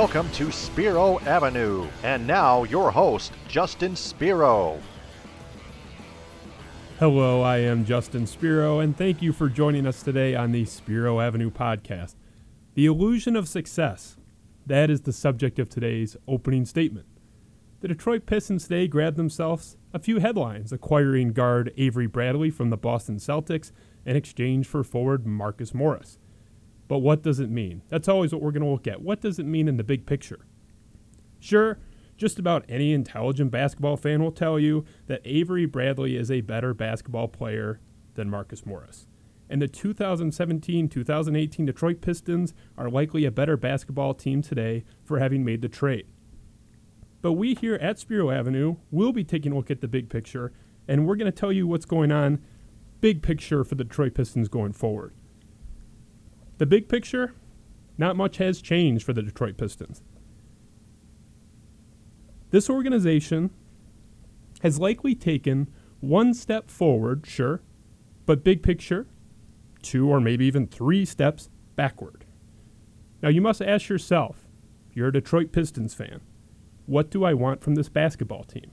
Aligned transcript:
Welcome 0.00 0.30
to 0.30 0.50
Spiro 0.50 1.20
Avenue. 1.26 1.86
And 2.02 2.26
now, 2.26 2.64
your 2.64 2.90
host, 2.90 3.34
Justin 3.48 3.94
Spiro. 3.94 4.80
Hello, 6.98 7.42
I 7.42 7.58
am 7.58 7.84
Justin 7.84 8.26
Spiro, 8.26 8.80
and 8.80 8.96
thank 8.96 9.20
you 9.20 9.34
for 9.34 9.50
joining 9.50 9.86
us 9.86 10.02
today 10.02 10.34
on 10.34 10.52
the 10.52 10.64
Spiro 10.64 11.20
Avenue 11.20 11.50
podcast. 11.50 12.14
The 12.72 12.86
illusion 12.86 13.36
of 13.36 13.46
success. 13.46 14.16
That 14.64 14.88
is 14.88 15.02
the 15.02 15.12
subject 15.12 15.58
of 15.58 15.68
today's 15.68 16.16
opening 16.26 16.64
statement. 16.64 17.06
The 17.80 17.88
Detroit 17.88 18.24
Pistons 18.24 18.62
today 18.62 18.88
grabbed 18.88 19.18
themselves 19.18 19.76
a 19.92 19.98
few 19.98 20.18
headlines, 20.18 20.72
acquiring 20.72 21.34
guard 21.34 21.74
Avery 21.76 22.06
Bradley 22.06 22.48
from 22.48 22.70
the 22.70 22.78
Boston 22.78 23.16
Celtics 23.16 23.70
in 24.06 24.16
exchange 24.16 24.66
for 24.66 24.82
forward 24.82 25.26
Marcus 25.26 25.74
Morris. 25.74 26.16
But 26.90 26.98
what 26.98 27.22
does 27.22 27.38
it 27.38 27.50
mean? 27.50 27.82
That's 27.88 28.08
always 28.08 28.32
what 28.32 28.42
we're 28.42 28.50
going 28.50 28.64
to 28.64 28.68
look 28.68 28.88
at. 28.88 29.00
What 29.00 29.20
does 29.20 29.38
it 29.38 29.46
mean 29.46 29.68
in 29.68 29.76
the 29.76 29.84
big 29.84 30.06
picture? 30.06 30.40
Sure, 31.38 31.78
just 32.16 32.36
about 32.36 32.64
any 32.68 32.92
intelligent 32.92 33.52
basketball 33.52 33.96
fan 33.96 34.20
will 34.20 34.32
tell 34.32 34.58
you 34.58 34.84
that 35.06 35.22
Avery 35.24 35.66
Bradley 35.66 36.16
is 36.16 36.32
a 36.32 36.40
better 36.40 36.74
basketball 36.74 37.28
player 37.28 37.78
than 38.14 38.28
Marcus 38.28 38.66
Morris. 38.66 39.06
And 39.48 39.62
the 39.62 39.68
2017 39.68 40.88
2018 40.88 41.64
Detroit 41.64 42.00
Pistons 42.00 42.54
are 42.76 42.90
likely 42.90 43.24
a 43.24 43.30
better 43.30 43.56
basketball 43.56 44.12
team 44.12 44.42
today 44.42 44.82
for 45.04 45.20
having 45.20 45.44
made 45.44 45.62
the 45.62 45.68
trade. 45.68 46.08
But 47.22 47.34
we 47.34 47.54
here 47.54 47.76
at 47.76 48.00
Spiro 48.00 48.32
Avenue 48.32 48.78
will 48.90 49.12
be 49.12 49.22
taking 49.22 49.52
a 49.52 49.54
look 49.54 49.70
at 49.70 49.80
the 49.80 49.86
big 49.86 50.10
picture, 50.10 50.52
and 50.88 51.06
we're 51.06 51.14
going 51.14 51.30
to 51.30 51.40
tell 51.40 51.52
you 51.52 51.68
what's 51.68 51.86
going 51.86 52.10
on, 52.10 52.42
big 53.00 53.22
picture 53.22 53.62
for 53.62 53.76
the 53.76 53.84
Detroit 53.84 54.14
Pistons 54.14 54.48
going 54.48 54.72
forward. 54.72 55.14
The 56.60 56.66
big 56.66 56.90
picture, 56.90 57.32
not 57.96 58.16
much 58.16 58.36
has 58.36 58.60
changed 58.60 59.06
for 59.06 59.14
the 59.14 59.22
Detroit 59.22 59.56
Pistons. 59.56 60.02
This 62.50 62.68
organization 62.68 63.48
has 64.60 64.78
likely 64.78 65.14
taken 65.14 65.68
one 66.00 66.34
step 66.34 66.70
forward, 66.70 67.26
sure, 67.26 67.62
but 68.26 68.44
big 68.44 68.62
picture, 68.62 69.06
two 69.80 70.10
or 70.10 70.20
maybe 70.20 70.44
even 70.44 70.66
three 70.66 71.06
steps 71.06 71.48
backward. 71.76 72.26
Now 73.22 73.30
you 73.30 73.40
must 73.40 73.62
ask 73.62 73.88
yourself, 73.88 74.46
you're 74.92 75.08
a 75.08 75.12
Detroit 75.14 75.52
Pistons 75.52 75.94
fan, 75.94 76.20
what 76.84 77.10
do 77.10 77.24
I 77.24 77.32
want 77.32 77.62
from 77.62 77.74
this 77.74 77.88
basketball 77.88 78.44
team? 78.44 78.70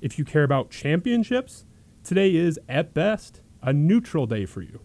If 0.00 0.18
you 0.18 0.24
care 0.24 0.44
about 0.44 0.70
championships, 0.70 1.66
today 2.02 2.34
is, 2.34 2.58
at 2.70 2.94
best, 2.94 3.42
a 3.60 3.74
neutral 3.74 4.24
day 4.24 4.46
for 4.46 4.62
you. 4.62 4.80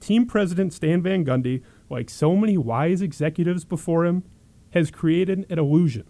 Team 0.00 0.26
president 0.26 0.72
Stan 0.72 1.02
Van 1.02 1.24
Gundy, 1.24 1.62
like 1.88 2.10
so 2.10 2.36
many 2.36 2.56
wise 2.56 3.02
executives 3.02 3.64
before 3.64 4.04
him, 4.04 4.24
has 4.70 4.90
created 4.90 5.46
an 5.50 5.58
illusion 5.58 6.04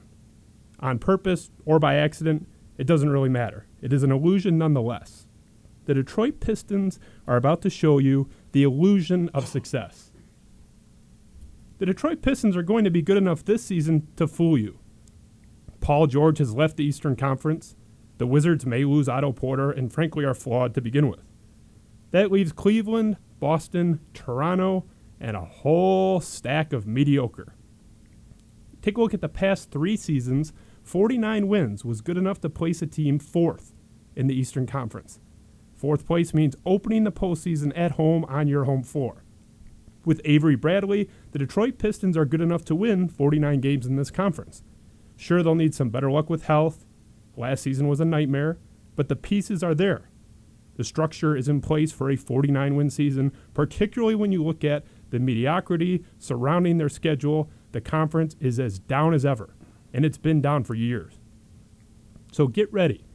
on 0.80 0.98
purpose 0.98 1.50
or 1.64 1.78
by 1.78 1.94
accident, 1.96 2.48
it 2.78 2.86
doesn't 2.86 3.10
really 3.10 3.28
matter. 3.28 3.66
It 3.80 3.92
is 3.92 4.02
an 4.02 4.12
illusion 4.12 4.58
nonetheless. 4.58 5.26
The 5.86 5.94
Detroit 5.94 6.40
Pistons 6.40 6.98
are 7.26 7.36
about 7.36 7.62
to 7.62 7.70
show 7.70 7.98
you 7.98 8.28
the 8.52 8.64
illusion 8.64 9.30
of 9.32 9.46
success. 9.46 10.10
The 11.78 11.86
Detroit 11.86 12.22
Pistons 12.22 12.56
are 12.56 12.62
going 12.62 12.84
to 12.84 12.90
be 12.90 13.02
good 13.02 13.16
enough 13.16 13.44
this 13.44 13.64
season 13.64 14.08
to 14.16 14.26
fool 14.26 14.58
you. 14.58 14.78
Paul 15.80 16.06
George 16.06 16.38
has 16.38 16.54
left 16.54 16.76
the 16.76 16.84
Eastern 16.84 17.16
Conference. 17.16 17.76
The 18.18 18.26
Wizards 18.26 18.66
may 18.66 18.84
lose 18.84 19.08
Otto 19.08 19.32
Porter 19.32 19.70
and 19.70 19.92
frankly 19.92 20.24
are 20.24 20.34
flawed 20.34 20.74
to 20.74 20.80
begin 20.80 21.08
with. 21.08 21.20
That 22.10 22.32
leaves 22.32 22.52
Cleveland, 22.52 23.18
Boston, 23.38 24.00
Toronto, 24.14 24.84
and 25.20 25.36
a 25.36 25.44
whole 25.44 26.20
stack 26.20 26.72
of 26.72 26.86
mediocre. 26.86 27.54
Take 28.82 28.96
a 28.96 29.00
look 29.00 29.14
at 29.14 29.20
the 29.20 29.28
past 29.28 29.70
three 29.70 29.96
seasons 29.96 30.52
49 30.82 31.48
wins 31.48 31.84
was 31.84 32.00
good 32.00 32.16
enough 32.16 32.40
to 32.40 32.48
place 32.48 32.80
a 32.80 32.86
team 32.86 33.18
fourth 33.18 33.74
in 34.14 34.28
the 34.28 34.34
Eastern 34.34 34.66
Conference. 34.68 35.18
Fourth 35.74 36.06
place 36.06 36.32
means 36.32 36.54
opening 36.64 37.02
the 37.02 37.10
postseason 37.10 37.72
at 37.74 37.92
home 37.92 38.24
on 38.26 38.46
your 38.46 38.64
home 38.64 38.84
floor. 38.84 39.24
With 40.04 40.20
Avery 40.24 40.54
Bradley, 40.54 41.10
the 41.32 41.40
Detroit 41.40 41.78
Pistons 41.78 42.16
are 42.16 42.24
good 42.24 42.40
enough 42.40 42.64
to 42.66 42.76
win 42.76 43.08
49 43.08 43.60
games 43.60 43.84
in 43.84 43.96
this 43.96 44.12
conference. 44.12 44.62
Sure, 45.16 45.42
they'll 45.42 45.56
need 45.56 45.74
some 45.74 45.90
better 45.90 46.10
luck 46.10 46.30
with 46.30 46.44
health. 46.44 46.86
Last 47.36 47.62
season 47.62 47.88
was 47.88 47.98
a 47.98 48.04
nightmare, 48.04 48.58
but 48.94 49.08
the 49.08 49.16
pieces 49.16 49.64
are 49.64 49.74
there. 49.74 50.08
The 50.76 50.84
structure 50.84 51.36
is 51.36 51.48
in 51.48 51.60
place 51.60 51.92
for 51.92 52.10
a 52.10 52.16
49 52.16 52.76
win 52.76 52.90
season, 52.90 53.32
particularly 53.54 54.14
when 54.14 54.32
you 54.32 54.44
look 54.44 54.64
at 54.64 54.84
the 55.10 55.18
mediocrity 55.18 56.04
surrounding 56.18 56.78
their 56.78 56.88
schedule. 56.88 57.50
The 57.72 57.80
conference 57.80 58.36
is 58.40 58.60
as 58.60 58.78
down 58.78 59.14
as 59.14 59.24
ever 59.24 59.56
and 59.96 60.04
it's 60.04 60.18
been 60.18 60.42
down 60.42 60.62
for 60.62 60.74
years. 60.74 61.14
So 62.30 62.48
get 62.48 62.70
ready. 62.70 63.06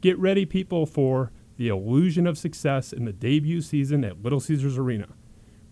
Get 0.00 0.16
ready, 0.16 0.46
people, 0.46 0.86
for 0.86 1.32
the 1.56 1.66
illusion 1.66 2.26
of 2.26 2.38
success 2.38 2.92
in 2.92 3.04
the 3.04 3.12
debut 3.12 3.60
season 3.60 4.04
at 4.04 4.22
Little 4.22 4.38
Caesars 4.38 4.78
Arena. 4.78 5.08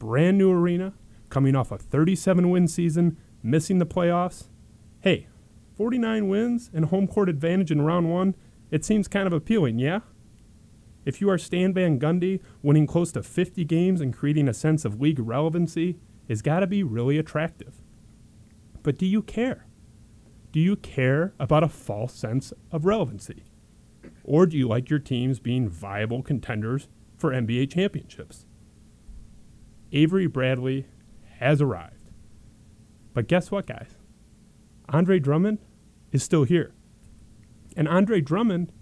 Brand 0.01 0.39
new 0.39 0.51
arena, 0.51 0.95
coming 1.29 1.55
off 1.55 1.71
a 1.71 1.79
37 1.79 2.51
win 2.51 2.67
season, 2.67 3.17
missing 3.41 3.79
the 3.79 3.87
playoffs. 3.87 4.49
Hey, 5.01 5.29
49 5.77 6.29
wins 6.29 6.71
and 6.75 6.87
home 6.87 7.07
court 7.07 7.29
advantage 7.29 7.71
in 7.71 7.83
round 7.83 8.11
one, 8.11 8.35
it 8.73 8.85
seems 8.85 9.07
kind 9.07 9.29
of 9.29 9.33
appealing, 9.33 9.79
yeah? 9.79 10.01
If 11.05 11.21
you 11.21 11.29
are 11.31 11.39
Stan 11.39 11.73
Van 11.75 11.99
Gundy, 11.99 12.41
winning 12.63 12.87
close 12.87 13.11
to 13.13 13.23
50 13.23 13.65
games 13.65 14.01
and 14.01 14.15
creating 14.15 14.49
a 14.49 14.55
sense 14.55 14.85
of 14.85 15.01
league 15.01 15.19
relevancy 15.19 15.99
has 16.29 16.43
got 16.43 16.61
to 16.61 16.67
be 16.67 16.83
really 16.83 17.19
attractive. 17.19 17.83
But 18.83 18.99
do 18.99 19.07
you 19.07 19.23
care? 19.23 19.67
Do 20.53 20.61
you 20.61 20.77
care 20.77 21.35
about 21.39 21.65
a 21.65 21.69
false 21.69 22.15
sense 22.15 22.53
of 22.71 22.85
relevancy? 22.85 23.45
Or 24.25 24.47
do 24.47 24.57
you 24.57 24.69
like 24.69 24.91
your 24.91 24.99
teams 24.99 25.41
being 25.41 25.69
viable 25.69 26.23
contenders 26.23 26.89
for 27.17 27.33
NBA 27.33 27.73
championships? 27.73 28.47
Avery 29.93 30.27
Bradley 30.27 30.87
has 31.39 31.61
arrived. 31.61 32.11
But 33.15 33.29
guess 33.29 33.51
what, 33.51 33.67
guys? 33.67 33.97
Andre 34.89 35.19
Drummond 35.19 35.59
is 36.13 36.23
still 36.23 36.45
here. 36.45 36.73
And 37.77 37.89
Andre 37.89 38.21
Drummond 38.21 38.73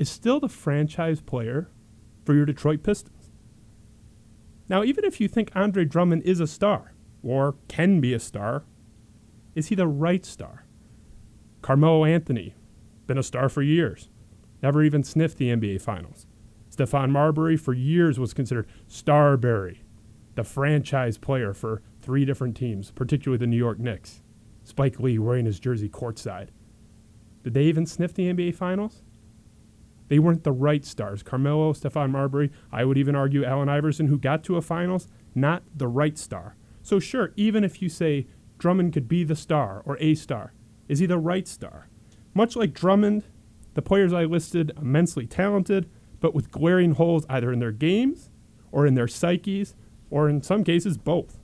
is 0.00 0.08
still 0.08 0.40
the 0.40 0.48
franchise 0.48 1.20
player 1.20 1.68
for 2.24 2.34
your 2.34 2.46
Detroit 2.46 2.82
Pistons. 2.82 3.30
Now, 4.66 4.82
even 4.82 5.04
if 5.04 5.20
you 5.20 5.28
think 5.28 5.52
Andre 5.54 5.84
Drummond 5.84 6.22
is 6.22 6.40
a 6.40 6.46
star, 6.46 6.94
or 7.22 7.56
can 7.68 8.00
be 8.00 8.14
a 8.14 8.18
star, 8.18 8.64
is 9.54 9.66
he 9.66 9.74
the 9.74 9.86
right 9.86 10.24
star? 10.24 10.64
Carmelo 11.60 12.06
Anthony, 12.06 12.54
been 13.06 13.18
a 13.18 13.22
star 13.22 13.50
for 13.50 13.60
years, 13.60 14.08
never 14.62 14.82
even 14.82 15.04
sniffed 15.04 15.36
the 15.36 15.50
NBA 15.50 15.82
Finals. 15.82 16.26
Stephon 16.74 17.10
Marbury, 17.10 17.58
for 17.58 17.74
years, 17.74 18.18
was 18.18 18.32
considered 18.32 18.68
Starbury, 18.88 19.82
the 20.34 20.44
franchise 20.44 21.18
player 21.18 21.52
for 21.52 21.82
three 22.00 22.24
different 22.24 22.56
teams, 22.56 22.90
particularly 22.90 23.38
the 23.38 23.46
New 23.46 23.58
York 23.58 23.78
Knicks. 23.78 24.22
Spike 24.64 24.98
Lee 24.98 25.18
wearing 25.18 25.44
his 25.44 25.60
jersey 25.60 25.90
courtside. 25.90 26.48
Did 27.44 27.52
they 27.52 27.64
even 27.64 27.84
sniff 27.84 28.14
the 28.14 28.32
NBA 28.32 28.54
Finals? 28.54 29.02
They 30.10 30.18
weren't 30.18 30.42
the 30.42 30.50
right 30.50 30.84
stars. 30.84 31.22
Carmelo, 31.22 31.72
Stephon 31.72 32.10
Marbury, 32.10 32.50
I 32.72 32.84
would 32.84 32.98
even 32.98 33.14
argue 33.14 33.44
Allen 33.44 33.68
Iverson, 33.68 34.08
who 34.08 34.18
got 34.18 34.42
to 34.44 34.56
a 34.56 34.60
finals, 34.60 35.06
not 35.36 35.62
the 35.72 35.86
right 35.86 36.18
star. 36.18 36.56
So, 36.82 36.98
sure, 36.98 37.32
even 37.36 37.62
if 37.62 37.80
you 37.80 37.88
say 37.88 38.26
Drummond 38.58 38.92
could 38.92 39.06
be 39.06 39.22
the 39.22 39.36
star 39.36 39.82
or 39.86 39.96
a 40.00 40.16
star, 40.16 40.52
is 40.88 40.98
he 40.98 41.06
the 41.06 41.16
right 41.16 41.46
star? 41.46 41.88
Much 42.34 42.56
like 42.56 42.74
Drummond, 42.74 43.22
the 43.74 43.82
players 43.82 44.12
I 44.12 44.24
listed 44.24 44.72
immensely 44.76 45.28
talented, 45.28 45.88
but 46.18 46.34
with 46.34 46.50
glaring 46.50 46.94
holes 46.94 47.24
either 47.30 47.52
in 47.52 47.60
their 47.60 47.70
games 47.70 48.30
or 48.72 48.88
in 48.88 48.94
their 48.96 49.08
psyches, 49.08 49.76
or 50.10 50.28
in 50.28 50.42
some 50.42 50.64
cases, 50.64 50.98
both. 50.98 51.38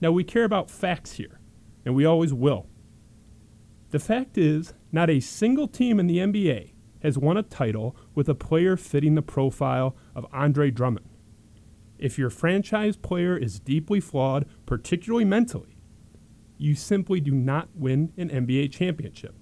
Now, 0.00 0.10
we 0.10 0.24
care 0.24 0.44
about 0.44 0.70
facts 0.70 1.12
here, 1.12 1.38
and 1.84 1.94
we 1.94 2.06
always 2.06 2.32
will. 2.32 2.66
The 3.90 3.98
fact 3.98 4.38
is, 4.38 4.72
not 4.90 5.10
a 5.10 5.20
single 5.20 5.68
team 5.68 6.00
in 6.00 6.06
the 6.06 6.18
NBA 6.18 6.72
has 7.06 7.16
won 7.16 7.36
a 7.36 7.42
title 7.42 7.96
with 8.16 8.28
a 8.28 8.34
player 8.34 8.76
fitting 8.76 9.14
the 9.14 9.22
profile 9.22 9.94
of 10.14 10.26
Andre 10.32 10.72
Drummond. 10.72 11.08
If 11.98 12.18
your 12.18 12.30
franchise 12.30 12.96
player 12.96 13.36
is 13.36 13.60
deeply 13.60 14.00
flawed, 14.00 14.44
particularly 14.66 15.24
mentally, 15.24 15.76
you 16.58 16.74
simply 16.74 17.20
do 17.20 17.30
not 17.30 17.68
win 17.76 18.12
an 18.16 18.28
NBA 18.28 18.72
championship. 18.72 19.36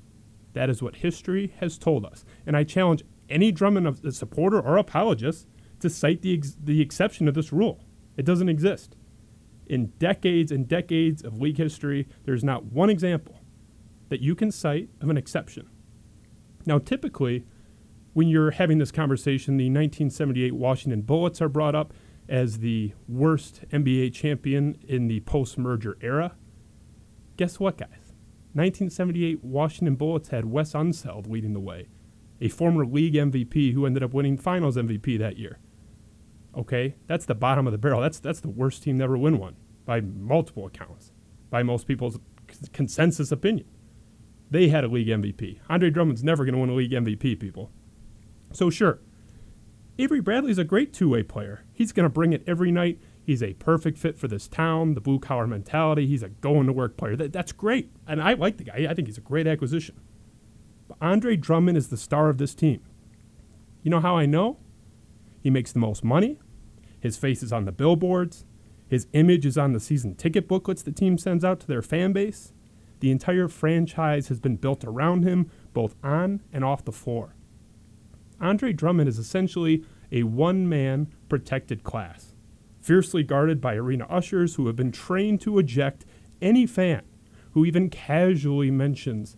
That 0.52 0.68
is 0.68 0.82
what 0.82 0.96
history 0.96 1.54
has 1.58 1.78
told 1.78 2.04
us. 2.04 2.24
And 2.46 2.54
I 2.54 2.64
challenge 2.64 3.02
any 3.30 3.50
Drummond 3.50 4.14
supporter 4.14 4.60
or 4.60 4.76
apologist 4.76 5.48
to 5.80 5.88
cite 5.88 6.20
the, 6.20 6.34
ex- 6.34 6.56
the 6.62 6.82
exception 6.82 7.24
to 7.26 7.32
this 7.32 7.50
rule. 7.50 7.82
It 8.18 8.26
doesn't 8.26 8.50
exist. 8.50 8.94
In 9.66 9.86
decades 9.98 10.52
and 10.52 10.68
decades 10.68 11.24
of 11.24 11.40
league 11.40 11.56
history, 11.56 12.06
there's 12.24 12.44
not 12.44 12.66
one 12.66 12.90
example 12.90 13.40
that 14.10 14.20
you 14.20 14.34
can 14.34 14.52
cite 14.52 14.90
of 15.00 15.08
an 15.08 15.16
exception. 15.16 15.70
Now, 16.66 16.78
typically, 16.78 17.44
when 18.14 18.28
you're 18.28 18.52
having 18.52 18.78
this 18.78 18.92
conversation, 18.92 19.56
the 19.56 19.64
1978 19.64 20.54
Washington 20.54 21.02
Bullets 21.02 21.42
are 21.42 21.48
brought 21.48 21.74
up 21.74 21.92
as 22.28 22.58
the 22.58 22.94
worst 23.06 23.62
NBA 23.70 24.14
champion 24.14 24.78
in 24.86 25.08
the 25.08 25.20
post 25.20 25.58
merger 25.58 25.98
era. 26.00 26.34
Guess 27.36 27.60
what, 27.60 27.76
guys? 27.76 28.14
1978 28.54 29.44
Washington 29.44 29.96
Bullets 29.96 30.28
had 30.28 30.46
Wes 30.46 30.72
Unseld 30.72 31.28
leading 31.28 31.52
the 31.52 31.60
way, 31.60 31.88
a 32.40 32.48
former 32.48 32.86
league 32.86 33.14
MVP 33.14 33.72
who 33.72 33.84
ended 33.84 34.04
up 34.04 34.14
winning 34.14 34.38
Finals 34.38 34.76
MVP 34.76 35.18
that 35.18 35.36
year. 35.36 35.58
Okay, 36.56 36.94
that's 37.08 37.26
the 37.26 37.34
bottom 37.34 37.66
of 37.66 37.72
the 37.72 37.78
barrel. 37.78 38.00
That's 38.00 38.20
that's 38.20 38.38
the 38.38 38.48
worst 38.48 38.84
team 38.84 38.98
to 38.98 39.04
ever 39.04 39.18
win 39.18 39.38
one 39.38 39.56
by 39.84 40.00
multiple 40.00 40.66
accounts, 40.66 41.10
by 41.50 41.64
most 41.64 41.88
people's 41.88 42.20
consensus 42.72 43.32
opinion. 43.32 43.66
They 44.50 44.68
had 44.68 44.84
a 44.84 44.88
league 44.88 45.08
MVP. 45.08 45.58
Andre 45.68 45.90
Drummond's 45.90 46.22
never 46.22 46.44
going 46.44 46.54
to 46.54 46.60
win 46.60 46.70
a 46.70 46.74
league 46.74 46.92
MVP, 46.92 47.40
people. 47.40 47.72
So 48.54 48.70
sure, 48.70 49.00
Avery 49.98 50.20
Bradley's 50.20 50.58
a 50.58 50.64
great 50.64 50.92
two-way 50.92 51.22
player. 51.24 51.64
He's 51.72 51.92
going 51.92 52.04
to 52.04 52.10
bring 52.10 52.32
it 52.32 52.44
every 52.46 52.70
night. 52.70 53.00
He's 53.22 53.42
a 53.42 53.54
perfect 53.54 53.98
fit 53.98 54.16
for 54.16 54.28
this 54.28 54.48
town, 54.48 54.94
the 54.94 55.00
blue 55.00 55.18
collar 55.18 55.46
mentality. 55.46 56.06
He's 56.06 56.22
a 56.22 56.28
going 56.28 56.66
to 56.66 56.72
work 56.72 56.96
player. 56.96 57.16
That, 57.16 57.32
that's 57.32 57.52
great. 57.52 57.90
And 58.06 58.22
I 58.22 58.34
like 58.34 58.58
the 58.58 58.64
guy. 58.64 58.86
I 58.88 58.94
think 58.94 59.08
he's 59.08 59.18
a 59.18 59.22
great 59.22 59.46
acquisition. 59.46 60.00
But 60.88 60.98
Andre 61.00 61.36
Drummond 61.36 61.76
is 61.76 61.88
the 61.88 61.96
star 61.96 62.28
of 62.28 62.38
this 62.38 62.54
team. 62.54 62.80
You 63.82 63.90
know 63.90 64.00
how 64.00 64.16
I 64.16 64.26
know? 64.26 64.58
He 65.40 65.50
makes 65.50 65.72
the 65.72 65.78
most 65.78 66.04
money. 66.04 66.38
His 67.00 67.16
face 67.16 67.42
is 67.42 67.52
on 67.52 67.64
the 67.64 67.72
billboards. 67.72 68.44
His 68.86 69.08
image 69.12 69.46
is 69.46 69.58
on 69.58 69.72
the 69.72 69.80
season 69.80 70.14
ticket 70.14 70.46
booklets 70.46 70.82
the 70.82 70.92
team 70.92 71.18
sends 71.18 71.44
out 71.44 71.60
to 71.60 71.66
their 71.66 71.82
fan 71.82 72.12
base. 72.12 72.52
The 73.00 73.10
entire 73.10 73.48
franchise 73.48 74.28
has 74.28 74.38
been 74.40 74.56
built 74.56 74.84
around 74.84 75.24
him, 75.24 75.50
both 75.72 75.96
on 76.02 76.42
and 76.52 76.64
off 76.64 76.84
the 76.84 76.92
floor. 76.92 77.34
Andre 78.44 78.72
Drummond 78.72 79.08
is 79.08 79.18
essentially 79.18 79.84
a 80.12 80.24
one 80.24 80.68
man 80.68 81.12
protected 81.28 81.82
class, 81.82 82.34
fiercely 82.80 83.22
guarded 83.22 83.60
by 83.60 83.74
arena 83.74 84.06
ushers 84.10 84.56
who 84.56 84.66
have 84.66 84.76
been 84.76 84.92
trained 84.92 85.40
to 85.40 85.58
eject 85.58 86.04
any 86.42 86.66
fan 86.66 87.02
who 87.52 87.64
even 87.64 87.88
casually 87.88 88.70
mentions 88.70 89.36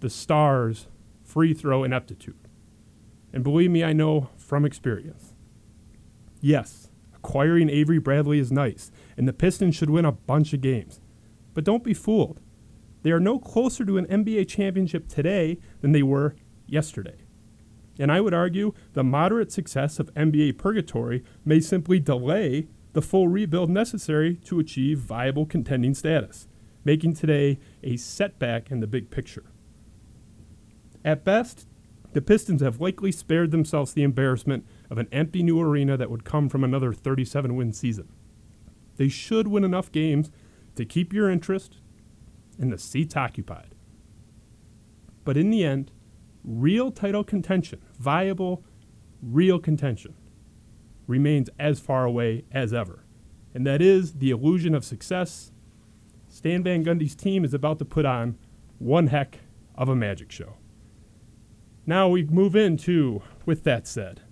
the 0.00 0.08
stars' 0.08 0.86
free 1.22 1.52
throw 1.52 1.84
ineptitude. 1.84 2.48
And 3.32 3.44
believe 3.44 3.70
me, 3.70 3.82
I 3.84 3.92
know 3.92 4.30
from 4.36 4.64
experience. 4.64 5.34
Yes, 6.40 6.88
acquiring 7.14 7.68
Avery 7.68 7.98
Bradley 7.98 8.38
is 8.38 8.52
nice, 8.52 8.90
and 9.16 9.26
the 9.26 9.32
Pistons 9.32 9.74
should 9.74 9.90
win 9.90 10.04
a 10.04 10.12
bunch 10.12 10.52
of 10.52 10.60
games. 10.60 11.00
But 11.52 11.64
don't 11.64 11.84
be 11.84 11.94
fooled. 11.94 12.40
They 13.02 13.10
are 13.10 13.20
no 13.20 13.38
closer 13.38 13.84
to 13.84 13.98
an 13.98 14.06
NBA 14.06 14.48
championship 14.48 15.08
today 15.08 15.58
than 15.80 15.92
they 15.92 16.02
were 16.02 16.36
yesterday. 16.66 17.21
And 17.98 18.10
I 18.10 18.20
would 18.20 18.34
argue 18.34 18.72
the 18.94 19.04
moderate 19.04 19.52
success 19.52 19.98
of 19.98 20.12
NBA 20.14 20.58
purgatory 20.58 21.22
may 21.44 21.60
simply 21.60 22.00
delay 22.00 22.68
the 22.92 23.02
full 23.02 23.28
rebuild 23.28 23.70
necessary 23.70 24.36
to 24.36 24.58
achieve 24.58 24.98
viable 24.98 25.46
contending 25.46 25.94
status, 25.94 26.48
making 26.84 27.14
today 27.14 27.58
a 27.82 27.96
setback 27.96 28.70
in 28.70 28.80
the 28.80 28.86
big 28.86 29.10
picture. 29.10 29.44
At 31.04 31.24
best, 31.24 31.66
the 32.12 32.20
Pistons 32.20 32.60
have 32.60 32.80
likely 32.80 33.10
spared 33.10 33.50
themselves 33.50 33.92
the 33.92 34.02
embarrassment 34.02 34.66
of 34.90 34.98
an 34.98 35.08
empty 35.10 35.42
new 35.42 35.60
arena 35.60 35.96
that 35.96 36.10
would 36.10 36.24
come 36.24 36.48
from 36.48 36.62
another 36.62 36.92
37 36.92 37.56
win 37.56 37.72
season. 37.72 38.08
They 38.96 39.08
should 39.08 39.48
win 39.48 39.64
enough 39.64 39.90
games 39.90 40.30
to 40.76 40.84
keep 40.84 41.12
your 41.12 41.30
interest 41.30 41.78
and 42.58 42.70
the 42.72 42.78
seats 42.78 43.16
occupied. 43.16 43.74
But 45.24 45.36
in 45.36 45.50
the 45.50 45.64
end, 45.64 45.90
real 46.44 46.90
title 46.90 47.24
contention, 47.24 47.80
viable, 47.98 48.64
real 49.22 49.58
contention, 49.58 50.14
remains 51.06 51.48
as 51.58 51.80
far 51.80 52.04
away 52.04 52.44
as 52.52 52.72
ever. 52.72 53.04
And 53.54 53.66
that 53.66 53.82
is 53.82 54.14
the 54.14 54.30
illusion 54.30 54.74
of 54.74 54.84
success. 54.84 55.52
Stan 56.28 56.62
Van 56.62 56.84
Gundy's 56.84 57.14
team 57.14 57.44
is 57.44 57.52
about 57.52 57.78
to 57.78 57.84
put 57.84 58.06
on 58.06 58.38
one 58.78 59.08
heck 59.08 59.40
of 59.74 59.88
a 59.88 59.96
magic 59.96 60.30
show. 60.30 60.54
Now 61.84 62.08
we 62.08 62.24
move 62.24 62.56
into, 62.56 63.22
with 63.44 63.64
that 63.64 63.86
said, 63.86 64.22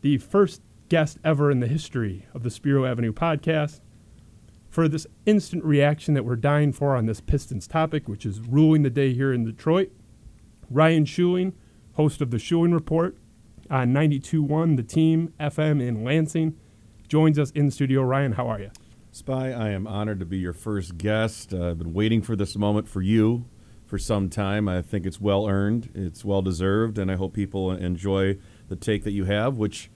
the 0.00 0.18
first 0.18 0.62
guest 0.88 1.18
ever 1.24 1.50
in 1.50 1.60
the 1.60 1.66
history 1.66 2.26
of 2.32 2.42
the 2.42 2.50
Spiro 2.50 2.84
Avenue 2.86 3.12
podcast 3.12 3.80
for 4.68 4.88
this 4.88 5.06
instant 5.26 5.64
reaction 5.64 6.14
that 6.14 6.24
we're 6.24 6.36
dying 6.36 6.72
for 6.72 6.96
on 6.96 7.06
this 7.06 7.20
Pistons 7.20 7.66
topic, 7.66 8.08
which 8.08 8.24
is 8.24 8.40
ruling 8.40 8.82
the 8.82 8.90
day 8.90 9.12
here 9.12 9.32
in 9.32 9.44
Detroit. 9.44 9.92
Ryan 10.70 11.04
Schuiling, 11.04 11.54
host 11.94 12.20
of 12.20 12.30
the 12.30 12.36
Schuiling 12.36 12.72
Report 12.72 13.16
on 13.68 13.92
92.1 13.92 14.76
The 14.76 14.84
Team 14.84 15.34
FM 15.40 15.82
in 15.82 16.04
Lansing, 16.04 16.56
joins 17.08 17.40
us 17.40 17.50
in 17.50 17.72
studio. 17.72 18.02
Ryan, 18.02 18.32
how 18.32 18.46
are 18.48 18.60
you? 18.60 18.70
Spy, 19.10 19.50
I 19.50 19.70
am 19.70 19.88
honored 19.88 20.20
to 20.20 20.26
be 20.26 20.38
your 20.38 20.52
first 20.52 20.96
guest. 20.96 21.52
Uh, 21.52 21.70
I've 21.70 21.78
been 21.78 21.92
waiting 21.92 22.22
for 22.22 22.36
this 22.36 22.56
moment 22.56 22.88
for 22.88 23.02
you 23.02 23.46
for 23.84 23.98
some 23.98 24.30
time. 24.30 24.68
I 24.68 24.80
think 24.80 25.06
it's 25.06 25.20
well 25.20 25.48
earned, 25.48 25.90
it's 25.92 26.24
well 26.24 26.40
deserved, 26.40 26.98
and 26.98 27.10
I 27.10 27.16
hope 27.16 27.34
people 27.34 27.72
enjoy 27.72 28.38
the 28.68 28.76
take 28.76 29.02
that 29.02 29.10
you 29.10 29.24
have, 29.24 29.56
which, 29.56 29.90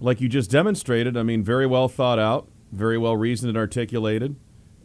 like 0.00 0.22
you 0.22 0.30
just 0.30 0.50
demonstrated, 0.50 1.18
I 1.18 1.22
mean, 1.22 1.44
very 1.44 1.66
well 1.66 1.86
thought 1.86 2.18
out, 2.18 2.48
very 2.72 2.96
well 2.96 3.14
reasoned 3.14 3.50
and 3.50 3.58
articulated, 3.58 4.36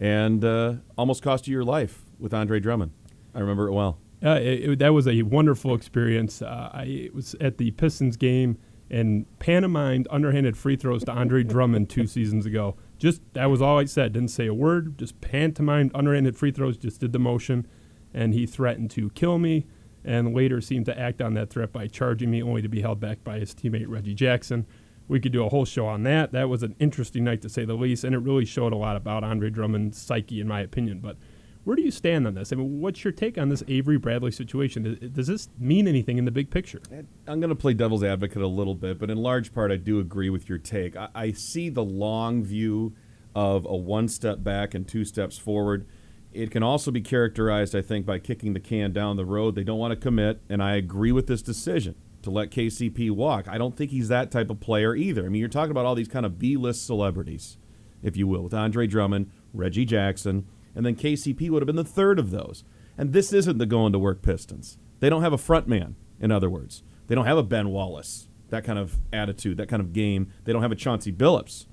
and 0.01 0.43
uh, 0.43 0.73
almost 0.97 1.23
cost 1.23 1.47
you 1.47 1.53
your 1.53 1.63
life 1.63 2.03
with 2.19 2.33
Andre 2.33 2.59
Drummond. 2.59 2.91
I 3.33 3.39
remember 3.39 3.69
it 3.69 3.73
well. 3.73 3.99
Uh, 4.23 4.31
it, 4.31 4.69
it, 4.69 4.79
that 4.79 4.93
was 4.93 5.07
a 5.07 5.21
wonderful 5.21 5.73
experience. 5.73 6.41
Uh, 6.41 6.69
I 6.73 7.09
was 7.13 7.35
at 7.39 7.57
the 7.57 7.71
Pistons 7.71 8.17
game 8.17 8.57
and 8.89 9.25
pantomimed 9.39 10.07
underhanded 10.09 10.57
free 10.57 10.75
throws 10.75 11.03
to 11.05 11.11
Andre 11.11 11.43
Drummond 11.43 11.89
two 11.89 12.07
seasons 12.07 12.45
ago. 12.45 12.75
Just 12.97 13.21
that 13.33 13.45
was 13.45 13.61
all 13.61 13.79
I 13.79 13.85
said. 13.85 14.13
Didn't 14.13 14.31
say 14.31 14.47
a 14.47 14.53
word. 14.53 14.97
Just 14.97 15.21
pantomimed 15.21 15.91
underhanded 15.93 16.35
free 16.35 16.51
throws. 16.51 16.75
Just 16.77 16.99
did 16.99 17.13
the 17.13 17.19
motion, 17.19 17.67
and 18.13 18.33
he 18.33 18.45
threatened 18.45 18.91
to 18.91 19.09
kill 19.11 19.37
me, 19.37 19.67
and 20.03 20.33
later 20.33 20.59
seemed 20.59 20.85
to 20.87 20.99
act 20.99 21.21
on 21.21 21.33
that 21.35 21.49
threat 21.49 21.71
by 21.71 21.87
charging 21.87 22.31
me, 22.31 22.41
only 22.41 22.61
to 22.61 22.67
be 22.69 22.81
held 22.81 22.99
back 22.99 23.23
by 23.23 23.39
his 23.39 23.53
teammate 23.53 23.87
Reggie 23.87 24.15
Jackson. 24.15 24.65
We 25.07 25.19
could 25.19 25.31
do 25.31 25.45
a 25.45 25.49
whole 25.49 25.65
show 25.65 25.87
on 25.87 26.03
that. 26.03 26.33
That 26.33 26.49
was 26.49 26.61
an 26.61 26.75
interesting 26.79 27.23
night 27.23 27.41
to 27.43 27.49
say 27.49 27.65
the 27.65 27.73
least, 27.75 28.03
and 28.03 28.13
it 28.13 28.19
really 28.19 28.45
showed 28.45 28.73
a 28.73 28.77
lot 28.77 28.95
about 28.95 29.23
Andre 29.23 29.49
Drummond's 29.49 29.97
psyche, 29.97 30.41
in 30.41 30.47
my 30.47 30.61
opinion. 30.61 30.99
But 30.99 31.17
where 31.63 31.75
do 31.75 31.81
you 31.81 31.91
stand 31.91 32.25
on 32.25 32.33
this? 32.33 32.53
I 32.53 32.55
mean, 32.55 32.79
what's 32.79 33.03
your 33.03 33.11
take 33.11 33.37
on 33.37 33.49
this 33.49 33.63
Avery 33.67 33.97
Bradley 33.97 34.31
situation? 34.31 35.11
Does 35.13 35.27
this 35.27 35.49
mean 35.59 35.87
anything 35.87 36.17
in 36.17 36.25
the 36.25 36.31
big 36.31 36.49
picture? 36.49 36.81
I'm 37.27 37.39
going 37.39 37.49
to 37.49 37.55
play 37.55 37.73
devil's 37.73 38.03
advocate 38.03 38.41
a 38.41 38.47
little 38.47 38.75
bit, 38.75 38.97
but 38.97 39.09
in 39.09 39.17
large 39.17 39.53
part, 39.53 39.71
I 39.71 39.75
do 39.75 39.99
agree 39.99 40.29
with 40.29 40.47
your 40.47 40.57
take. 40.57 40.95
I, 40.95 41.09
I 41.13 41.31
see 41.31 41.69
the 41.69 41.83
long 41.83 42.43
view 42.43 42.95
of 43.35 43.65
a 43.65 43.75
one 43.75 44.07
step 44.07 44.43
back 44.43 44.73
and 44.73 44.87
two 44.87 45.05
steps 45.05 45.37
forward. 45.37 45.85
It 46.31 46.51
can 46.51 46.63
also 46.63 46.91
be 46.91 47.01
characterized, 47.01 47.75
I 47.75 47.81
think, 47.81 48.05
by 48.05 48.19
kicking 48.19 48.53
the 48.53 48.59
can 48.59 48.93
down 48.93 49.17
the 49.17 49.25
road. 49.25 49.55
They 49.55 49.63
don't 49.63 49.79
want 49.79 49.91
to 49.91 49.95
commit, 49.95 50.41
and 50.49 50.63
I 50.63 50.75
agree 50.75 51.11
with 51.11 51.27
this 51.27 51.41
decision 51.41 51.95
to 52.21 52.29
let 52.29 52.51
KCP 52.51 53.11
walk. 53.11 53.47
I 53.47 53.57
don't 53.57 53.75
think 53.75 53.91
he's 53.91 54.07
that 54.09 54.31
type 54.31 54.49
of 54.49 54.59
player 54.59 54.95
either. 54.95 55.25
I 55.25 55.29
mean, 55.29 55.39
you're 55.39 55.49
talking 55.49 55.71
about 55.71 55.85
all 55.85 55.95
these 55.95 56.07
kind 56.07 56.25
of 56.25 56.37
B 56.39 56.55
list 56.55 56.85
celebrities, 56.85 57.57
if 58.01 58.15
you 58.15 58.27
will, 58.27 58.43
with 58.43 58.53
Andre 58.53 58.87
Drummond, 58.87 59.31
Reggie 59.53 59.85
Jackson 59.85 60.45
and 60.79 60.85
then 60.85 60.95
KCP 60.95 61.49
would 61.49 61.61
have 61.61 61.67
been 61.67 61.75
the 61.75 61.83
third 61.83 62.19
of 62.19 62.31
those. 62.31 62.63
And 62.97 63.11
this 63.11 63.33
isn't 63.33 63.57
the 63.57 63.65
going 63.65 63.91
to 63.91 63.99
work 63.99 64.21
Pistons. 64.21 64.77
They 65.01 65.09
don't 65.09 65.23
have 65.23 65.33
a 65.33 65.37
front 65.37 65.67
man, 65.67 65.97
in 66.21 66.31
other 66.31 66.49
words. 66.49 66.83
They 67.07 67.15
don't 67.15 67.25
have 67.25 67.37
a 67.37 67.43
Ben 67.43 67.67
Wallace, 67.67 68.29
that 68.47 68.63
kind 68.63 68.79
of 68.79 68.97
attitude, 69.11 69.57
that 69.57 69.67
kind 69.67 69.81
of 69.81 69.91
game. 69.91 70.31
They 70.45 70.53
don't 70.53 70.61
have 70.61 70.71
a 70.71 70.77
Chauncey 70.77 71.11
Billups. 71.11 71.65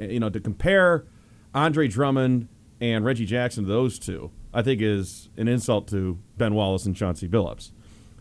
Eh, 0.00 0.06
you 0.06 0.18
know, 0.18 0.30
to 0.30 0.40
compare 0.40 1.06
Andre 1.54 1.86
Drummond 1.86 2.48
and 2.80 3.04
Reggie 3.04 3.24
Jackson 3.24 3.62
to 3.62 3.68
those 3.68 4.00
two, 4.00 4.32
I 4.52 4.62
think 4.62 4.82
is 4.82 5.28
an 5.36 5.46
insult 5.46 5.86
to 5.90 6.18
Ben 6.36 6.52
Wallace 6.54 6.86
and 6.86 6.96
Chauncey 6.96 7.28
Billups. 7.28 7.70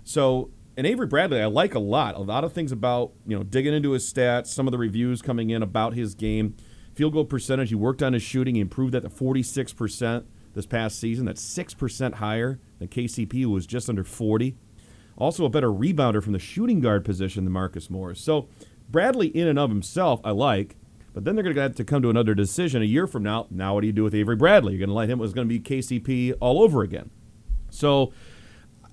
So, 0.04 0.52
and 0.78 0.86
Avery 0.86 1.08
Bradley, 1.08 1.42
I 1.42 1.48
like 1.48 1.74
a 1.74 1.80
lot. 1.80 2.14
A 2.14 2.20
lot 2.20 2.44
of 2.44 2.54
things 2.54 2.72
about, 2.72 3.14
you 3.26 3.36
know, 3.36 3.42
digging 3.42 3.74
into 3.74 3.94
his 3.94 4.14
stats, 4.14 4.46
some 4.46 4.68
of 4.68 4.74
the 4.74 4.78
reviews 4.78 5.24
coming 5.24 5.50
in 5.50 5.64
about 5.64 5.96
his 5.96 6.14
game. 6.14 6.56
Field 7.00 7.14
goal 7.14 7.24
percentage, 7.24 7.70
he 7.70 7.76
worked 7.76 8.04
on 8.04 8.12
his 8.12 8.22
shooting. 8.22 8.56
He 8.56 8.60
improved 8.62 8.94
that 8.94 9.04
to 9.04 9.10
46% 9.10 10.26
this 10.54 10.66
past 10.66 11.00
season. 11.00 11.28
That's 11.28 11.42
6% 11.42 12.16
higher 12.16 12.60
than 12.78 12.90
KCP, 12.90 13.44
who 13.44 13.52
was 13.52 13.66
just 13.66 13.88
under 13.88 14.04
40. 14.04 14.58
Also, 15.16 15.46
a 15.46 15.50
better 15.50 15.70
rebounder 15.70 16.22
from 16.22 16.34
the 16.34 16.40
shooting 16.40 16.82
guard 16.82 17.06
position 17.06 17.46
than 17.46 17.54
Marcus 17.54 17.90
Morris. 17.90 18.20
So, 18.20 18.50
Bradley, 18.90 19.28
in 19.28 19.48
and 19.48 19.58
of 19.58 19.70
himself, 19.70 20.20
I 20.26 20.32
like. 20.32 20.76
But 21.14 21.24
then 21.24 21.36
they're 21.36 21.44
going 21.44 21.56
to 21.56 21.62
have 21.62 21.76
to 21.76 21.86
come 21.86 22.02
to 22.02 22.10
another 22.10 22.36
decision 22.36 22.82
a 22.82 22.86
year 22.86 23.08
from 23.08 23.24
now. 23.24 23.48
Now, 23.50 23.76
what 23.76 23.80
do 23.80 23.88
you 23.88 23.94
do 23.94 24.04
with 24.04 24.14
Avery 24.14 24.36
Bradley? 24.36 24.74
You're 24.74 24.80
going 24.80 24.90
to 24.90 24.94
let 24.94 25.08
him, 25.10 25.20
it 25.20 25.22
was 25.22 25.32
going 25.32 25.48
to 25.48 25.58
be 25.58 25.62
KCP 25.62 26.34
all 26.42 26.62
over 26.62 26.82
again. 26.82 27.12
So, 27.70 28.12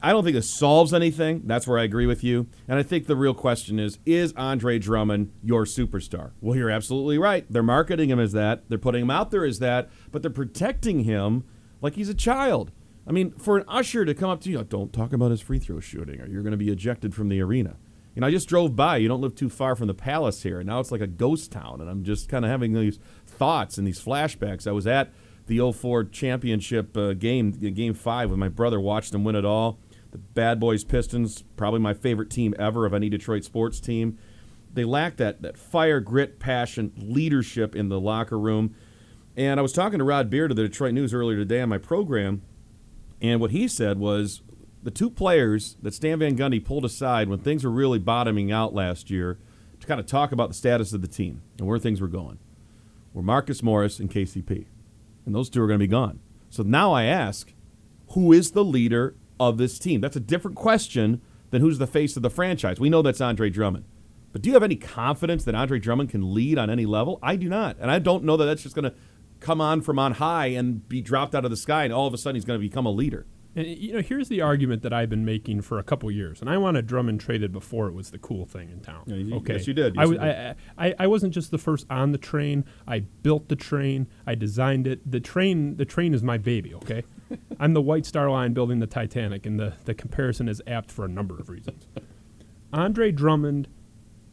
I 0.02 0.12
don't 0.12 0.24
think 0.24 0.34
this 0.34 0.50
solves 0.50 0.92
anything. 0.92 1.42
That's 1.44 1.66
where 1.66 1.78
I 1.78 1.84
agree 1.84 2.06
with 2.06 2.22
you. 2.22 2.46
And 2.68 2.78
I 2.78 2.82
think 2.82 3.06
the 3.06 3.16
real 3.16 3.34
question 3.34 3.78
is 3.78 3.98
Is 4.04 4.32
Andre 4.34 4.78
Drummond 4.78 5.32
your 5.42 5.64
superstar? 5.64 6.32
Well, 6.40 6.56
you're 6.56 6.70
absolutely 6.70 7.18
right. 7.18 7.46
They're 7.48 7.62
marketing 7.62 8.10
him 8.10 8.20
as 8.20 8.32
that, 8.32 8.68
they're 8.68 8.78
putting 8.78 9.02
him 9.02 9.10
out 9.10 9.30
there 9.30 9.44
as 9.44 9.58
that, 9.60 9.90
but 10.12 10.22
they're 10.22 10.30
protecting 10.30 11.04
him 11.04 11.44
like 11.80 11.94
he's 11.94 12.08
a 12.08 12.14
child. 12.14 12.72
I 13.06 13.12
mean, 13.12 13.32
for 13.32 13.56
an 13.56 13.64
usher 13.68 14.04
to 14.04 14.14
come 14.14 14.30
up 14.30 14.40
to 14.42 14.50
you, 14.50 14.62
don't 14.64 14.92
talk 14.92 15.12
about 15.12 15.30
his 15.30 15.40
free 15.40 15.58
throw 15.58 15.80
shooting 15.80 16.20
or 16.20 16.26
you're 16.26 16.42
going 16.42 16.52
to 16.52 16.56
be 16.56 16.70
ejected 16.70 17.14
from 17.14 17.28
the 17.28 17.40
arena. 17.40 17.76
You 18.14 18.20
know, 18.20 18.26
I 18.26 18.30
just 18.30 18.48
drove 18.48 18.74
by. 18.74 18.96
You 18.96 19.08
don't 19.08 19.20
live 19.20 19.34
too 19.34 19.50
far 19.50 19.76
from 19.76 19.86
the 19.86 19.94
palace 19.94 20.42
here. 20.42 20.58
And 20.58 20.66
now 20.66 20.80
it's 20.80 20.90
like 20.90 21.02
a 21.02 21.06
ghost 21.06 21.52
town. 21.52 21.80
And 21.80 21.88
I'm 21.88 22.02
just 22.02 22.28
kind 22.28 22.44
of 22.44 22.50
having 22.50 22.72
these 22.72 22.98
thoughts 23.26 23.76
and 23.76 23.86
these 23.86 24.00
flashbacks. 24.00 24.66
I 24.66 24.72
was 24.72 24.86
at 24.86 25.12
the 25.46 25.70
04 25.70 26.04
championship 26.04 26.96
uh, 26.96 27.12
game, 27.12 27.52
game 27.52 27.94
five, 27.94 28.30
with 28.30 28.38
my 28.38 28.48
brother. 28.48 28.80
Watched 28.80 29.12
them 29.12 29.22
win 29.22 29.36
it 29.36 29.44
all. 29.44 29.78
The 30.16 30.22
Bad 30.32 30.58
Boys 30.58 30.82
Pistons, 30.82 31.44
probably 31.58 31.80
my 31.80 31.92
favorite 31.92 32.30
team 32.30 32.54
ever 32.58 32.86
of 32.86 32.94
any 32.94 33.10
Detroit 33.10 33.44
sports 33.44 33.80
team. 33.80 34.16
They 34.72 34.84
lack 34.84 35.18
that 35.18 35.42
that 35.42 35.58
fire, 35.58 36.00
grit, 36.00 36.38
passion, 36.38 36.92
leadership 36.96 37.76
in 37.76 37.90
the 37.90 38.00
locker 38.00 38.38
room. 38.38 38.74
And 39.36 39.60
I 39.60 39.62
was 39.62 39.74
talking 39.74 39.98
to 39.98 40.04
Rod 40.06 40.30
Beard 40.30 40.50
of 40.50 40.56
the 40.56 40.62
Detroit 40.62 40.94
News 40.94 41.12
earlier 41.12 41.36
today 41.36 41.60
on 41.60 41.68
my 41.68 41.76
program, 41.76 42.40
and 43.20 43.40
what 43.42 43.50
he 43.50 43.68
said 43.68 43.98
was 43.98 44.40
the 44.82 44.90
two 44.90 45.10
players 45.10 45.76
that 45.82 45.92
Stan 45.92 46.20
Van 46.20 46.34
Gundy 46.34 46.64
pulled 46.64 46.86
aside 46.86 47.28
when 47.28 47.40
things 47.40 47.62
were 47.62 47.70
really 47.70 47.98
bottoming 47.98 48.50
out 48.50 48.72
last 48.72 49.10
year 49.10 49.38
to 49.80 49.86
kind 49.86 50.00
of 50.00 50.06
talk 50.06 50.32
about 50.32 50.48
the 50.48 50.54
status 50.54 50.94
of 50.94 51.02
the 51.02 51.08
team 51.08 51.42
and 51.58 51.66
where 51.66 51.78
things 51.78 52.00
were 52.00 52.08
going 52.08 52.38
were 53.12 53.22
Marcus 53.22 53.62
Morris 53.62 54.00
and 54.00 54.10
KCP. 54.10 54.64
And 55.26 55.34
those 55.34 55.50
two 55.50 55.62
are 55.62 55.66
going 55.66 55.78
to 55.78 55.84
be 55.84 55.88
gone. 55.88 56.20
So 56.48 56.62
now 56.62 56.92
I 56.94 57.04
ask, 57.04 57.52
who 58.10 58.32
is 58.32 58.52
the 58.52 58.64
leader 58.64 59.14
of 59.38 59.58
this 59.58 59.78
team? 59.78 60.00
That's 60.00 60.16
a 60.16 60.20
different 60.20 60.56
question 60.56 61.20
than 61.50 61.60
who's 61.60 61.78
the 61.78 61.86
face 61.86 62.16
of 62.16 62.22
the 62.22 62.30
franchise. 62.30 62.80
We 62.80 62.90
know 62.90 63.02
that's 63.02 63.20
Andre 63.20 63.50
Drummond. 63.50 63.84
But 64.32 64.42
do 64.42 64.50
you 64.50 64.54
have 64.54 64.62
any 64.62 64.76
confidence 64.76 65.44
that 65.44 65.54
Andre 65.54 65.78
Drummond 65.78 66.10
can 66.10 66.34
lead 66.34 66.58
on 66.58 66.68
any 66.68 66.84
level? 66.84 67.18
I 67.22 67.36
do 67.36 67.48
not. 67.48 67.76
And 67.80 67.90
I 67.90 67.98
don't 67.98 68.24
know 68.24 68.36
that 68.36 68.44
that's 68.44 68.62
just 68.62 68.74
going 68.74 68.84
to 68.84 68.94
come 69.40 69.60
on 69.60 69.80
from 69.80 69.98
on 69.98 70.12
high 70.12 70.46
and 70.46 70.86
be 70.88 71.00
dropped 71.00 71.34
out 71.34 71.44
of 71.44 71.50
the 71.50 71.56
sky 71.56 71.84
and 71.84 71.92
all 71.92 72.06
of 72.06 72.14
a 72.14 72.18
sudden 72.18 72.36
he's 72.36 72.44
going 72.44 72.60
to 72.60 72.66
become 72.66 72.86
a 72.86 72.90
leader. 72.90 73.26
And 73.56 73.66
you 73.66 73.94
know, 73.94 74.02
here's 74.02 74.28
the 74.28 74.42
argument 74.42 74.82
that 74.82 74.92
I've 74.92 75.08
been 75.08 75.24
making 75.24 75.62
for 75.62 75.78
a 75.78 75.82
couple 75.82 76.10
years, 76.10 76.42
and 76.42 76.50
I 76.50 76.58
wanted 76.58 76.86
Drummond 76.86 77.20
traded 77.20 77.52
before 77.52 77.88
it 77.88 77.94
was 77.94 78.10
the 78.10 78.18
cool 78.18 78.44
thing 78.44 78.70
in 78.70 78.80
town. 78.80 79.04
Yeah, 79.06 79.16
you- 79.16 79.34
okay, 79.36 79.54
yes, 79.54 79.66
you 79.66 79.72
did. 79.72 79.96
Yes, 79.96 80.02
I, 80.02 80.12
you 80.12 80.18
did. 80.18 80.22
I, 80.22 80.54
I, 80.78 80.94
I 81.00 81.06
wasn't 81.06 81.32
just 81.32 81.50
the 81.50 81.58
first 81.58 81.86
on 81.88 82.12
the 82.12 82.18
train. 82.18 82.66
I 82.86 83.00
built 83.00 83.48
the 83.48 83.56
train. 83.56 84.08
I 84.26 84.34
designed 84.34 84.86
it. 84.86 85.10
The 85.10 85.20
train, 85.20 85.76
the 85.76 85.86
train 85.86 86.12
is 86.12 86.22
my 86.22 86.36
baby. 86.36 86.74
Okay, 86.74 87.02
I'm 87.58 87.72
the 87.72 87.82
White 87.82 88.04
Star 88.04 88.30
Line 88.30 88.52
building 88.52 88.78
the 88.78 88.86
Titanic, 88.86 89.46
and 89.46 89.58
the 89.58 89.72
the 89.86 89.94
comparison 89.94 90.48
is 90.48 90.60
apt 90.66 90.92
for 90.92 91.06
a 91.06 91.08
number 91.08 91.38
of 91.38 91.48
reasons. 91.48 91.88
Andre 92.74 93.10
Drummond 93.10 93.68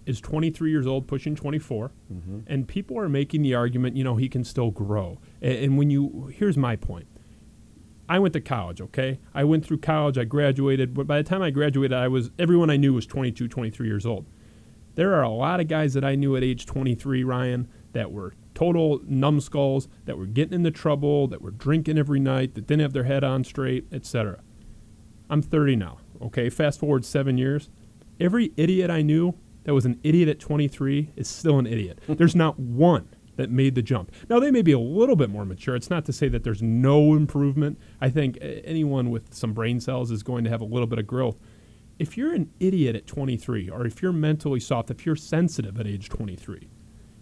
is 0.06 0.20
23 0.20 0.70
years 0.70 0.86
old, 0.86 1.08
pushing 1.08 1.34
24, 1.34 1.92
mm-hmm. 2.12 2.39
and 2.48 2.68
people 2.68 3.00
are 3.00 3.08
making 3.08 3.42
the 3.42 3.56
argument, 3.56 3.96
you 3.96 4.03
know, 4.03 4.18
he 4.18 4.27
can 4.27 4.44
still 4.44 4.70
grow. 4.70 5.20
And, 5.42 5.53
and 5.53 5.77
when 5.77 5.89
you, 5.89 6.30
here's 6.34 6.58
my 6.58 6.75
point. 6.75 7.08
I 8.08 8.20
went 8.20 8.34
to 8.34 8.42
college, 8.42 8.82
okay? 8.82 9.20
I 9.34 9.44
went 9.44 9.66
through 9.66 9.80
college, 9.80 10.18
I 10.18 10.26
graduated, 10.26 10.94
but 10.94 11.08
by 11.08 11.22
the 11.22 11.28
time 11.28 11.42
I 11.42 11.52
graduated, 11.52 11.98
I 11.98 12.08
was 12.08 12.32
everyone 12.38 12.70
I 12.70 12.78
knew 12.78 12.94
was 12.94 13.06
22, 13.06 13.48
23 13.48 13.88
years 13.88 14.06
old. 14.06 14.26
There 14.96 15.14
are 15.16 15.24
a 15.24 15.30
lot 15.30 15.60
of 15.60 15.68
guys 15.68 15.94
that 15.94 16.04
I 16.04 16.16
knew 16.16 16.36
at 16.36 16.44
age 16.44 16.66
23, 16.66 17.24
Ryan, 17.24 17.68
that 17.94 18.12
were 18.12 18.34
total 18.54 19.02
numbskulls, 19.06 19.88
that 20.06 20.18
were 20.18 20.26
getting 20.26 20.54
into 20.54 20.72
trouble, 20.72 21.28
that 21.28 21.42
were 21.42 21.52
drinking 21.52 21.98
every 21.98 22.20
night, 22.20 22.54
that 22.56 22.68
didn't 22.68 22.82
have 22.82 22.94
their 22.94 23.06
head 23.06 23.24
on 23.24 23.44
straight, 23.44 23.88
etc. 23.92 24.42
I'm 25.30 25.42
30 25.42 25.78
now, 25.78 25.98
okay? 26.22 26.50
Fast 26.50 26.80
forward 26.80 27.06
7 27.06 27.38
years. 27.38 27.70
Every 28.20 28.52
idiot 28.58 28.92
I 28.92 29.02
knew 29.02 29.36
that 29.64 29.74
was 29.74 29.86
an 29.86 30.00
idiot 30.04 30.30
at 30.30 30.40
23 30.40 31.12
is 31.16 31.28
still 31.28 31.58
an 31.58 31.66
idiot. 31.66 32.00
There's 32.08 32.36
not 32.36 32.60
one 32.60 33.08
that 33.36 33.50
made 33.50 33.75
the 33.75 33.82
jump. 33.82 34.12
Now 34.30 34.40
they 34.40 34.52
may 34.52 34.62
be 34.62 34.72
a 34.72 34.80
little 34.80 35.16
bit 35.16 35.30
more 35.30 35.46
mature. 35.46 35.75
It's 35.75 35.90
not 35.90 36.06
to 36.06 36.13
say 36.13 36.28
that 36.30 36.44
there's 36.44 36.62
no 36.62 37.16
improvement. 37.16 37.80
I 38.02 38.10
think 38.10 38.38
anyone 38.42 39.10
with 39.10 39.34
some 39.34 39.54
brain 39.54 39.80
cells 39.80 40.12
is 40.12 40.24
going 40.24 40.44
to 40.44 40.50
have 40.50 40.62
a 40.62 40.66
little 40.66 40.88
bit 40.88 41.00
of 41.00 41.08
growth. 41.08 41.38
If 42.00 42.18
you're 42.18 42.34
an 42.34 42.52
idiot 42.60 42.96
at 42.96 43.08
23 43.08 43.70
or 43.70 43.86
if 43.86 44.02
you're 44.02 44.13
mentally 44.13 44.60
soft, 44.60 44.90
if 44.92 45.06
you're 45.06 45.16
sensitive 45.16 45.80
at 45.80 45.88
age 45.88 46.10
23, 46.10 46.70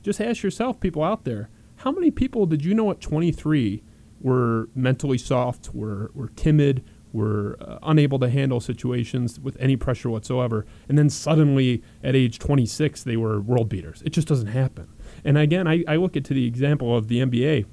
just 0.01 0.19
ask 0.21 0.43
yourself 0.43 0.79
people 0.79 1.03
out 1.03 1.25
there, 1.25 1.49
how 1.77 1.91
many 1.91 2.11
people 2.11 2.45
did 2.45 2.63
you 2.63 2.73
know 2.73 2.91
at 2.91 3.01
23 3.01 3.83
were 4.19 4.69
mentally 4.75 5.17
soft, 5.17 5.73
were 5.73 6.11
were 6.13 6.29
timid, 6.29 6.83
were 7.13 7.57
uh, 7.59 7.79
unable 7.83 8.19
to 8.19 8.29
handle 8.29 8.59
situations 8.59 9.39
with 9.39 9.57
any 9.59 9.75
pressure 9.75 10.09
whatsoever, 10.09 10.65
and 10.87 10.97
then 10.97 11.09
suddenly 11.09 11.83
at 12.03 12.15
age 12.15 12.39
26 12.39 13.03
they 13.03 13.17
were 13.17 13.41
world 13.41 13.69
beaters. 13.69 14.01
It 14.05 14.11
just 14.11 14.27
doesn't 14.27 14.47
happen. 14.47 14.87
And 15.23 15.37
again, 15.37 15.67
I, 15.67 15.83
I 15.87 15.95
look 15.97 16.15
at 16.17 16.23
to 16.25 16.33
the 16.33 16.45
example 16.45 16.95
of 16.95 17.07
the 17.07 17.19
NBA. 17.19 17.65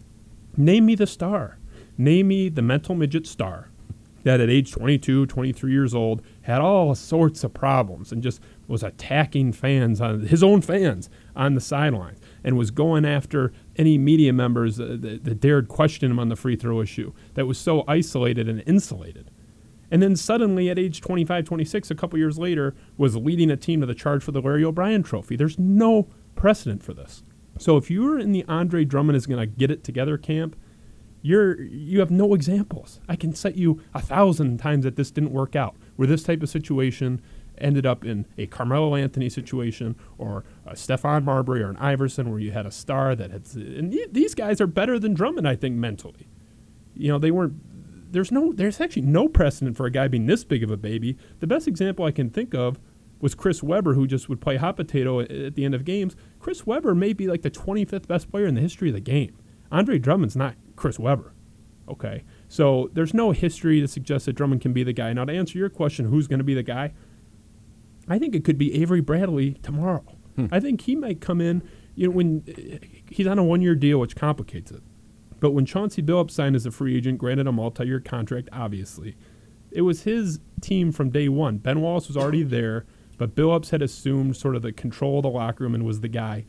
Name 0.57 0.87
me 0.87 0.95
the 0.95 1.07
star. 1.07 1.59
Name 1.97 2.29
me 2.29 2.49
the 2.49 2.63
mental 2.63 2.95
midget 2.95 3.27
star 3.27 3.69
that 4.25 4.41
at 4.41 4.51
age 4.51 4.73
22, 4.73 5.27
23 5.27 5.73
years 5.73 5.95
old 5.95 6.23
had 6.43 6.61
all 6.61 6.95
sorts 6.95 7.45
of 7.45 7.55
problems 7.55 8.13
and 8.13 8.23
just 8.23 8.41
was 8.67 8.83
attacking 8.83 9.53
fans 9.53 10.01
on 10.01 10.21
his 10.21 10.43
own 10.43 10.61
fans 10.61 11.09
on 11.35 11.55
the 11.55 11.61
sidelines 11.61 12.19
and 12.45 12.59
was 12.59 12.71
going 12.71 13.05
after 13.05 13.53
any 13.77 13.97
media 13.97 14.33
members 14.33 14.79
uh, 14.81 14.97
that, 15.01 15.25
that 15.25 15.41
dared 15.41 15.69
question 15.69 16.11
him 16.11 16.19
on 16.19 16.29
the 16.29 16.37
free 16.37 16.57
throw 16.57 16.81
issue 16.81 17.13
that 17.35 17.47
was 17.47 17.57
so 17.57 17.85
isolated 17.89 18.49
and 18.49 18.63
insulated. 18.67 19.31
And 19.91 20.03
then 20.03 20.17
suddenly 20.17 20.69
at 20.69 20.79
age 20.79 21.01
25, 21.01 21.45
26, 21.47 21.91
a 21.91 21.95
couple 21.95 22.19
years 22.19 22.39
later, 22.39 22.75
was 22.99 23.17
leading 23.17 23.51
a 23.51 23.57
team 23.57 23.81
to 23.81 23.87
the 23.87 23.95
charge 23.95 24.23
for 24.23 24.33
the 24.33 24.43
Larry 24.43 24.65
O'Brien 24.65 25.03
trophy. 25.03 25.37
There's 25.37 25.59
no 25.59 26.09
precedent 26.35 26.83
for 26.83 26.93
this. 26.93 27.23
So 27.57 27.77
if 27.77 27.91
you're 27.91 28.19
in 28.19 28.33
the 28.33 28.45
Andre 28.49 28.85
Drummond 28.85 29.17
is 29.17 29.27
going 29.27 29.41
to 29.41 29.47
get 29.47 29.71
it 29.71 29.83
together 29.83 30.19
camp, 30.19 30.57
you're 31.23 31.61
you 31.63 32.01
have 32.01 32.11
no 32.11 32.35
examples. 32.35 33.01
I 33.09 33.17
can 33.17 33.35
set 33.35 33.57
you 33.57 33.83
a 33.95 34.01
thousand 34.01 34.59
times 34.59 34.85
that 34.85 34.97
this 34.97 35.11
didn't 35.11 35.33
work 35.33 35.57
out, 35.57 35.75
where 35.97 36.07
this 36.07 36.23
type 36.23 36.43
of 36.43 36.49
situation 36.49 37.21
ended 37.61 37.85
up 37.85 38.05
in 38.05 38.27
a 38.37 38.47
Carmelo 38.47 38.95
Anthony 38.95 39.29
situation 39.29 39.97
or 40.17 40.45
a 40.65 40.75
Stephon 40.75 41.25
Marbury 41.25 41.63
or 41.63 41.71
an 41.71 41.77
Iverson, 41.79 42.31
where 42.31 42.39
you 42.39 42.53
had 42.53 42.67
a 42.67 42.71
star 42.71 43.17
that 43.17 43.31
had. 43.31 43.47
And 43.55 43.97
these 44.13 44.35
guys 44.35 44.61
are 44.61 44.67
better 44.67 44.99
than 44.99 45.15
Drummond, 45.15 45.49
I 45.49 45.57
think, 45.57 45.75
mentally. 45.75 46.29
You 46.95 47.09
know, 47.09 47.19
they 47.19 47.31
weren't. 47.31 48.13
There's 48.13 48.31
no. 48.31 48.53
There's 48.53 48.81
actually 48.81 49.03
no 49.03 49.29
precedent 49.29 49.77
for 49.77 49.87
a 49.87 49.91
guy 49.91 50.09
being 50.09 50.27
this 50.27 50.45
big 50.45 50.63
of 50.63 50.71
a 50.71 50.77
baby. 50.77 51.17
The 51.41 51.47
best 51.47 51.67
example 51.67 52.05
I 52.05 52.13
can 52.13 52.31
think 52.31 52.55
of 52.55 52.79
was 53.21 53.35
Chris 53.35 53.63
Webber, 53.63 53.95
who 53.95 54.07
just 54.07 54.29
would 54.29 54.41
play 54.41 54.57
hot 54.57 54.77
potato 54.77 55.21
at, 55.21 55.55
the 55.55 55.65
end 55.65 55.75
of 55.75 55.85
games. 55.85 56.15
Chris 56.39 56.67
Webber 56.67 56.95
may 56.95 57.13
be 57.13 57.27
like 57.27 57.43
the 57.43 57.51
25th 57.51 58.07
best 58.07 58.31
player 58.31 58.47
in 58.47 58.55
the 58.55 58.61
history 58.61 58.89
of 58.89 58.95
the 58.95 59.01
game. 59.01 59.37
Andre 59.73 59.99
Drummond's 59.99 60.37
not 60.37 60.55
Chris 60.77 60.99
Webber. 60.99 61.33
Okay. 61.89 62.25
So 62.49 62.91
there's 62.93 63.15
no 63.15 63.33
history 63.33 63.81
to 63.81 63.89
suggest 63.89 64.27
that 64.27 64.35
Drummond 64.35 64.61
can 64.61 64.73
be 64.73 64.83
the 64.83 64.93
guy. 64.93 65.13
Now, 65.13 65.25
to 65.25 65.33
answer 65.33 65.59
your 65.59 65.69
question, 65.69 66.07
who's 66.07 66.27
going 66.27 66.39
to 66.39 66.45
be 66.45 66.55
the 66.55 66.63
guy? 66.63 66.93
I 68.09 68.19
think 68.19 68.35
it 68.35 68.45
could 68.45 68.59
be 68.59 68.75
Avery 68.81 69.01
Bradley 69.01 69.55
tomorrow. 69.63 70.05
Hmm. 70.37 70.47
I 70.53 70.61
think 70.61 70.83
he 70.83 70.95
might 70.97 71.21
come 71.21 71.41
in, 71.41 71.63
you 71.95 72.09
know, 72.09 72.15
when 72.15 72.81
he's 73.11 73.27
on 73.27 73.39
a 73.39 73.45
one 73.45 73.61
year 73.61 73.75
deal, 73.75 73.99
which 73.99 74.17
complicates 74.17 74.71
it. 74.71 74.83
But 75.41 75.53
when 75.53 75.67
Chauncey 75.67 76.03
Billups 76.03 76.33
signed 76.33 76.57
as 76.57 76.67
a 76.67 76.71
free 76.71 76.97
agent, 76.97 77.19
granted 77.19 77.47
a 77.47 77.53
multi 77.53 77.87
year 77.87 78.01
contract, 78.01 78.49
obviously, 78.53 79.17
it 79.71 79.83
was 79.83 80.03
his 80.03 80.41
team 80.61 80.93
from 80.93 81.11
day 81.11 81.29
one. 81.29 81.59
Ben 81.59 81.81
Wallace 81.81 82.09
was 82.09 82.17
already 82.17 82.43
there, 82.45 82.87
but 83.19 83.35
Billups 83.35 83.71
had 83.71 83.83
assumed 83.83 84.37
sort 84.37 84.57
of 84.57 84.63
the 84.63 84.73
control 84.73 85.19
of 85.19 85.25
the 85.25 85.29
locker 85.29 85.65
room 85.65 85.75
and 85.75 85.85
was 85.85 86.01
the 86.01 86.09
guy. 86.09 86.47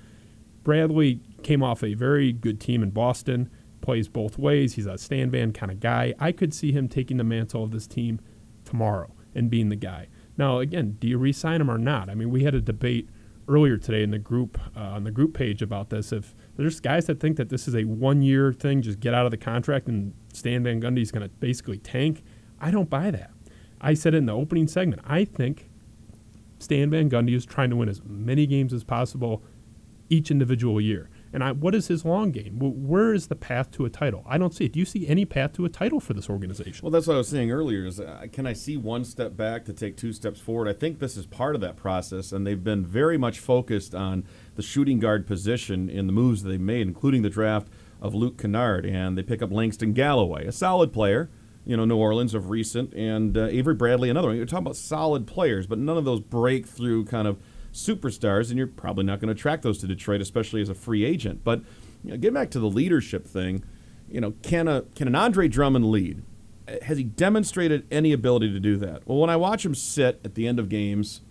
Bradley 0.64 1.22
came 1.44 1.64
off 1.64 1.84
a 1.84 1.96
very 1.96 2.32
good 2.32 2.60
team 2.60 2.84
in 2.84 2.92
Boston, 2.92 3.50
plays 3.82 4.08
both 4.08 4.38
ways. 4.38 4.76
He's 4.76 4.86
a 4.86 4.98
Stan 4.98 5.32
Van 5.32 5.52
kind 5.52 5.72
of 5.72 5.80
guy. 5.80 6.14
I 6.20 6.32
could 6.32 6.54
see 6.54 6.72
him 6.72 6.88
taking 6.88 7.18
the 7.18 7.24
mantle 7.24 7.64
of 7.64 7.72
this 7.72 7.88
team 7.88 8.20
tomorrow 8.66 9.12
and 9.34 9.50
being 9.50 9.70
the 9.70 9.76
guy. 9.76 10.08
Now, 10.38 10.60
again, 10.60 10.98
do 11.00 11.08
you 11.08 11.18
re-sign 11.18 11.60
him 11.60 11.72
or 11.72 11.78
not? 11.78 12.10
I 12.10 12.16
mean, 12.16 12.30
we 12.30 12.44
had 12.44 12.56
a 12.56 12.62
debate 12.62 13.10
earlier 13.48 13.78
today 13.78 14.04
in 14.04 14.12
the 14.12 14.20
group 14.20 14.60
uh, 14.78 14.80
on 14.80 15.04
the 15.04 15.12
group 15.12 15.34
page 15.34 15.62
about 15.62 15.90
this. 15.90 16.12
If 16.12 16.36
there's 16.56 16.80
guys 16.80 17.08
that 17.08 17.20
think 17.20 17.38
that 17.38 17.50
this 17.50 17.68
is 17.68 17.76
a 17.76 17.84
one-year 17.86 18.54
thing, 18.54 18.82
just 18.82 19.00
get 19.00 19.14
out 19.14 19.26
of 19.26 19.32
the 19.32 19.38
contract 19.38 19.88
and 19.88 20.14
Stan 20.34 20.64
Van 20.64 20.80
Gundy's 20.82 21.12
going 21.12 21.28
to 21.28 21.30
basically 21.40 21.80
tank. 21.80 22.24
I 22.60 22.70
don't 22.70 22.90
buy 22.90 23.12
that. 23.12 23.32
I 23.82 23.94
said 23.94 24.14
it 24.14 24.18
in 24.18 24.26
the 24.26 24.36
opening 24.36 24.68
segment. 24.68 25.02
I 25.06 25.26
think 25.26 25.69
Stan 26.60 26.90
Van 26.90 27.10
Gundy 27.10 27.36
is 27.36 27.46
trying 27.46 27.70
to 27.70 27.76
win 27.76 27.90
as 27.90 28.02
many 28.06 28.46
games 28.46 28.74
as 28.74 28.84
possible 28.84 29.44
each 30.10 30.32
individual 30.32 30.82
year. 30.82 31.10
And 31.32 31.44
I, 31.44 31.52
what 31.52 31.76
is 31.76 31.88
his 31.88 32.04
long 32.04 32.32
game? 32.32 32.58
Where 32.58 33.14
is 33.14 33.28
the 33.28 33.36
path 33.36 33.70
to 33.72 33.86
a 33.86 33.90
title? 33.90 34.24
I 34.28 34.40
don't 34.40 34.54
see 34.54 34.66
it. 34.66 34.74
Do 34.74 34.80
you 34.80 34.86
see 34.86 35.08
any 35.08 35.26
path 35.26 35.54
to 35.54 35.66
a 35.66 35.70
title 35.70 36.00
for 36.00 36.14
this 36.14 36.30
organization? 36.30 36.84
Well, 36.84 36.92
that's 36.92 37.06
what 37.06 37.14
I 37.14 37.18
was 37.18 37.28
saying 37.28 37.52
earlier. 37.52 37.86
Is 37.86 38.00
uh, 38.00 38.26
can 38.32 38.48
I 38.48 38.54
see 38.54 38.78
one 38.78 39.06
step 39.06 39.38
back 39.38 39.66
to 39.66 39.74
take 39.74 39.96
two 39.96 40.12
steps 40.12 40.40
forward? 40.40 40.68
I 40.68 40.74
think 40.74 41.00
this 41.00 41.16
is 41.16 41.28
part 41.28 41.54
of 41.54 41.62
that 41.62 41.76
process, 41.76 42.32
and 42.32 42.48
they've 42.48 42.64
been 42.64 42.84
very 42.84 43.18
much 43.18 43.40
focused 43.40 43.94
on 43.94 44.24
the 44.56 44.64
shooting 44.64 45.00
guard 45.00 45.28
position 45.28 45.88
in 45.88 46.08
the 46.08 46.14
moves 46.14 46.42
they 46.42 46.58
made, 46.58 46.88
including 46.88 47.22
the 47.22 47.30
draft 47.30 47.68
of 48.02 48.16
Luke 48.16 48.40
Kennard, 48.40 48.86
and 48.86 49.16
they 49.16 49.24
pick 49.24 49.44
up 49.44 49.52
Langston 49.52 49.94
Galloway, 49.94 50.48
a 50.48 50.52
solid 50.52 50.92
player. 50.92 51.30
You 51.66 51.78
know, 51.78 51.86
New 51.86 51.98
Orleans 51.98 52.34
of 52.34 52.50
recent, 52.50 52.94
and 52.94 53.38
uh, 53.38 53.46
Avery 53.46 53.76
Bradley, 53.76 54.10
another 54.10 54.30
one. 54.30 54.38
You're 54.38 54.46
talking 54.46 54.66
about 54.66 54.76
solid 54.76 55.28
players, 55.28 55.68
but 55.68 55.78
none 55.78 55.98
of 55.98 56.06
those 56.06 56.20
breakthrough 56.20 57.06
kind 57.06 57.28
of 57.28 57.38
superstars, 57.74 58.50
and 58.50 58.58
you're 58.58 58.68
probably 58.68 59.04
not 59.04 59.20
going 59.20 59.28
to 59.28 59.34
attract 59.34 59.64
those 59.64 59.78
to 59.80 59.88
Detroit, 59.88 60.22
especially 60.22 60.62
as 60.62 60.70
a 60.70 60.76
free 60.76 61.04
agent. 61.06 61.44
But 61.44 61.62
you 62.04 62.12
know, 62.12 62.18
get 62.18 62.34
back 62.34 62.50
to 62.52 62.60
the 62.60 62.70
leadership 62.70 63.28
thing. 63.28 63.64
You 64.10 64.22
know, 64.22 64.34
can 64.42 64.68
a 64.68 64.84
can 64.96 65.08
an 65.08 65.16
Andre 65.16 65.48
Drummond 65.48 65.92
lead? 65.92 66.24
Has 66.84 66.98
he 66.98 67.04
demonstrated 67.04 67.86
any 67.92 68.14
ability 68.14 68.52
to 68.54 68.60
do 68.60 68.78
that? 68.78 69.08
Well, 69.08 69.18
when 69.18 69.30
I 69.30 69.36
watch 69.36 69.66
him 69.66 69.74
sit 69.76 70.20
at 70.24 70.36
the 70.36 70.48
end 70.48 70.60
of 70.60 70.70
games 70.70 71.22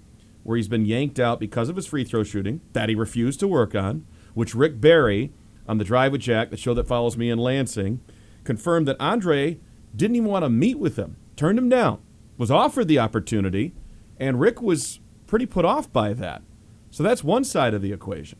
where 0.42 0.56
he's 0.56 0.68
been 0.68 0.84
yanked 0.84 1.20
out 1.20 1.38
because 1.38 1.68
of 1.68 1.76
his 1.76 1.86
free 1.86 2.04
throw 2.04 2.24
shooting 2.24 2.60
that 2.72 2.88
he 2.88 2.94
refused 2.94 3.40
to 3.40 3.48
work 3.48 3.74
on, 3.74 4.06
which 4.34 4.54
Rick 4.54 4.80
Barry 4.80 5.32
on 5.68 5.78
the 5.78 5.84
Drive 5.84 6.12
with 6.12 6.22
Jack, 6.22 6.50
the 6.50 6.56
show 6.56 6.74
that 6.74 6.88
follows 6.88 7.16
me 7.16 7.30
in 7.30 7.38
Lansing, 7.38 8.00
confirmed 8.44 8.88
that 8.88 8.96
Andre 8.98 9.58
didn't 9.94 10.16
even 10.16 10.28
want 10.28 10.44
to 10.44 10.50
meet 10.50 10.78
with 10.78 10.96
him, 10.96 11.16
turned 11.36 11.58
him 11.58 11.68
down, 11.68 12.00
was 12.36 12.50
offered 12.50 12.88
the 12.88 12.98
opportunity, 12.98 13.74
and 14.18 14.40
Rick 14.40 14.62
was 14.62 15.00
pretty 15.26 15.46
put 15.46 15.64
off 15.64 15.92
by 15.92 16.12
that. 16.14 16.42
So 16.90 17.02
that's 17.02 17.22
one 17.22 17.44
side 17.44 17.74
of 17.74 17.82
the 17.82 17.92
equation. 17.92 18.38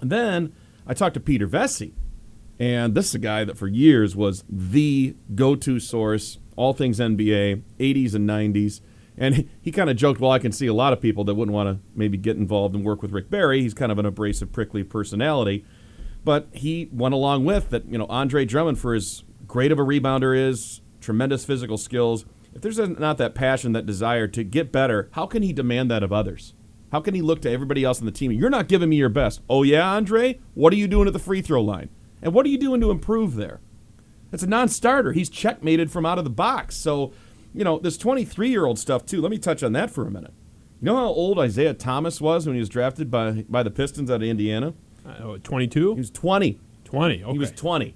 And 0.00 0.10
then 0.10 0.54
I 0.86 0.94
talked 0.94 1.14
to 1.14 1.20
Peter 1.20 1.46
Vecsey, 1.46 1.92
and 2.58 2.94
this 2.94 3.08
is 3.08 3.14
a 3.14 3.18
guy 3.18 3.44
that 3.44 3.58
for 3.58 3.66
years 3.66 4.14
was 4.14 4.44
the 4.48 5.16
go 5.34 5.56
to 5.56 5.80
source, 5.80 6.38
all 6.56 6.72
things 6.72 6.98
NBA, 7.00 7.62
80s 7.78 8.14
and 8.14 8.28
90s. 8.28 8.80
And 9.16 9.34
he, 9.34 9.48
he 9.60 9.72
kind 9.72 9.90
of 9.90 9.96
joked, 9.96 10.20
well, 10.20 10.30
I 10.30 10.38
can 10.38 10.52
see 10.52 10.66
a 10.66 10.74
lot 10.74 10.92
of 10.92 11.00
people 11.00 11.24
that 11.24 11.34
wouldn't 11.34 11.54
want 11.54 11.68
to 11.68 11.84
maybe 11.94 12.16
get 12.16 12.36
involved 12.36 12.74
and 12.74 12.84
work 12.84 13.02
with 13.02 13.12
Rick 13.12 13.30
Barry. 13.30 13.60
He's 13.60 13.74
kind 13.74 13.92
of 13.92 13.98
an 13.98 14.06
abrasive, 14.06 14.52
prickly 14.52 14.82
personality. 14.82 15.64
But 16.24 16.48
he 16.52 16.88
went 16.92 17.14
along 17.14 17.44
with 17.44 17.70
that, 17.70 17.86
you 17.86 17.98
know, 17.98 18.06
Andre 18.06 18.44
Drummond, 18.44 18.78
for 18.78 18.94
as 18.94 19.22
great 19.54 19.70
of 19.70 19.78
a 19.78 19.84
rebounder 19.84 20.36
is, 20.36 20.80
tremendous 21.00 21.44
physical 21.44 21.78
skills, 21.78 22.24
if 22.54 22.60
there's 22.60 22.76
not 22.76 23.18
that 23.18 23.36
passion, 23.36 23.70
that 23.70 23.86
desire 23.86 24.26
to 24.26 24.42
get 24.42 24.72
better, 24.72 25.08
how 25.12 25.26
can 25.26 25.44
he 25.44 25.52
demand 25.52 25.88
that 25.92 26.02
of 26.02 26.12
others? 26.12 26.54
How 26.90 27.00
can 27.00 27.14
he 27.14 27.22
look 27.22 27.40
to 27.42 27.50
everybody 27.52 27.84
else 27.84 28.00
on 28.00 28.04
the 28.04 28.10
team? 28.10 28.32
You're 28.32 28.50
not 28.50 28.66
giving 28.66 28.88
me 28.88 28.96
your 28.96 29.08
best. 29.08 29.42
Oh, 29.48 29.62
yeah, 29.62 29.88
Andre? 29.88 30.40
What 30.54 30.72
are 30.72 30.76
you 30.76 30.88
doing 30.88 31.06
at 31.06 31.12
the 31.12 31.20
free 31.20 31.40
throw 31.40 31.62
line? 31.62 31.88
And 32.20 32.34
what 32.34 32.44
are 32.44 32.48
you 32.48 32.58
doing 32.58 32.80
to 32.80 32.90
improve 32.90 33.36
there? 33.36 33.60
It's 34.32 34.42
a 34.42 34.48
non 34.48 34.68
starter. 34.68 35.12
He's 35.12 35.30
checkmated 35.30 35.88
from 35.88 36.04
out 36.04 36.18
of 36.18 36.24
the 36.24 36.30
box. 36.30 36.74
So, 36.74 37.12
you 37.54 37.62
know, 37.62 37.78
this 37.78 37.96
23 37.96 38.48
year 38.48 38.66
old 38.66 38.80
stuff, 38.80 39.06
too. 39.06 39.20
Let 39.20 39.30
me 39.30 39.38
touch 39.38 39.62
on 39.62 39.72
that 39.74 39.88
for 39.88 40.04
a 40.04 40.10
minute. 40.10 40.34
You 40.80 40.86
know 40.86 40.96
how 40.96 41.06
old 41.06 41.38
Isiah 41.38 41.74
Thomas 41.74 42.20
was 42.20 42.44
when 42.44 42.56
he 42.56 42.60
was 42.60 42.68
drafted 42.68 43.08
by, 43.08 43.44
by 43.48 43.62
the 43.62 43.70
Pistons 43.70 44.10
out 44.10 44.16
of 44.16 44.28
Indiana? 44.28 44.74
Uh, 45.06 45.38
22? 45.44 45.94
He 45.94 46.00
was 46.00 46.10
20. 46.10 46.58
20, 46.82 47.22
okay. 47.22 47.32
He 47.32 47.38
was 47.38 47.52
20. 47.52 47.94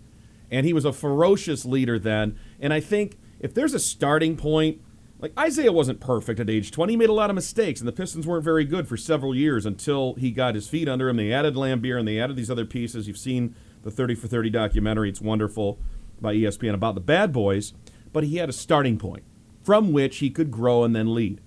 And 0.51 0.65
he 0.67 0.73
was 0.73 0.85
a 0.85 0.93
ferocious 0.93 1.65
leader 1.65 1.99
then. 1.99 2.39
And 2.61 2.73
I 2.73 2.81
think 2.81 3.19
if 3.41 3.55
there's 3.55 3.75
a 3.75 3.79
starting 3.79 4.37
point, 4.37 4.81
like 5.21 5.33
Isiah 5.39 5.73
wasn't 5.73 6.01
perfect 6.01 6.39
at 6.39 6.49
age 6.49 6.71
20. 6.71 6.93
He 6.93 6.97
made 6.97 7.09
a 7.09 7.15
lot 7.15 7.29
of 7.29 7.35
mistakes, 7.35 7.81
and 7.81 7.89
the 7.89 7.93
Pistons 7.93 8.27
weren't 8.27 8.45
very 8.45 8.65
good 8.65 8.87
for 8.87 8.97
several 8.97 9.35
years 9.35 9.67
until 9.67 10.15
he 10.15 10.31
got 10.31 10.55
his 10.55 10.69
feet 10.69 10.89
under 10.89 11.09
him. 11.09 11.17
They 11.17 11.33
added 11.33 11.55
Laimbeer 11.55 11.99
and 11.99 12.07
they 12.07 12.21
added 12.21 12.37
these 12.37 12.51
other 12.51 12.65
pieces. 12.65 13.09
You've 13.09 13.19
seen 13.19 13.55
the 13.83 13.91
30 13.91 14.15
for 14.15 14.29
30 14.29 14.51
documentary. 14.51 15.09
It's 15.09 15.21
wonderful 15.21 15.79
by 16.21 16.35
ESPN 16.35 16.75
about 16.75 16.95
the 16.95 17.01
bad 17.01 17.33
boys, 17.33 17.75
but 18.13 18.25
he 18.25 18.37
had 18.37 18.49
a 18.49 18.53
starting 18.53 18.99
point 18.99 19.25
from 19.63 19.93
which 19.93 20.19
he 20.19 20.31
could 20.31 20.51
grow 20.51 20.85
and 20.85 20.95
then 20.95 21.15
lead. 21.15 21.41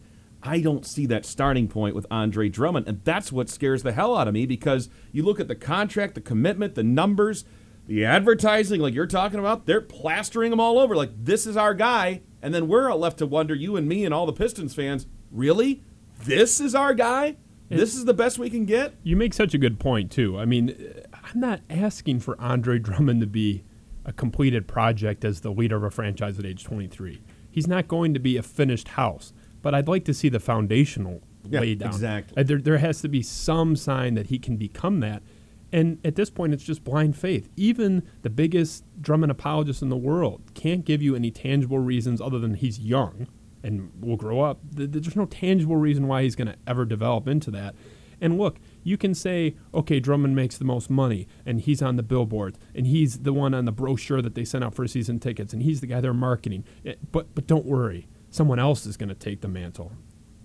I 0.44 0.60
don't 0.60 0.86
see 0.86 1.06
that 1.08 1.26
starting 1.26 1.68
point 1.68 1.96
with 1.96 2.06
Andre 2.10 2.50
Drummond, 2.50 2.88
and 2.88 3.02
that's 3.04 3.32
what 3.32 3.50
scares 3.50 3.84
the 3.84 3.92
hell 3.92 4.18
out 4.18 4.28
of 4.28 4.34
me 4.34 4.46
because 4.46 4.90
you 5.12 5.24
look 5.24 5.40
at 5.40 5.48
the 5.48 5.56
contract, 5.56 6.16
the 6.16 6.22
commitment, 6.22 6.76
the 6.76 6.84
numbers, 6.84 7.46
the 7.88 8.06
advertising, 8.06 8.82
like 8.82 8.94
you're 8.94 9.08
talking 9.08 9.40
about, 9.40 9.66
they're 9.66 9.82
plastering 9.82 10.52
them 10.52 10.60
all 10.60 10.80
over. 10.80 10.96
Like, 10.96 11.12
this 11.16 11.46
is 11.46 11.58
our 11.58 11.74
guy. 11.74 12.22
And 12.42 12.54
then 12.54 12.68
we're 12.68 12.92
left 12.94 13.20
to 13.20 13.28
wonder, 13.28 13.54
you 13.54 13.76
and 13.76 13.88
me 13.88 14.06
and 14.06 14.14
all 14.14 14.26
the 14.26 14.34
Pistons 14.34 14.74
fans, 14.74 15.08
really? 15.32 15.84
This 16.24 16.60
is 16.60 16.74
our 16.74 16.94
guy? 16.94 17.38
This 17.70 17.96
is 17.96 18.04
the 18.04 18.14
best 18.14 18.38
we 18.38 18.50
can 18.50 18.66
get? 18.66 18.96
You 19.02 19.16
make 19.16 19.34
such 19.34 19.54
a 19.54 19.58
good 19.58 19.80
point, 19.80 20.12
too. 20.12 20.38
I 20.38 20.44
mean, 20.44 20.94
I'm 21.14 21.40
not 21.40 21.62
asking 21.70 22.20
for 22.20 22.40
Andre 22.40 22.80
Drummond 22.80 23.22
to 23.22 23.28
be 23.28 23.64
a 24.04 24.12
completed 24.12 24.68
project 24.68 25.24
as 25.24 25.42
the 25.42 25.52
leader 25.52 25.78
of 25.78 25.84
a 25.84 25.92
franchise 25.92 26.38
at 26.38 26.46
age 26.46 26.66
23. 26.66 27.22
He's 27.50 27.68
not 27.68 27.88
going 27.88 28.14
to 28.14 28.20
be 28.20 28.36
a 28.36 28.44
finished 28.44 28.90
house, 28.90 29.32
but 29.62 29.74
I'd 29.74 29.88
like 29.88 30.04
to 30.06 30.14
see 30.14 30.28
the 30.28 30.40
foundational 30.40 31.22
yeah, 31.48 31.60
laid 31.62 31.80
down. 31.80 31.90
Exactly. 31.90 32.38
Uh, 32.38 32.44
there, 32.44 32.60
there 32.60 32.78
has 32.78 33.02
to 33.02 33.08
be 33.08 33.22
some 33.22 33.76
sign 33.76 34.16
that 34.16 34.28
he 34.28 34.40
can 34.40 34.58
become 34.58 35.00
that. 35.02 35.24
And 35.74 36.00
at 36.04 36.16
this 36.16 36.30
point, 36.30 36.54
it's 36.54 36.64
just 36.64 36.84
blind 36.84 37.16
faith. 37.16 37.50
Even 37.56 38.04
the 38.24 38.30
biggest 38.30 38.84
Drummond 39.02 39.32
apologist 39.32 39.82
in 39.82 39.90
the 39.90 39.98
world 39.98 40.42
can't 40.54 40.84
give 40.84 41.02
you 41.02 41.16
any 41.16 41.32
tangible 41.32 41.80
reasons 41.80 42.20
other 42.20 42.40
than 42.40 42.56
he's 42.56 42.80
young 42.80 43.28
and 43.64 43.92
will 44.00 44.18
grow 44.18 44.42
up. 44.42 44.60
There's 44.72 45.16
no 45.16 45.26
tangible 45.26 45.78
reason 45.78 46.08
why 46.08 46.24
he's 46.24 46.36
going 46.36 46.48
to 46.48 46.58
ever 46.68 46.86
develop 46.86 47.28
into 47.28 47.52
that. 47.52 47.76
And 48.20 48.38
look, 48.38 48.60
you 48.84 48.98
can 48.98 49.16
say, 49.16 49.56
okay, 49.74 50.00
Drummond 50.00 50.36
makes 50.36 50.58
the 50.58 50.66
most 50.66 50.92
money, 50.92 51.28
and 51.44 51.60
he's 51.60 51.82
on 51.82 51.96
the 51.96 52.04
billboards, 52.04 52.60
and 52.76 52.86
he's 52.86 53.20
the 53.20 53.34
one 53.34 53.56
on 53.56 53.66
the 53.66 53.72
brochure 53.72 54.22
that 54.22 54.36
they 54.36 54.46
sent 54.46 54.64
out 54.64 54.76
for 54.76 54.88
season 54.88 55.20
tickets, 55.20 55.54
and 55.54 55.64
he's 55.64 55.82
the 55.82 55.88
guy 55.88 56.02
they're 56.02 56.14
marketing. 56.14 56.64
Eh, 56.86 56.94
but 57.12 57.34
but 57.34 57.48
don't 57.48 57.66
worry, 57.66 58.08
someone 58.30 58.60
else 58.60 58.86
is 58.86 58.96
going 58.96 59.10
to 59.10 59.16
take 59.16 59.42
the 59.42 59.48
mantle 59.48 59.92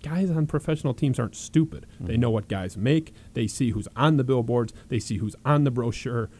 guys 0.02 0.30
on 0.30 0.46
professional 0.46 0.94
teams 0.94 1.18
aren't 1.18 1.36
stupid. 1.36 1.86
Mm-hmm. 1.94 2.06
They 2.06 2.16
know 2.16 2.30
what 2.30 2.48
guys 2.48 2.76
make. 2.76 3.12
They 3.34 3.46
see 3.46 3.70
who's 3.70 3.88
on 3.96 4.16
the 4.16 4.24
billboards. 4.24 4.72
They 4.88 4.98
see 4.98 5.18
who's 5.18 5.36
on 5.44 5.64
the 5.64 5.70
brochure. 5.70 6.30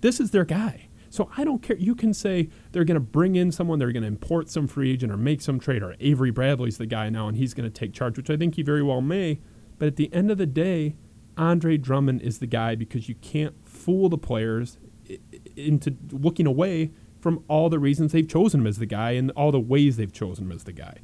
This 0.00 0.20
is 0.20 0.30
their 0.30 0.44
guy. 0.44 0.88
So 1.10 1.30
I 1.36 1.44
don't 1.44 1.62
care. 1.62 1.76
You 1.76 1.94
can 1.94 2.12
say 2.12 2.50
they're 2.72 2.84
going 2.84 2.94
to 2.96 3.00
bring 3.00 3.36
in 3.36 3.50
someone, 3.50 3.78
they're 3.78 3.92
going 3.92 4.02
to 4.02 4.08
import 4.08 4.50
some 4.50 4.66
free 4.66 4.92
agent 4.92 5.10
or 5.10 5.16
make 5.16 5.40
some 5.40 5.58
trade, 5.58 5.82
or 5.82 5.96
Avery 6.00 6.30
Bradley's 6.30 6.78
the 6.78 6.86
guy 6.86 7.08
now 7.08 7.28
and 7.28 7.36
he's 7.36 7.54
going 7.54 7.70
to 7.70 7.74
take 7.74 7.92
charge, 7.92 8.16
which 8.16 8.30
I 8.30 8.36
think 8.36 8.56
he 8.56 8.62
very 8.62 8.82
well 8.82 9.00
may. 9.00 9.40
But 9.78 9.88
at 9.88 9.96
the 9.96 10.12
end 10.12 10.30
of 10.30 10.38
the 10.38 10.46
day, 10.46 10.96
Andre 11.36 11.76
Drummond 11.76 12.20
is 12.20 12.40
the 12.40 12.46
guy 12.46 12.74
because 12.74 13.08
you 13.08 13.14
can't 13.16 13.54
fool 13.66 14.08
the 14.08 14.18
players 14.18 14.78
into 15.56 15.96
looking 16.10 16.46
away 16.46 16.90
from 17.20 17.42
all 17.48 17.68
the 17.68 17.78
reasons 17.78 18.12
they've 18.12 18.28
chosen 18.28 18.60
him 18.60 18.66
as 18.66 18.78
the 18.78 18.86
guy 18.86 19.12
and 19.12 19.30
all 19.32 19.50
the 19.50 19.60
ways 19.60 19.96
they've 19.96 20.12
chosen 20.12 20.44
him 20.44 20.52
as 20.52 20.64
the 20.64 20.72
guy. 20.72 20.98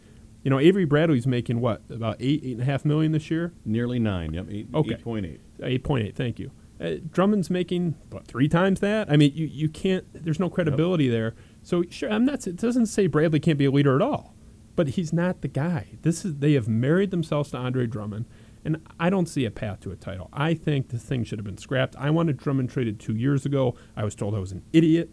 You 0.44 0.50
know, 0.50 0.60
Avery 0.60 0.84
Bradley's 0.84 1.26
making 1.26 1.60
what 1.60 1.82
about 1.90 2.16
eight, 2.20 2.42
eight 2.44 2.52
and 2.52 2.60
a 2.60 2.64
half 2.66 2.84
million 2.84 3.12
this 3.12 3.30
year? 3.30 3.52
Nearly 3.64 3.98
nine. 3.98 4.34
Yep. 4.34 4.46
Eight, 4.50 4.68
okay. 4.74 4.92
Eight 4.92 5.02
point 5.02 5.26
eight. 5.26 5.40
Eight 5.62 5.82
point 5.82 6.06
eight. 6.06 6.14
Thank 6.14 6.38
you. 6.38 6.50
Uh, 6.78 6.96
Drummond's 7.10 7.50
making 7.50 7.94
what 8.10 8.26
three 8.26 8.48
times 8.48 8.80
that. 8.80 9.10
I 9.10 9.16
mean, 9.16 9.32
you, 9.34 9.46
you 9.46 9.68
can't. 9.68 10.04
There's 10.12 10.38
no 10.38 10.50
credibility 10.50 11.04
yep. 11.04 11.12
there. 11.12 11.34
So 11.62 11.82
sure, 11.88 12.10
I'm 12.10 12.26
not. 12.26 12.46
It 12.46 12.56
doesn't 12.56 12.86
say 12.86 13.06
Bradley 13.06 13.40
can't 13.40 13.58
be 13.58 13.64
a 13.64 13.70
leader 13.70 13.96
at 13.96 14.02
all, 14.02 14.34
but 14.76 14.88
he's 14.88 15.12
not 15.12 15.40
the 15.40 15.48
guy. 15.48 15.98
This 16.02 16.24
is 16.24 16.36
they 16.36 16.52
have 16.52 16.68
married 16.68 17.10
themselves 17.10 17.50
to 17.52 17.56
Andre 17.56 17.86
Drummond, 17.86 18.26
and 18.66 18.86
I 19.00 19.08
don't 19.08 19.26
see 19.28 19.46
a 19.46 19.50
path 19.50 19.80
to 19.80 19.92
a 19.92 19.96
title. 19.96 20.28
I 20.32 20.52
think 20.52 20.88
the 20.88 20.98
thing 20.98 21.24
should 21.24 21.38
have 21.38 21.46
been 21.46 21.58
scrapped. 21.58 21.96
I 21.96 22.10
wanted 22.10 22.36
Drummond 22.36 22.68
traded 22.68 23.00
two 23.00 23.14
years 23.14 23.46
ago. 23.46 23.76
I 23.96 24.04
was 24.04 24.14
told 24.14 24.34
I 24.34 24.40
was 24.40 24.52
an 24.52 24.62
idiot. 24.74 25.10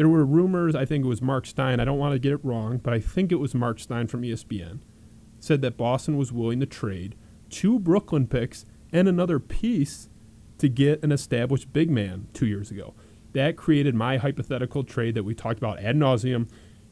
There 0.00 0.08
were 0.08 0.24
rumors, 0.24 0.74
I 0.74 0.86
think 0.86 1.04
it 1.04 1.08
was 1.08 1.20
Marc 1.20 1.44
Stein, 1.44 1.78
I 1.78 1.84
don't 1.84 1.98
want 1.98 2.14
to 2.14 2.18
get 2.18 2.32
it 2.32 2.42
wrong, 2.42 2.78
but 2.78 2.94
I 2.94 3.00
think 3.00 3.30
it 3.30 3.34
was 3.34 3.54
Marc 3.54 3.78
Stein 3.78 4.06
from 4.06 4.22
ESPN, 4.22 4.78
said 5.38 5.60
that 5.60 5.76
Boston 5.76 6.16
was 6.16 6.32
willing 6.32 6.58
to 6.60 6.64
trade 6.64 7.16
two 7.50 7.78
Brooklyn 7.78 8.26
picks 8.26 8.64
and 8.94 9.06
another 9.06 9.38
piece 9.38 10.08
to 10.56 10.70
get 10.70 11.02
an 11.04 11.12
established 11.12 11.74
big 11.74 11.90
man 11.90 12.28
two 12.32 12.46
years 12.46 12.70
ago. 12.70 12.94
That 13.34 13.58
created 13.58 13.94
my 13.94 14.16
hypothetical 14.16 14.84
trade 14.84 15.16
that 15.16 15.24
we 15.24 15.34
talked 15.34 15.58
about 15.58 15.80
ad 15.80 15.96
nauseum. 15.96 16.48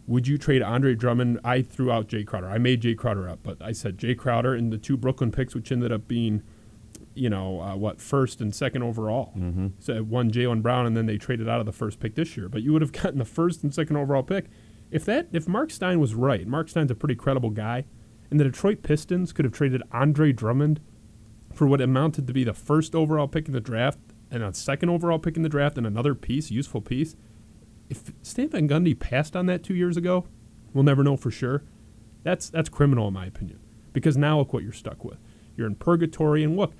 Would 0.07 0.29
you 0.29 0.37
trade 0.37 0.61
Andre 0.61 0.95
Drummond? 0.95 1.41
I 1.43 1.63
threw 1.63 1.91
out 1.91 2.09
Jae 2.09 2.27
Crowder. 2.27 2.51
I 2.51 2.59
made 2.59 2.83
Jae 2.83 2.95
Crowder 2.95 3.27
up, 3.27 3.39
but 3.43 3.57
I 3.63 3.73
said 3.73 3.97
Jae 3.97 4.19
Crowder 4.19 4.53
and 4.53 4.71
the 4.71 4.77
two 4.77 4.99
Brooklyn 4.99 5.33
picks, 5.33 5.55
which 5.55 5.73
ended 5.73 5.93
up 5.93 6.09
being– 6.09 6.43
you 7.19 7.29
know, 7.29 7.61
uh, 7.61 7.77
what 7.77 8.01
first 8.01 8.41
and 8.41 8.55
second 8.55 8.83
overall. 8.83 9.33
Mm-hmm. 9.37 9.69
So 9.79 10.03
one 10.03 10.31
Jaylen 10.31 10.63
Brown, 10.63 10.87
and 10.87 10.97
then 10.97 11.07
they 11.07 11.19
traded 11.19 11.49
out 11.49 11.61
of 11.61 11.67
the 11.67 11.73
first 11.73 12.01
pick 12.01 12.15
this 12.15 12.37
year. 12.37 12.49
But 12.49 12.63
you 12.63 12.73
would 12.73 12.83
have 12.83 12.93
gotten 13.03 13.19
the 13.19 13.25
first 13.25 13.63
and 13.63 13.75
second 13.75 13.97
overall 13.97 14.23
pick 14.23 14.47
if 14.91 15.05
that 15.05 15.29
if 15.33 15.47
Marc 15.47 15.71
Stein 15.71 16.01
was 16.01 16.15
right. 16.15 16.47
Marc 16.47 16.69
Stein's 16.69 16.91
a 16.91 16.95
pretty 16.95 17.15
credible 17.15 17.51
guy, 17.51 17.85
and 18.31 18.39
the 18.39 18.45
Detroit 18.45 18.83
Pistons 18.83 19.33
could 19.33 19.45
have 19.45 19.53
traded 19.53 19.83
Andre 19.93 20.33
Drummond 20.33 20.81
for 21.53 21.67
what 21.67 21.81
amounted 21.81 22.27
to 22.27 22.33
be 22.33 22.45
the 22.45 22.55
first 22.55 22.95
overall 22.95 23.29
pick 23.29 23.47
in 23.47 23.53
the 23.53 23.61
draft 23.61 23.99
and 24.31 24.43
a 24.43 24.53
second 24.53 24.91
overall 24.91 25.19
pick 25.19 25.37
in 25.37 25.43
the 25.43 25.49
draft 25.49 25.79
and 25.79 25.87
another 25.87 26.15
piece, 26.15 26.51
useful 26.51 26.81
piece. 26.81 27.17
If 27.89 28.13
Stan 28.23 28.51
Van 28.51 28.69
Gundy 28.69 28.99
passed 28.99 29.35
on 29.35 29.47
that 29.47 29.63
two 29.63 29.75
years 29.75 29.97
ago, 29.97 30.27
we'll 30.75 30.85
never 30.85 31.03
know 31.03 31.17
for 31.17 31.31
sure. 31.31 31.65
That's 32.23 32.51
that's 32.51 32.69
criminal 32.69 33.09
in 33.09 33.15
my 33.15 33.27
opinion. 33.27 33.61
Because 33.93 34.17
now 34.17 34.39
look 34.39 34.53
what 34.53 34.63
you're 34.63 34.73
stuck 34.73 35.05
with. 35.05 35.19
You're 35.57 35.67
in 35.67 35.75
purgatory, 35.75 36.45
and 36.45 36.57
look, 36.57 36.75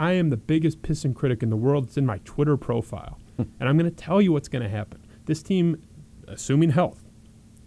I 0.00 0.12
am 0.12 0.30
the 0.30 0.38
biggest 0.38 0.80
piston 0.80 1.12
critic 1.12 1.42
in 1.42 1.50
the 1.50 1.56
world. 1.56 1.84
It's 1.84 1.98
in 1.98 2.06
my 2.06 2.18
Twitter 2.24 2.56
profile. 2.56 3.18
Hmm. 3.36 3.42
and 3.60 3.68
I'm 3.68 3.76
going 3.76 3.90
to 3.90 3.96
tell 3.96 4.20
you 4.22 4.32
what's 4.32 4.48
going 4.48 4.62
to 4.62 4.68
happen. 4.68 5.04
This 5.26 5.42
team, 5.42 5.82
assuming 6.26 6.70
health, 6.70 7.04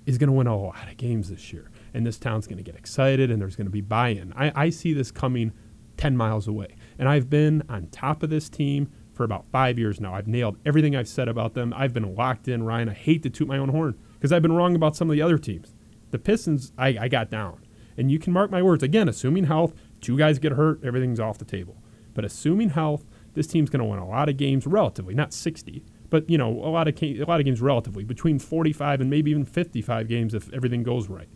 is 0.08 0.18
going 0.18 0.30
to 0.30 0.34
win 0.34 0.48
a 0.48 0.58
lot 0.58 0.90
of 0.90 0.98
games 0.98 1.30
this 1.30 1.54
year. 1.54 1.70
And 1.94 2.06
this 2.06 2.18
town's 2.18 2.48
going 2.48 2.58
to 2.58 2.64
get 2.64 2.76
excited 2.76 3.30
and 3.30 3.40
there's 3.40 3.56
going 3.56 3.68
to 3.68 3.72
be 3.72 3.82
buy 3.82 4.10
in. 4.10 4.34
I, 4.34 4.52
I 4.56 4.70
see 4.72 4.94
this 4.94 5.12
coming 5.12 5.54
10 5.98 6.18
miles 6.18 6.48
away. 6.48 6.76
And 6.98 7.08
I've 7.08 7.30
been 7.30 7.62
on 7.70 7.88
top 7.88 8.24
of 8.24 8.32
this 8.32 8.50
team 8.50 8.92
for 9.14 9.24
about 9.24 9.46
five 9.52 9.78
years 9.78 10.02
now. 10.02 10.16
I've 10.16 10.28
nailed 10.28 10.58
everything 10.66 10.96
I've 10.96 11.08
said 11.08 11.28
about 11.28 11.54
them. 11.54 11.72
I've 11.78 11.94
been 11.94 12.16
locked 12.16 12.48
in, 12.48 12.64
Ryan. 12.64 12.90
I 12.90 12.94
hate 12.94 13.22
to 13.24 13.30
toot 13.30 13.48
my 13.48 13.60
own 13.60 13.70
horn 13.70 13.96
because 14.16 14.32
I've 14.32 14.42
been 14.42 14.54
wrong 14.54 14.76
about 14.76 14.96
some 14.96 15.08
of 15.08 15.14
the 15.14 15.22
other 15.22 15.38
teams. 15.38 15.76
The 16.10 16.18
Pistons, 16.18 16.74
I, 16.80 16.98
I 17.00 17.08
got 17.10 17.30
down. 17.30 17.64
And 17.96 18.12
you 18.12 18.18
can 18.18 18.34
mark 18.34 18.50
my 18.50 18.64
words. 18.64 18.82
Again, 18.82 19.08
assuming 19.08 19.44
health, 19.44 19.76
two 20.02 20.18
guys 20.18 20.40
get 20.40 20.54
hurt, 20.54 20.84
everything's 20.84 21.20
off 21.20 21.38
the 21.38 21.46
table. 21.46 21.78
But 22.14 22.26
assuming 22.26 22.70
health, 22.70 23.06
this 23.34 23.48
team's 23.48 23.70
going 23.70 23.80
to 23.80 23.86
win 23.86 24.00
a 24.00 24.08
lot 24.08 24.30
of 24.30 24.38
games 24.38 24.68
relatively, 24.68 25.16
not 25.16 25.34
60, 25.34 25.84
but 26.10 26.30
you 26.30 26.38
know 26.38 26.50
a 26.50 26.70
lot 26.70 26.88
of 26.88 27.02
a 27.02 27.24
lot 27.24 27.40
of 27.40 27.46
games 27.46 27.62
relatively 27.62 28.04
between 28.04 28.38
45 28.38 29.02
and 29.02 29.10
maybe 29.10 29.32
even 29.32 29.46
55 29.46 30.08
games 30.08 30.34
if 30.34 30.52
everything 30.54 30.84
goes 30.84 31.10
right. 31.10 31.30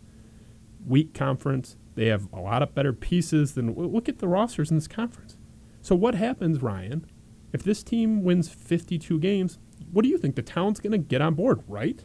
Weak 0.86 1.12
conference, 1.12 1.76
they 1.96 2.06
have 2.06 2.32
a 2.32 2.40
lot 2.40 2.62
of 2.62 2.74
better 2.74 2.92
pieces 2.92 3.54
than 3.54 3.74
look 3.74 4.08
at 4.08 4.18
the 4.18 4.28
rosters 4.28 4.70
in 4.70 4.76
this 4.76 4.86
conference. 4.86 5.36
So 5.82 5.96
what 5.96 6.14
happens, 6.14 6.62
Ryan, 6.62 7.06
if 7.52 7.62
this 7.62 7.82
team 7.82 8.22
wins 8.22 8.48
52 8.48 9.18
games? 9.18 9.58
What 9.90 10.02
do 10.02 10.08
you 10.08 10.18
think 10.18 10.36
the 10.36 10.42
town's 10.42 10.80
going 10.80 10.92
to 10.92 10.98
get 10.98 11.20
on 11.20 11.34
board, 11.34 11.62
right? 11.66 12.00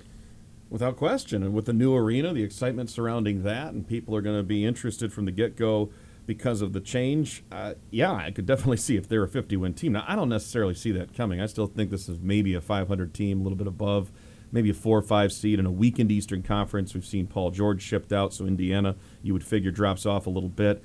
Without 0.69 0.95
question. 0.95 1.43
And 1.43 1.53
with 1.53 1.65
the 1.65 1.73
new 1.73 1.95
arena, 1.95 2.33
the 2.33 2.43
excitement 2.43 2.89
surrounding 2.89 3.43
that, 3.43 3.73
and 3.73 3.87
people 3.87 4.15
are 4.15 4.21
going 4.21 4.37
to 4.37 4.43
be 4.43 4.65
interested 4.65 5.13
from 5.13 5.25
the 5.25 5.31
get 5.31 5.55
go 5.55 5.91
because 6.25 6.61
of 6.61 6.73
the 6.73 6.79
change. 6.79 7.43
Uh, 7.51 7.73
yeah, 7.91 8.13
I 8.13 8.31
could 8.31 8.45
definitely 8.45 8.77
see 8.77 8.95
if 8.95 9.07
they're 9.07 9.23
a 9.23 9.27
50 9.27 9.57
win 9.57 9.73
team. 9.73 9.93
Now, 9.93 10.05
I 10.07 10.15
don't 10.15 10.29
necessarily 10.29 10.73
see 10.73 10.91
that 10.93 11.13
coming. 11.13 11.41
I 11.41 11.45
still 11.45 11.67
think 11.67 11.89
this 11.89 12.07
is 12.07 12.19
maybe 12.19 12.53
a 12.53 12.61
500 12.61 13.13
team, 13.13 13.39
a 13.39 13.43
little 13.43 13.57
bit 13.57 13.67
above, 13.67 14.11
maybe 14.51 14.69
a 14.69 14.73
four 14.73 14.97
or 14.97 15.01
five 15.01 15.33
seed 15.33 15.59
in 15.59 15.65
a 15.65 15.71
weakened 15.71 16.11
Eastern 16.11 16.43
Conference. 16.43 16.93
We've 16.93 17.05
seen 17.05 17.27
Paul 17.27 17.51
George 17.51 17.81
shipped 17.81 18.13
out, 18.13 18.33
so 18.33 18.45
Indiana, 18.45 18.95
you 19.21 19.33
would 19.33 19.43
figure, 19.43 19.71
drops 19.71 20.05
off 20.05 20.27
a 20.27 20.29
little 20.29 20.49
bit. 20.49 20.83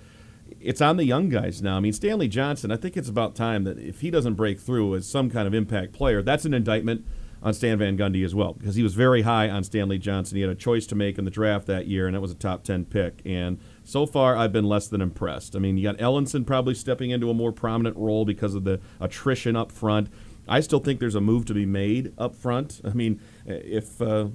It's 0.60 0.80
on 0.80 0.96
the 0.96 1.04
young 1.04 1.28
guys 1.28 1.60
now. 1.60 1.76
I 1.76 1.80
mean, 1.80 1.92
Stanley 1.92 2.26
Johnson, 2.26 2.72
I 2.72 2.76
think 2.76 2.96
it's 2.96 3.08
about 3.08 3.36
time 3.36 3.64
that 3.64 3.78
if 3.78 4.00
he 4.00 4.10
doesn't 4.10 4.34
break 4.34 4.58
through 4.58 4.96
as 4.96 5.06
some 5.06 5.30
kind 5.30 5.46
of 5.46 5.52
impact 5.52 5.92
player, 5.92 6.22
that's 6.22 6.46
an 6.46 6.54
indictment 6.54 7.04
on 7.42 7.54
Stan 7.54 7.78
Van 7.78 7.96
Gundy 7.96 8.24
as 8.24 8.34
well 8.34 8.54
because 8.54 8.74
he 8.74 8.82
was 8.82 8.94
very 8.94 9.22
high 9.22 9.48
on 9.48 9.62
Stanley 9.62 9.98
Johnson. 9.98 10.36
He 10.36 10.42
had 10.42 10.50
a 10.50 10.56
choice 10.56 10.86
to 10.88 10.94
make 10.94 11.18
in 11.18 11.24
the 11.24 11.30
draft 11.30 11.66
that 11.66 11.86
year, 11.86 12.06
and 12.06 12.16
it 12.16 12.20
was 12.20 12.30
a 12.30 12.36
top 12.36 12.64
10 12.64 12.86
pick. 12.86 13.20
And 13.24 13.58
so 13.88 14.04
far, 14.04 14.36
I've 14.36 14.52
been 14.52 14.66
less 14.66 14.86
than 14.86 15.00
impressed. 15.00 15.56
I 15.56 15.60
mean, 15.60 15.78
you 15.78 15.84
got 15.84 15.96
Ellenson 15.96 16.46
probably 16.46 16.74
stepping 16.74 17.10
into 17.10 17.30
a 17.30 17.34
more 17.34 17.52
prominent 17.52 17.96
role 17.96 18.26
because 18.26 18.54
of 18.54 18.64
the 18.64 18.80
attrition 19.00 19.56
up 19.56 19.72
front. 19.72 20.08
I 20.46 20.60
still 20.60 20.78
think 20.78 21.00
there's 21.00 21.14
a 21.14 21.22
move 21.22 21.46
to 21.46 21.54
be 21.54 21.64
made 21.64 22.12
up 22.18 22.34
front. 22.34 22.82
I 22.84 22.90
mean, 22.90 23.20
if. 23.46 24.00
Uh, 24.02 24.28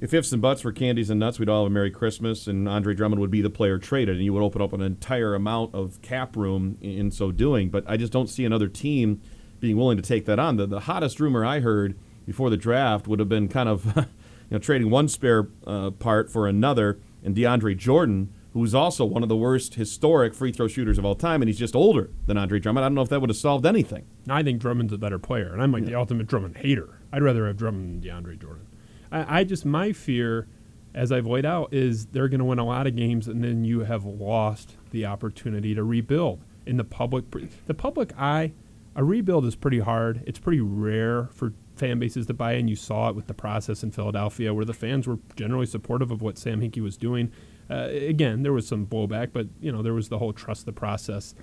if 0.00 0.12
ifs 0.12 0.32
and 0.32 0.42
buts 0.42 0.64
were 0.64 0.72
candies 0.72 1.10
and 1.10 1.20
nuts, 1.20 1.38
we'd 1.38 1.48
all 1.48 1.62
have 1.62 1.70
a 1.70 1.72
Merry 1.72 1.92
Christmas, 1.92 2.48
and 2.48 2.68
Andre 2.68 2.92
Drummond 2.92 3.20
would 3.20 3.30
be 3.30 3.40
the 3.40 3.48
player 3.48 3.78
traded, 3.78 4.16
and 4.16 4.24
you 4.24 4.32
would 4.32 4.42
open 4.42 4.60
up 4.60 4.72
an 4.72 4.82
entire 4.82 5.36
amount 5.36 5.76
of 5.76 6.02
cap 6.02 6.34
room 6.34 6.76
in 6.80 7.12
so 7.12 7.30
doing. 7.30 7.70
But 7.70 7.84
I 7.86 7.96
just 7.96 8.12
don't 8.12 8.26
see 8.26 8.44
another 8.44 8.66
team 8.66 9.22
being 9.60 9.76
willing 9.76 9.96
to 9.96 10.02
take 10.02 10.24
that 10.24 10.40
on. 10.40 10.56
The, 10.56 10.66
the 10.66 10.80
hottest 10.80 11.20
rumor 11.20 11.44
I 11.44 11.60
heard 11.60 11.96
before 12.26 12.50
the 12.50 12.56
draft 12.56 13.06
would 13.06 13.20
have 13.20 13.28
been 13.28 13.46
kind 13.46 13.68
of 13.68 13.84
you 13.96 14.04
know 14.50 14.58
trading 14.58 14.90
one 14.90 15.06
spare 15.06 15.46
uh, 15.68 15.92
part 15.92 16.32
for 16.32 16.48
another, 16.48 16.98
and 17.22 17.36
DeAndre 17.36 17.76
Jordan, 17.76 18.34
who's 18.52 18.74
also 18.74 19.04
one 19.04 19.22
of 19.22 19.28
the 19.28 19.36
worst 19.36 19.74
historic 19.74 20.34
free 20.34 20.52
throw 20.52 20.68
shooters 20.68 20.98
of 20.98 21.04
all 21.04 21.14
time, 21.14 21.42
and 21.42 21.48
he's 21.48 21.58
just 21.58 21.74
older 21.74 22.10
than 22.26 22.36
Andre 22.36 22.58
Drummond. 22.58 22.84
I 22.84 22.88
don't 22.88 22.94
know 22.94 23.02
if 23.02 23.08
that 23.08 23.20
would 23.20 23.30
have 23.30 23.36
solved 23.36 23.64
anything. 23.66 24.04
I 24.28 24.42
think 24.42 24.60
Drummond's 24.60 24.92
a 24.92 24.98
better 24.98 25.18
player, 25.18 25.52
and 25.52 25.62
I'm 25.62 25.72
like 25.72 25.84
yeah. 25.84 25.90
the 25.90 25.94
ultimate 25.96 26.26
Drummond 26.26 26.58
hater. 26.58 27.00
I'd 27.12 27.22
rather 27.22 27.46
have 27.46 27.56
Drummond 27.56 28.02
than 28.02 28.10
DeAndre 28.10 28.40
Jordan. 28.40 28.66
I, 29.10 29.40
I 29.40 29.44
just 29.44 29.64
my 29.64 29.92
fear, 29.92 30.48
as 30.94 31.12
I've 31.12 31.26
laid 31.26 31.46
out, 31.46 31.72
is 31.72 32.06
they're 32.06 32.28
going 32.28 32.40
to 32.40 32.44
win 32.44 32.58
a 32.58 32.66
lot 32.66 32.86
of 32.86 32.96
games, 32.96 33.28
and 33.28 33.42
then 33.42 33.64
you 33.64 33.80
have 33.80 34.04
lost 34.04 34.76
the 34.90 35.06
opportunity 35.06 35.74
to 35.74 35.82
rebuild 35.82 36.44
in 36.66 36.76
the 36.76 36.84
public. 36.84 37.24
The 37.66 37.74
public 37.74 38.12
eye 38.18 38.52
a 38.94 39.04
rebuild 39.04 39.46
is 39.46 39.56
pretty 39.56 39.78
hard. 39.78 40.22
It's 40.26 40.38
pretty 40.38 40.60
rare 40.60 41.28
for 41.32 41.54
fan 41.76 41.98
bases 41.98 42.26
to 42.26 42.34
buy 42.34 42.54
in. 42.54 42.68
You 42.68 42.76
saw 42.76 43.08
it 43.08 43.16
with 43.16 43.26
the 43.26 43.34
process 43.34 43.82
in 43.82 43.90
Philadelphia, 43.90 44.52
where 44.52 44.64
the 44.64 44.74
fans 44.74 45.06
were 45.06 45.18
generally 45.34 45.66
supportive 45.66 46.10
of 46.10 46.20
what 46.20 46.38
Sam 46.38 46.60
Hinkie 46.60 46.82
was 46.82 46.96
doing. 46.96 47.32
Uh, 47.70 47.88
again, 47.90 48.42
there 48.42 48.52
was 48.52 48.66
some 48.66 48.86
blowback, 48.86 49.32
but 49.32 49.46
you 49.60 49.72
know 49.72 49.82
there 49.82 49.94
was 49.94 50.08
the 50.08 50.18
whole 50.18 50.32
trust 50.32 50.66
the 50.66 50.72
process 50.72 51.34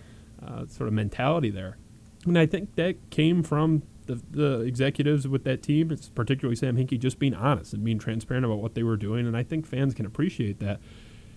uh, 0.46 0.66
sort 0.68 0.88
of 0.88 0.94
mentality 0.94 1.50
there, 1.50 1.78
and 2.26 2.38
I 2.38 2.46
think 2.46 2.76
that 2.76 3.10
came 3.10 3.44
from 3.44 3.84
the, 4.10 4.22
the 4.32 4.62
executives 4.62 5.28
with 5.28 5.44
that 5.44 5.62
team, 5.62 5.92
it's 5.92 6.10
particularly 6.10 6.56
Sam 6.56 6.76
Hinkie, 6.76 7.00
just 7.00 7.20
being 7.20 7.36
honest 7.36 7.74
and 7.74 7.84
being 7.84 8.00
transparent 8.00 8.44
about 8.44 8.58
what 8.58 8.74
they 8.74 8.82
were 8.82 8.98
doing, 8.98 9.28
and 9.28 9.38
I 9.38 9.44
think 9.44 9.68
fans 9.68 9.94
can 9.94 10.06
appreciate 10.06 10.60
that. 10.60 10.80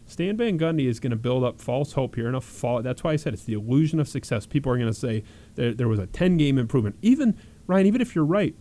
Stan 0.07 0.37
Van 0.37 0.59
Gundy 0.59 0.88
is 0.88 0.99
going 0.99 1.11
to 1.11 1.16
build 1.16 1.45
up 1.45 1.61
false 1.61 1.92
hope 1.92 2.16
here, 2.16 2.27
and 2.27 2.35
a 2.35 2.40
fall. 2.40 2.83
That's 2.83 3.05
why 3.05 3.12
I 3.12 3.16
said 3.16 3.35
it's 3.35 3.45
the 3.45 3.53
illusion 3.53 4.01
of 4.01 4.09
success. 4.09 4.47
People 4.47 4.73
are 4.73 4.77
going 4.77 4.90
to 4.90 4.99
say 4.99 5.23
there, 5.55 5.75
there 5.75 5.88
was 5.88 5.99
a 5.99 6.07
10 6.07 6.38
game 6.38 6.59
improvement. 6.59 6.97
Even 7.03 7.37
Ryan, 7.66 7.87
even 7.87 8.01
if 8.01 8.14
you're 8.14 8.25
right, 8.25 8.55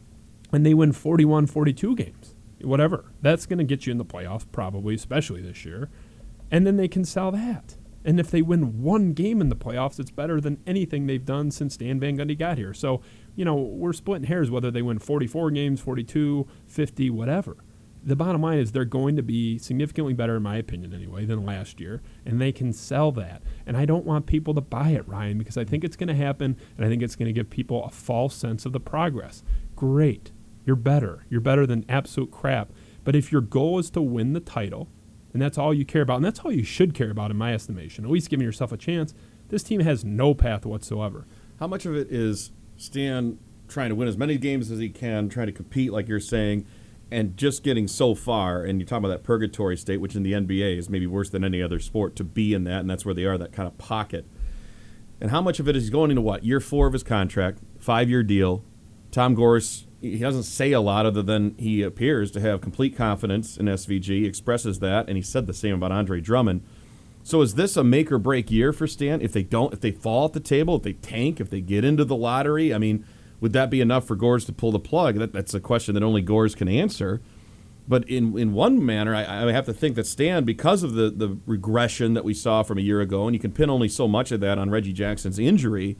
and 0.52 0.66
they 0.66 0.74
win 0.74 0.92
41, 0.92 1.48
42 1.48 1.96
games, 1.96 2.36
whatever, 2.62 3.06
that's 3.22 3.46
going 3.46 3.60
to 3.60 3.64
get 3.64 3.86
you 3.86 3.92
in 3.92 3.98
the 3.98 4.06
playoffs 4.06 4.46
probably, 4.52 4.94
especially 4.94 5.42
this 5.42 5.66
year, 5.66 5.90
and 6.52 6.68
then 6.68 6.78
they 6.78 6.88
can 6.88 7.06
sell 7.06 7.32
that. 7.32 7.78
And 8.04 8.20
if 8.20 8.32
they 8.32 8.42
win 8.42 8.82
one 8.82 9.14
game 9.14 9.42
in 9.42 9.50
the 9.50 9.56
playoffs, 9.56 10.00
it's 10.00 10.12
better 10.12 10.42
than 10.42 10.60
anything 10.66 11.06
they've 11.06 11.24
done 11.24 11.52
since 11.52 11.76
Stan 11.76 12.00
Van 12.00 12.18
Gundy 12.18 12.38
got 12.38 12.58
here. 12.58 12.74
So, 12.74 13.02
you 13.36 13.46
know, 13.46 13.56
we're 13.56 13.94
splitting 13.94 14.28
hairs 14.28 14.50
whether 14.50 14.72
they 14.72 14.82
win 14.82 15.00
44 15.00 15.52
games, 15.52 15.80
42, 15.80 16.48
50, 16.66 17.10
whatever 17.12 17.58
the 18.04 18.16
bottom 18.16 18.42
line 18.42 18.58
is 18.58 18.72
they're 18.72 18.86
going 18.86 19.16
to 19.16 19.24
be 19.24 19.58
significantly 19.58 20.14
better, 20.14 20.38
in 20.38 20.44
my 20.44 20.58
opinion, 20.58 20.94
anyway, 20.94 21.26
than 21.26 21.46
last 21.46 21.80
year, 21.80 22.02
and 22.26 22.42
they 22.42 22.52
can 22.52 22.74
sell 22.74 23.12
that. 23.12 23.42
And 23.66 23.78
I 23.78 23.86
don't 23.86 24.06
want 24.06 24.26
people 24.26 24.54
to 24.56 24.62
buy 24.62 24.90
it, 24.90 25.08
Ryan, 25.08 25.38
because 25.38 25.58
I 25.58 25.64
think 25.64 25.84
it's 25.84 25.96
going 25.96 26.08
to 26.08 26.16
happen, 26.16 26.58
and 26.78 26.86
I 26.86 26.90
think 26.90 27.04
it's 27.04 27.16
going 27.16 27.28
to 27.28 27.34
give 27.34 27.50
people 27.50 27.84
a 27.84 27.90
false 27.90 28.36
sense 28.36 28.66
of 28.66 28.74
the 28.74 28.80
progress. 28.80 29.44
Great, 29.76 30.32
you're 30.66 30.76
better. 30.76 31.26
You're 31.30 31.42
better 31.42 31.68
than 31.68 31.86
absolute 31.88 32.32
crap. 32.32 32.72
But 33.04 33.16
if 33.16 33.32
your 33.32 33.42
goal 33.42 33.80
is 33.80 33.90
to 33.92 34.02
win 34.02 34.34
the 34.34 34.40
title, 34.40 34.90
and 35.34 35.42
that's 35.42 35.58
all 35.58 35.74
you 35.74 35.86
care 35.86 36.02
about, 36.02 36.18
and 36.18 36.26
that's 36.26 36.40
all 36.40 36.52
you 36.52 36.64
should 36.64 36.94
care 36.94 37.12
about, 37.12 37.32
in 37.32 37.38
my 37.38 37.54
estimation, 37.54 38.06
at 38.06 38.12
least 38.12 38.30
giving 38.30 38.46
yourself 38.46 38.72
a 38.72 38.78
chance, 38.78 39.14
this 39.50 39.64
team 39.64 39.82
has 39.82 40.06
no 40.06 40.34
path 40.34 40.66
whatsoever. 40.66 41.26
How 41.60 41.68
much 41.68 41.86
of 41.86 41.96
it 41.96 42.12
is 42.12 42.52
Stan 42.78 43.38
trying 43.68 43.90
to 43.90 43.96
win 43.96 44.08
as 44.08 44.18
many 44.18 44.38
games 44.38 44.72
as 44.72 44.80
he 44.80 44.90
can, 44.90 45.30
trying 45.30 45.48
to 45.48 45.54
compete, 45.54 45.92
like 45.92 46.08
you're 46.08 46.20
saying? 46.20 46.66
and 47.12 47.36
just 47.36 47.62
getting 47.62 47.88
so 47.90 48.16
far, 48.16 48.64
and 48.64 48.80
you 48.80 48.86
talk 48.86 49.00
about 49.00 49.10
that 49.10 49.22
purgatory 49.22 49.76
state, 49.76 49.98
which 49.98 50.16
in 50.16 50.24
the 50.24 50.32
NBA 50.32 50.78
is 50.78 50.90
maybe 50.90 51.06
worse 51.06 51.30
than 51.30 51.44
any 51.44 51.62
other 51.62 51.78
sport 51.78 52.16
to 52.16 52.24
be 52.24 52.54
in 52.54 52.64
that, 52.64 52.80
and 52.80 52.90
that's 52.90 53.04
where 53.04 53.14
they 53.14 53.26
are, 53.26 53.38
that 53.38 53.52
kind 53.52 53.68
of 53.68 53.78
pocket. 53.78 54.26
And 55.20 55.30
how 55.30 55.42
much 55.42 55.60
of 55.60 55.68
it 55.68 55.76
is 55.76 55.90
going 55.90 56.10
into 56.10 56.22
what 56.22 56.46
year 56.46 56.62
four 56.62 56.88
of 56.88 56.94
his 56.94 57.04
contract, 57.04 57.60
five 57.80 58.10
year 58.10 58.24
deal? 58.24 58.64
Tom 59.12 59.36
Gores, 59.36 59.88
he 60.02 60.18
doesn't 60.18 60.44
say 60.44 60.72
a 60.72 60.82
lot 60.82 61.06
other 61.06 61.22
than 61.22 61.56
he 61.58 61.82
appears 61.84 62.32
to 62.32 62.42
have 62.42 62.60
complete 62.60 62.96
confidence 62.96 63.58
in 63.58 63.68
SVG, 63.68 64.26
expresses 64.26 64.80
that, 64.80 65.08
and 65.08 65.16
he 65.16 65.22
said 65.22 65.48
the 65.48 65.54
same 65.54 65.76
about 65.76 65.92
Andre 65.92 66.20
Drummond. 66.20 66.64
So 67.24 67.42
is 67.42 67.54
this 67.54 67.78
a 67.78 67.84
make 67.84 68.12
or 68.12 68.18
break 68.18 68.50
year 68.50 68.74
for 68.74 68.88
Stan? 68.88 69.22
If 69.22 69.32
they 69.32 69.44
don't, 69.44 69.74
if 69.74 69.80
they 69.80 69.92
fall 69.92 70.26
at 70.26 70.34
the 70.34 70.40
table, 70.40 70.78
if 70.78 70.84
they 70.84 70.94
tank, 70.94 71.40
if 71.40 71.50
they 71.50 71.62
get 71.62 71.86
into 71.86 72.04
the 72.04 72.16
lottery, 72.16 72.74
I 72.74 72.78
mean 72.78 73.06
would 73.42 73.54
that 73.54 73.72
be 73.72 73.82
enough 73.82 74.08
for 74.08 74.16
Gores 74.16 74.46
to 74.46 74.54
pull 74.54 74.72
the 74.72 74.80
plug? 74.80 75.16
That, 75.16 75.34
that's 75.34 75.54
a 75.54 75.60
question 75.60 75.96
that 75.96 76.04
only 76.04 76.22
Gores 76.22 76.56
can 76.56 76.70
answer. 76.70 77.20
But 77.88 78.08
in, 78.08 78.38
in 78.38 78.54
one 78.54 78.86
manner, 78.86 79.16
I, 79.16 79.48
I 79.48 79.52
have 79.52 79.66
to 79.66 79.74
think 79.74 79.96
that 79.96 80.06
Stan, 80.06 80.46
because 80.46 80.84
of 80.84 80.94
the, 80.94 81.10
the 81.10 81.38
regression 81.48 82.14
that 82.14 82.24
we 82.24 82.36
saw 82.36 82.62
from 82.62 82.78
a 82.78 82.82
year 82.82 83.02
ago, 83.02 83.26
and 83.26 83.36
you 83.36 83.40
can 83.40 83.52
pin 83.52 83.72
only 83.72 83.90
so 83.90 84.08
much 84.08 84.32
of 84.32 84.40
that 84.42 84.60
on 84.60 84.70
Reggie 84.70 84.94
Jackson's 84.94 85.40
injury, 85.40 85.98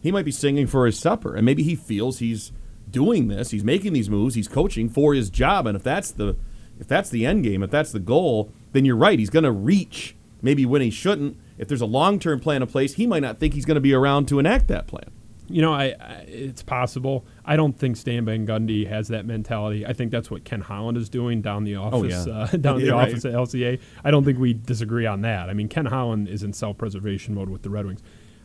he 0.00 0.12
might 0.12 0.24
be 0.24 0.30
singing 0.30 0.68
for 0.68 0.86
his 0.86 0.96
supper. 0.96 1.34
And 1.34 1.44
maybe 1.44 1.64
he 1.64 1.74
feels 1.74 2.20
he's 2.20 2.52
doing 2.94 3.28
this, 3.28 3.50
he's 3.50 3.64
making 3.64 3.92
these 3.92 4.08
moves, 4.08 4.34
he's 4.34 4.48
coaching 4.48 4.88
for 4.88 5.12
his 5.12 5.28
job. 5.28 5.66
And 5.66 5.76
if 5.76 5.82
that's 5.82 6.10
the 6.10 6.36
if 6.80 6.88
that's 6.88 7.10
the 7.10 7.26
end 7.26 7.44
game, 7.44 7.62
if 7.62 7.70
that's 7.70 7.92
the 7.92 8.00
goal, 8.00 8.50
then 8.72 8.84
you're 8.84 8.96
right. 8.96 9.18
He's 9.18 9.30
going 9.30 9.44
to 9.44 9.52
reach 9.52 10.16
maybe 10.42 10.64
when 10.64 10.80
he 10.82 10.90
shouldn't. 10.90 11.36
If 11.58 11.68
there's 11.68 11.80
a 11.80 11.86
long 11.86 12.18
term 12.18 12.40
plan 12.40 12.62
in 12.62 12.68
place, 12.68 12.94
he 12.94 13.06
might 13.06 13.22
not 13.22 13.38
think 13.38 13.54
he's 13.54 13.64
going 13.64 13.76
to 13.76 13.80
be 13.80 13.94
around 13.94 14.26
to 14.28 14.38
enact 14.38 14.68
that 14.68 14.86
plan. 14.86 15.10
You 15.46 15.60
know, 15.60 15.74
I, 15.74 15.94
I, 16.00 16.24
it's 16.26 16.62
possible. 16.62 17.26
I 17.44 17.56
don't 17.56 17.78
think 17.78 17.98
Stan 17.98 18.24
Van 18.24 18.46
Gundy 18.46 18.88
has 18.88 19.08
that 19.08 19.26
mentality. 19.26 19.84
I 19.84 19.92
think 19.92 20.10
that's 20.10 20.30
what 20.30 20.44
Ken 20.44 20.62
Holland 20.62 20.96
is 20.96 21.10
doing 21.10 21.42
down 21.42 21.64
the 21.64 21.76
office, 21.76 22.26
oh, 22.26 22.30
yeah. 22.30 22.34
uh, 22.34 22.46
down 22.60 22.80
yeah, 22.80 22.86
the 22.86 22.92
right. 22.92 23.08
office 23.08 23.24
at 23.26 23.34
LCA. 23.34 23.78
I 24.02 24.10
don't 24.10 24.24
think 24.24 24.38
we 24.38 24.54
disagree 24.54 25.04
on 25.04 25.20
that. 25.20 25.50
I 25.50 25.52
mean, 25.52 25.68
Ken 25.68 25.86
Holland 25.86 26.28
is 26.28 26.42
in 26.42 26.54
self-preservation 26.54 27.34
mode 27.34 27.50
with 27.50 27.62
the 27.62 27.68
Red 27.70 27.84
Wings. 27.84 28.02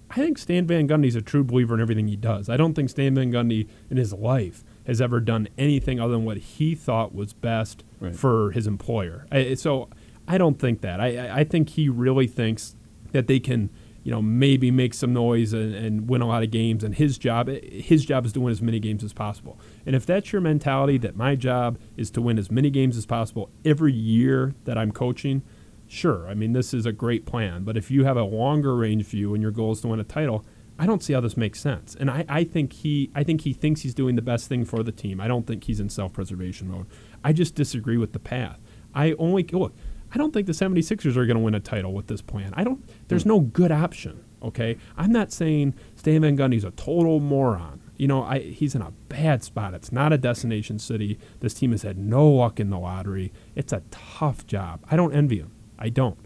I 0.09 0.15
think 0.15 0.37
Stan 0.37 0.65
Van 0.65 0.87
Gundy 0.87 1.07
is 1.07 1.15
a 1.15 1.21
true 1.21 1.43
believer 1.43 1.75
in 1.75 1.81
everything 1.81 2.07
he 2.07 2.15
does. 2.15 2.49
I 2.49 2.57
don't 2.57 2.73
think 2.73 2.89
Stan 2.89 3.15
Van 3.15 3.31
Gundy 3.31 3.67
in 3.89 3.97
his 3.97 4.11
life 4.13 4.63
has 4.87 5.01
ever 5.01 5.19
done 5.19 5.47
anything 5.57 5.99
other 5.99 6.13
than 6.13 6.25
what 6.25 6.37
he 6.37 6.73
thought 6.73 7.13
was 7.13 7.33
best 7.33 7.83
right. 7.99 8.15
for 8.15 8.51
his 8.51 8.65
employer. 8.65 9.27
I, 9.31 9.53
so 9.53 9.89
I 10.27 10.37
don't 10.37 10.59
think 10.59 10.81
that. 10.81 10.99
I, 10.99 11.39
I 11.39 11.43
think 11.43 11.69
he 11.69 11.89
really 11.89 12.27
thinks 12.27 12.75
that 13.11 13.27
they 13.27 13.39
can 13.39 13.69
you 14.03 14.11
know, 14.11 14.21
maybe 14.21 14.71
make 14.71 14.93
some 14.93 15.13
noise 15.13 15.53
and, 15.53 15.75
and, 15.75 16.09
win 16.09 16.21
a 16.21 16.25
lot 16.27 16.41
of 16.41 16.51
games. 16.51 16.83
And 16.83 16.95
his 16.95 17.17
job, 17.17 17.47
his 17.47 18.05
job 18.05 18.25
is 18.25 18.33
to 18.33 18.41
win 18.41 18.51
as 18.51 18.61
many 18.61 18.79
games 18.79 19.03
as 19.03 19.13
possible. 19.13 19.59
And 19.85 19.95
if 19.95 20.05
that's 20.05 20.31
your 20.31 20.41
mentality, 20.41 20.97
that 20.99 21.15
my 21.15 21.35
job 21.35 21.77
is 21.97 22.09
to 22.11 22.21
win 22.21 22.39
as 22.39 22.49
many 22.49 22.69
games 22.69 22.97
as 22.97 23.05
possible 23.05 23.49
every 23.65 23.93
year 23.93 24.55
that 24.65 24.77
I'm 24.77 24.91
coaching, 24.91 25.43
sure. 25.89 26.27
I 26.27 26.33
mean, 26.33 26.53
this 26.53 26.73
is 26.73 26.85
a 26.85 26.93
great 26.93 27.25
plan. 27.25 27.63
But 27.63 27.75
if 27.75 27.91
you 27.91 28.05
have 28.05 28.15
a 28.15 28.23
longer 28.23 28.75
range 28.75 29.05
view 29.05 29.33
and 29.33 29.41
your 29.41 29.51
goal 29.51 29.73
is 29.73 29.81
to 29.81 29.87
win 29.89 29.99
a 29.99 30.05
title, 30.05 30.45
I 30.77 30.85
don't 30.85 31.03
see 31.03 31.11
how 31.11 31.19
this 31.19 31.35
makes 31.35 31.59
sense. 31.59 31.95
And 31.95 32.09
I, 32.09 32.23
I 32.29 32.43
think 32.45 32.71
he, 32.71 33.11
I 33.13 33.23
think 33.23 33.41
he 33.41 33.51
thinks 33.51 33.81
he's 33.81 33.93
doing 33.93 34.15
the 34.15 34.21
best 34.21 34.47
thing 34.47 34.63
for 34.63 34.81
the 34.81 34.93
team. 34.93 35.19
I 35.19 35.27
don't 35.27 35.45
think 35.45 35.65
he's 35.65 35.81
in 35.81 35.89
self-preservation 35.89 36.69
mode. 36.69 36.85
I 37.21 37.33
just 37.33 37.53
disagree 37.53 37.97
with 37.97 38.13
the 38.13 38.19
path. 38.19 38.59
I 38.95 39.13
only 39.19 39.43
look. 39.43 39.75
I 40.11 40.17
don't 40.17 40.33
think 40.33 40.47
the 40.47 40.53
76ers 40.53 41.17
are 41.17 41.25
going 41.25 41.37
to 41.37 41.43
win 41.43 41.53
a 41.53 41.59
title 41.59 41.93
with 41.93 42.07
this 42.07 42.21
plan. 42.21 42.53
I 42.55 42.63
don't. 42.63 42.83
There's 43.09 43.25
no 43.25 43.41
good 43.41 43.71
option. 43.71 44.23
Okay, 44.41 44.77
I'm 44.97 45.11
not 45.11 45.33
saying 45.33 45.75
Stan 45.95 46.21
Van 46.21 46.37
Gundy's 46.37 46.63
a 46.63 46.71
total 46.71 47.19
moron. 47.19 47.81
You 47.97 48.07
know, 48.07 48.23
I, 48.23 48.39
he's 48.39 48.73
in 48.73 48.81
a 48.81 48.91
bad 49.09 49.43
spot. 49.43 49.73
It's 49.73 49.91
not 49.91 50.13
a 50.13 50.17
destination 50.17 50.79
city. 50.79 51.19
This 51.41 51.53
team 51.53 51.71
has 51.71 51.81
had 51.81 51.97
no 51.97 52.27
luck 52.29 52.59
in 52.59 52.69
the 52.69 52.79
lottery. 52.79 53.33
It's 53.55 53.73
a 53.73 53.83
tough 53.91 54.47
job. 54.47 54.85
I 54.89 54.95
don't 54.95 55.13
envy 55.13 55.39
him. 55.39 55.51
I 55.79 55.89
don't. 55.89 56.19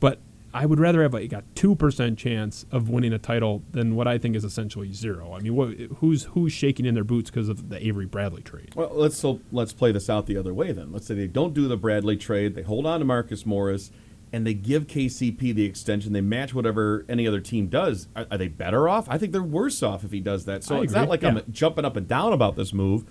But 0.00 0.18
I 0.54 0.66
would 0.66 0.78
rather 0.78 1.02
have 1.02 1.14
like 1.14 1.32
a 1.32 1.42
two 1.54 1.74
percent 1.74 2.18
chance 2.18 2.66
of 2.70 2.90
winning 2.90 3.12
a 3.12 3.18
title 3.18 3.62
than 3.70 3.94
what 3.94 4.06
I 4.06 4.18
think 4.18 4.36
is 4.36 4.44
essentially 4.44 4.92
zero. 4.92 5.32
I 5.32 5.40
mean, 5.40 5.56
what, 5.56 5.70
who's 6.00 6.24
who's 6.24 6.52
shaking 6.52 6.84
in 6.84 6.94
their 6.94 7.04
boots 7.04 7.30
because 7.30 7.48
of 7.48 7.70
the 7.70 7.84
Avery 7.84 8.04
Bradley 8.04 8.42
trade? 8.42 8.74
Well, 8.74 8.90
let's 8.92 9.16
so 9.16 9.40
let's 9.50 9.72
play 9.72 9.92
this 9.92 10.10
out 10.10 10.26
the 10.26 10.36
other 10.36 10.52
way 10.52 10.72
then. 10.72 10.92
Let's 10.92 11.06
say 11.06 11.14
they 11.14 11.26
don't 11.26 11.54
do 11.54 11.68
the 11.68 11.78
Bradley 11.78 12.16
trade, 12.16 12.54
they 12.54 12.62
hold 12.62 12.84
on 12.84 13.00
to 13.00 13.06
Marcus 13.06 13.46
Morris, 13.46 13.90
and 14.30 14.46
they 14.46 14.52
give 14.52 14.86
KCP 14.86 15.54
the 15.54 15.64
extension. 15.64 16.12
They 16.12 16.20
match 16.20 16.52
whatever 16.52 17.06
any 17.08 17.26
other 17.26 17.40
team 17.40 17.68
does. 17.68 18.08
Are, 18.14 18.26
are 18.30 18.36
they 18.36 18.48
better 18.48 18.90
off? 18.90 19.06
I 19.08 19.16
think 19.16 19.32
they're 19.32 19.42
worse 19.42 19.82
off 19.82 20.04
if 20.04 20.10
he 20.10 20.20
does 20.20 20.44
that. 20.44 20.64
So 20.64 20.76
I 20.76 20.82
it's 20.82 20.92
agree, 20.92 21.00
not 21.00 21.08
like 21.08 21.22
yeah. 21.22 21.28
I'm 21.28 21.42
jumping 21.50 21.86
up 21.86 21.96
and 21.96 22.06
down 22.06 22.34
about 22.34 22.56
this 22.56 22.74
move, 22.74 23.06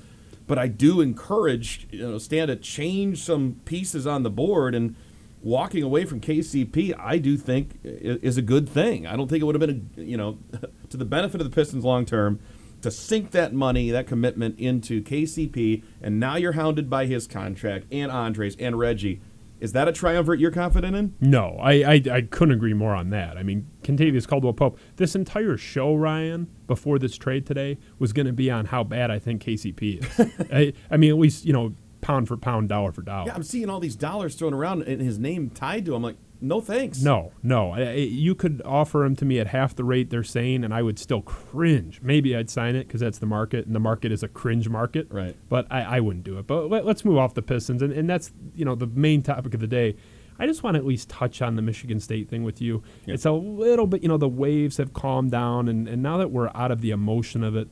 but 0.46 0.60
I 0.60 0.68
do 0.68 1.02
encourage 1.02 1.88
you 1.90 2.08
know 2.08 2.20
Stan 2.20 2.50
to 2.50 2.56
change 2.56 3.24
some 3.24 3.62
pieces 3.66 4.06
on 4.06 4.22
the 4.22 4.30
board 4.30 4.76
and. 4.76 4.96
Walking 5.44 5.82
away 5.82 6.06
from 6.06 6.22
KCP, 6.22 6.94
I 7.00 7.18
do 7.18 7.36
think 7.36 7.80
is 7.84 8.38
a 8.38 8.42
good 8.42 8.70
thing. 8.70 9.08
I 9.08 9.16
don't 9.16 9.28
think 9.28 9.42
it 9.42 9.46
would 9.46 9.60
have 9.60 9.68
been, 9.68 9.90
a, 9.98 10.02
you 10.02 10.18
know, 10.18 10.38
to 10.90 10.98
the 10.98 11.06
benefit 11.06 11.42
of 11.42 11.50
the 11.50 11.56
Pistons 11.56 11.84
long 11.84 12.06
term 12.06 12.40
to 12.82 12.92
sink 12.92 13.32
that 13.32 13.54
money, 13.54 13.92
that 13.92 14.08
commitment 14.08 14.60
into 14.60 15.02
KCP, 15.02 15.84
and 16.02 16.20
now 16.20 16.36
you're 16.36 16.54
hounded 16.54 16.90
by 16.90 17.06
his 17.06 17.28
contract 17.28 17.86
and 17.92 18.12
Andres 18.12 18.56
and 18.60 18.78
Reggie. 18.78 19.22
Is 19.60 19.74
that 19.74 19.88
a 19.88 19.92
triumvirate 19.92 20.40
you're 20.40 20.50
confident 20.50 20.96
in? 20.96 21.14
No, 21.22 21.56
I, 21.62 21.74
I 21.84 22.02
I 22.12 22.22
couldn't 22.22 22.56
agree 22.56 22.74
more 22.74 22.96
on 22.96 23.12
that. 23.12 23.38
I 23.38 23.44
mean, 23.44 23.68
Kentavious 23.84 24.28
Caldwell 24.28 24.54
Pope. 24.54 24.80
This 24.96 25.16
entire 25.16 25.56
show, 25.56 25.94
Ryan, 25.94 26.48
before 26.66 26.98
this 26.98 27.16
trade 27.16 27.46
today, 27.46 27.78
was 28.00 28.12
going 28.12 28.26
to 28.26 28.34
be 28.34 28.50
on 28.50 28.66
how 28.66 28.84
bad 28.84 29.12
I 29.12 29.20
think 29.20 29.44
KCP 29.44 30.00
is. 30.04 30.32
I, 30.52 30.74
I 30.90 30.98
mean, 30.98 31.12
at 31.12 31.18
least 31.20 31.46
you 31.46 31.54
know, 31.54 31.76
pound 32.02 32.28
for 32.28 32.38
pound, 32.38 32.70
dollar 32.70 32.92
for 32.92 33.02
dollar. 33.02 33.28
Yeah, 33.28 33.36
I'm 33.36 33.44
seeing 33.44 33.70
all 33.70 33.80
these 33.80 33.96
dollars 33.96 34.36
thrown 34.36 34.54
around 34.54 34.84
and 34.84 35.02
his 35.02 35.20
name 35.20 35.50
tied 35.50 35.86
to 35.86 35.92
him. 35.92 35.98
I'm 35.98 36.04
like, 36.04 36.18
no 36.42 36.60
thanks. 36.60 37.02
No, 37.02 37.32
no. 37.44 37.76
You 37.78 38.34
could 38.34 38.62
offer 38.66 39.06
him 39.06 39.16
to 39.18 39.26
me 39.26 39.40
at 39.40 39.48
half 39.48 39.76
the 39.76 39.84
rate 39.84 40.10
they're 40.10 40.24
saying, 40.24 40.64
and 40.64 40.74
I 40.74 40.82
would 40.82 40.98
still 40.98 41.22
cringe. 41.22 42.02
Maybe 42.02 42.36
I'd 42.36 42.50
sign 42.50 42.76
it 42.76 42.88
because 42.88 43.02
that's 43.02 43.20
the 43.20 43.28
market, 43.28 43.68
and 43.68 43.76
the 43.76 43.80
market 43.80 44.12
is 44.12 44.24
a 44.24 44.28
cringe 44.28 44.68
market. 44.68 45.08
Right. 45.12 45.36
But 45.50 45.68
I, 45.70 45.84
I 45.84 46.00
wouldn't 46.00 46.26
do 46.26 46.40
it. 46.40 46.48
But 46.48 46.70
let, 46.70 46.86
us 46.88 47.06
move 47.06 47.18
off 47.18 47.36
the 47.36 47.44
Pistons, 47.44 47.84
and, 47.84 47.94
and 47.94 48.10
that's 48.10 48.32
you 48.56 48.66
know 48.66 48.74
the 48.74 48.88
main 48.88 49.22
topic 49.22 49.54
of 49.54 49.60
the 49.60 49.68
day. 49.68 49.96
I 50.40 50.48
just 50.48 50.64
want 50.64 50.74
to 50.74 50.80
at 50.80 50.86
least 50.86 51.08
touch 51.08 51.44
on 51.44 51.56
the 51.56 51.62
Michigan 51.62 52.00
State 52.00 52.28
thing 52.28 52.44
with 52.44 52.60
you. 52.60 52.82
Yeah. 53.06 53.14
It's 53.14 53.26
a 53.26 53.32
little 53.32 53.86
bit, 53.86 54.02
you 54.02 54.10
know, 54.10 54.18
the 54.18 54.28
waves 54.28 54.78
have 54.78 54.92
calmed 54.92 55.30
down, 55.30 55.68
and, 55.68 55.88
and 55.88 56.02
now 56.02 56.18
that 56.18 56.32
we're 56.32 56.50
out 56.56 56.72
of 56.72 56.82
the 56.82 56.90
emotion 56.90 57.44
of 57.44 57.56
it, 57.56 57.68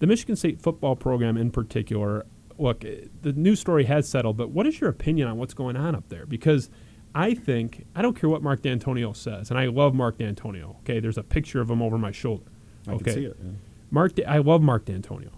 the 0.00 0.08
Michigan 0.08 0.34
State 0.34 0.60
football 0.60 0.96
program 0.96 1.36
in 1.36 1.52
particular, 1.52 2.26
look, 2.60 2.80
the 3.22 3.32
news 3.32 3.58
story 3.58 3.84
has 3.84 4.08
settled, 4.08 4.36
but 4.36 4.50
what 4.50 4.66
is 4.66 4.80
your 4.80 4.90
opinion 4.90 5.28
on 5.28 5.38
what's 5.38 5.54
going 5.54 5.76
on 5.76 5.94
up 5.94 6.08
there? 6.08 6.26
Because 6.26 6.70
I 7.14 7.34
think, 7.34 7.86
I 7.96 8.02
don't 8.02 8.14
care 8.14 8.28
what 8.28 8.42
Mark 8.42 8.62
Dantonio 8.62 9.16
says, 9.16 9.50
and 9.50 9.58
I 9.58 9.66
love 9.66 9.94
Mark 9.94 10.18
Dantonio. 10.18 10.76
Okay, 10.80 11.00
there's 11.00 11.18
a 11.18 11.22
picture 11.22 11.60
of 11.60 11.70
him 11.70 11.82
over 11.82 11.98
my 11.98 12.12
shoulder. 12.12 12.44
I 12.86 12.92
okay. 12.92 13.04
can 13.04 13.14
see 13.14 13.24
it. 13.24 13.36
yeah. 13.42 13.50
Mark, 13.90 14.12
I 14.26 14.38
love 14.38 14.62
Mark 14.62 14.84
Dantonio, 14.84 15.32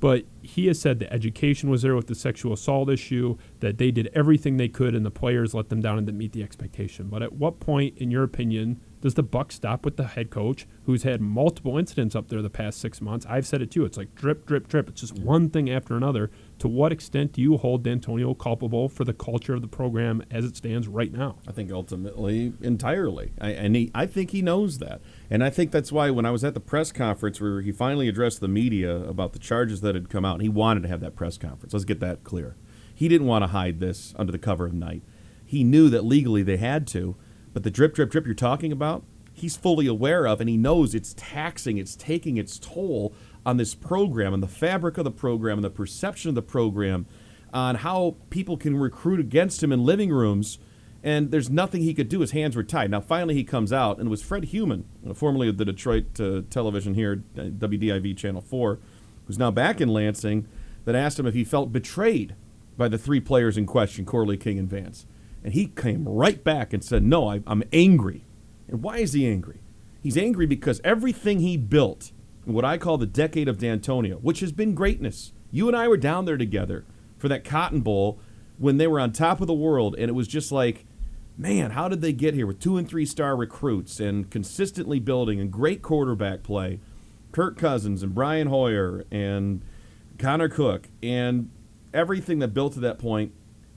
but 0.00 0.24
he 0.42 0.66
has 0.66 0.80
said 0.80 0.98
the 0.98 1.12
education 1.12 1.70
was 1.70 1.82
there 1.82 1.94
with 1.94 2.08
the 2.08 2.14
sexual 2.14 2.54
assault 2.54 2.90
issue, 2.90 3.36
that 3.60 3.78
they 3.78 3.90
did 3.90 4.08
everything 4.14 4.56
they 4.56 4.68
could, 4.68 4.94
and 4.94 5.06
the 5.06 5.10
players 5.10 5.54
let 5.54 5.68
them 5.68 5.80
down 5.80 5.98
and 5.98 6.06
didn't 6.06 6.18
meet 6.18 6.32
the 6.32 6.42
expectation. 6.42 7.08
But 7.08 7.22
at 7.22 7.34
what 7.34 7.60
point, 7.60 7.96
in 7.98 8.10
your 8.10 8.24
opinion, 8.24 8.80
does 9.00 9.14
the 9.14 9.22
buck 9.22 9.52
stop 9.52 9.84
with 9.84 9.96
the 9.96 10.08
head 10.08 10.30
coach 10.30 10.66
who's 10.84 11.04
had 11.04 11.20
multiple 11.20 11.78
incidents 11.78 12.16
up 12.16 12.28
there 12.28 12.42
the 12.42 12.50
past 12.50 12.80
six 12.80 13.00
months? 13.00 13.24
I've 13.28 13.46
said 13.46 13.62
it 13.62 13.70
too. 13.70 13.84
It's 13.84 13.96
like 13.96 14.14
drip, 14.16 14.46
drip, 14.46 14.66
drip. 14.66 14.88
It's 14.88 15.00
just 15.00 15.16
one 15.16 15.48
thing 15.48 15.70
after 15.70 15.96
another. 15.96 16.30
To 16.60 16.68
what 16.68 16.90
extent 16.90 17.32
do 17.32 17.42
you 17.42 17.58
hold 17.58 17.84
Dantonio 17.84 18.36
culpable 18.36 18.88
for 18.88 19.04
the 19.04 19.12
culture 19.12 19.54
of 19.54 19.60
the 19.60 19.68
program 19.68 20.22
as 20.30 20.44
it 20.44 20.56
stands 20.56 20.88
right 20.88 21.12
now? 21.12 21.36
I 21.46 21.52
think 21.52 21.70
ultimately, 21.70 22.54
entirely. 22.62 23.32
I, 23.38 23.50
and 23.50 23.76
he, 23.76 23.90
I 23.94 24.06
think 24.06 24.30
he 24.30 24.40
knows 24.40 24.78
that. 24.78 25.02
And 25.28 25.44
I 25.44 25.50
think 25.50 25.70
that's 25.70 25.92
why 25.92 26.10
when 26.10 26.24
I 26.24 26.30
was 26.30 26.44
at 26.44 26.54
the 26.54 26.60
press 26.60 26.92
conference 26.92 27.40
where 27.42 27.60
he 27.60 27.72
finally 27.72 28.08
addressed 28.08 28.40
the 28.40 28.48
media 28.48 28.96
about 28.96 29.34
the 29.34 29.38
charges 29.38 29.82
that 29.82 29.94
had 29.94 30.08
come 30.08 30.24
out, 30.24 30.40
he 30.40 30.48
wanted 30.48 30.82
to 30.84 30.88
have 30.88 31.00
that 31.00 31.14
press 31.14 31.36
conference. 31.36 31.74
Let's 31.74 31.84
get 31.84 32.00
that 32.00 32.24
clear. 32.24 32.56
He 32.94 33.08
didn't 33.08 33.26
want 33.26 33.42
to 33.42 33.48
hide 33.48 33.78
this 33.78 34.14
under 34.18 34.32
the 34.32 34.38
cover 34.38 34.64
of 34.64 34.72
night. 34.72 35.02
He 35.44 35.62
knew 35.62 35.90
that 35.90 36.06
legally 36.06 36.42
they 36.42 36.56
had 36.56 36.86
to, 36.88 37.16
but 37.52 37.64
the 37.64 37.70
drip, 37.70 37.94
drip, 37.94 38.10
drip 38.10 38.24
you're 38.24 38.34
talking 38.34 38.72
about, 38.72 39.04
he's 39.34 39.56
fully 39.56 39.86
aware 39.86 40.26
of, 40.26 40.40
and 40.40 40.48
he 40.48 40.56
knows 40.56 40.94
it's 40.94 41.14
taxing, 41.16 41.76
it's 41.76 41.94
taking 41.94 42.38
its 42.38 42.58
toll 42.58 43.14
on 43.46 43.56
this 43.56 43.74
program 43.74 44.34
and 44.34 44.42
the 44.42 44.48
fabric 44.48 44.98
of 44.98 45.04
the 45.04 45.10
program 45.10 45.56
and 45.56 45.64
the 45.64 45.70
perception 45.70 46.28
of 46.28 46.34
the 46.34 46.42
program, 46.42 47.06
on 47.54 47.76
how 47.76 48.16
people 48.28 48.58
can 48.58 48.76
recruit 48.76 49.20
against 49.20 49.62
him 49.62 49.72
in 49.72 49.84
living 49.84 50.10
rooms 50.10 50.58
and 51.06 51.30
there's 51.30 51.48
nothing 51.48 51.82
he 51.82 51.94
could 51.94 52.08
do. 52.08 52.18
His 52.18 52.32
hands 52.32 52.56
were 52.56 52.64
tied. 52.64 52.90
Now, 52.90 53.00
finally, 53.00 53.34
he 53.34 53.44
comes 53.44 53.72
out, 53.72 53.98
and 53.98 54.08
it 54.08 54.10
was 54.10 54.22
Fred 54.22 54.46
Heumann, 54.46 54.86
uh, 55.08 55.14
formerly 55.14 55.48
of 55.48 55.56
the 55.56 55.64
Detroit 55.64 56.18
uh, 56.18 56.42
television 56.50 56.94
here, 56.94 57.22
uh, 57.38 57.42
WDIV 57.42 58.16
Channel 58.16 58.40
4, 58.40 58.80
who's 59.24 59.38
now 59.38 59.52
back 59.52 59.80
in 59.80 59.88
Lansing, 59.88 60.48
that 60.84 60.96
asked 60.96 61.16
him 61.16 61.26
if 61.26 61.34
he 61.34 61.44
felt 61.44 61.70
betrayed 61.70 62.34
by 62.76 62.88
the 62.88 62.98
three 62.98 63.20
players 63.20 63.56
in 63.56 63.66
question, 63.66 64.04
Corley, 64.04 64.36
King, 64.36 64.58
and 64.58 64.68
Vance. 64.68 65.06
And 65.44 65.52
he 65.52 65.68
came 65.68 66.08
right 66.08 66.42
back 66.42 66.72
and 66.72 66.82
said, 66.82 67.04
No, 67.04 67.28
I, 67.28 67.40
I'm 67.46 67.62
angry. 67.72 68.24
And 68.66 68.82
why 68.82 68.98
is 68.98 69.12
he 69.12 69.28
angry? 69.28 69.60
He's 70.02 70.18
angry 70.18 70.46
because 70.46 70.80
everything 70.82 71.38
he 71.38 71.56
built 71.56 72.10
what 72.54 72.64
I 72.64 72.78
call 72.78 72.98
the 72.98 73.06
decade 73.06 73.48
of 73.48 73.58
Dantonio, 73.58 74.20
which 74.20 74.40
has 74.40 74.52
been 74.52 74.74
greatness. 74.74 75.32
You 75.50 75.68
and 75.68 75.76
I 75.76 75.88
were 75.88 75.96
down 75.96 76.24
there 76.24 76.36
together 76.36 76.84
for 77.18 77.28
that 77.28 77.44
Cotton 77.44 77.80
Bowl 77.80 78.20
when 78.58 78.76
they 78.76 78.86
were 78.86 79.00
on 79.00 79.12
top 79.12 79.40
of 79.40 79.46
the 79.46 79.54
world, 79.54 79.94
and 79.98 80.08
it 80.08 80.14
was 80.14 80.28
just 80.28 80.52
like, 80.52 80.86
man, 81.36 81.72
how 81.72 81.88
did 81.88 82.00
they 82.00 82.12
get 82.12 82.34
here 82.34 82.46
with 82.46 82.60
two 82.60 82.76
and 82.76 82.88
three 82.88 83.04
star 83.04 83.36
recruits 83.36 84.00
and 84.00 84.30
consistently 84.30 84.98
building 84.98 85.40
and 85.40 85.50
great 85.50 85.82
quarterback 85.82 86.42
play? 86.42 86.80
Kirk 87.32 87.58
Cousins 87.58 88.02
and 88.02 88.14
Brian 88.14 88.46
Hoyer 88.46 89.04
and 89.10 89.62
Connor 90.18 90.48
Cook 90.48 90.88
and 91.02 91.50
everything 91.92 92.38
that 92.38 92.48
built 92.48 92.72
to 92.74 92.80
that 92.80 92.98
point 92.98 93.32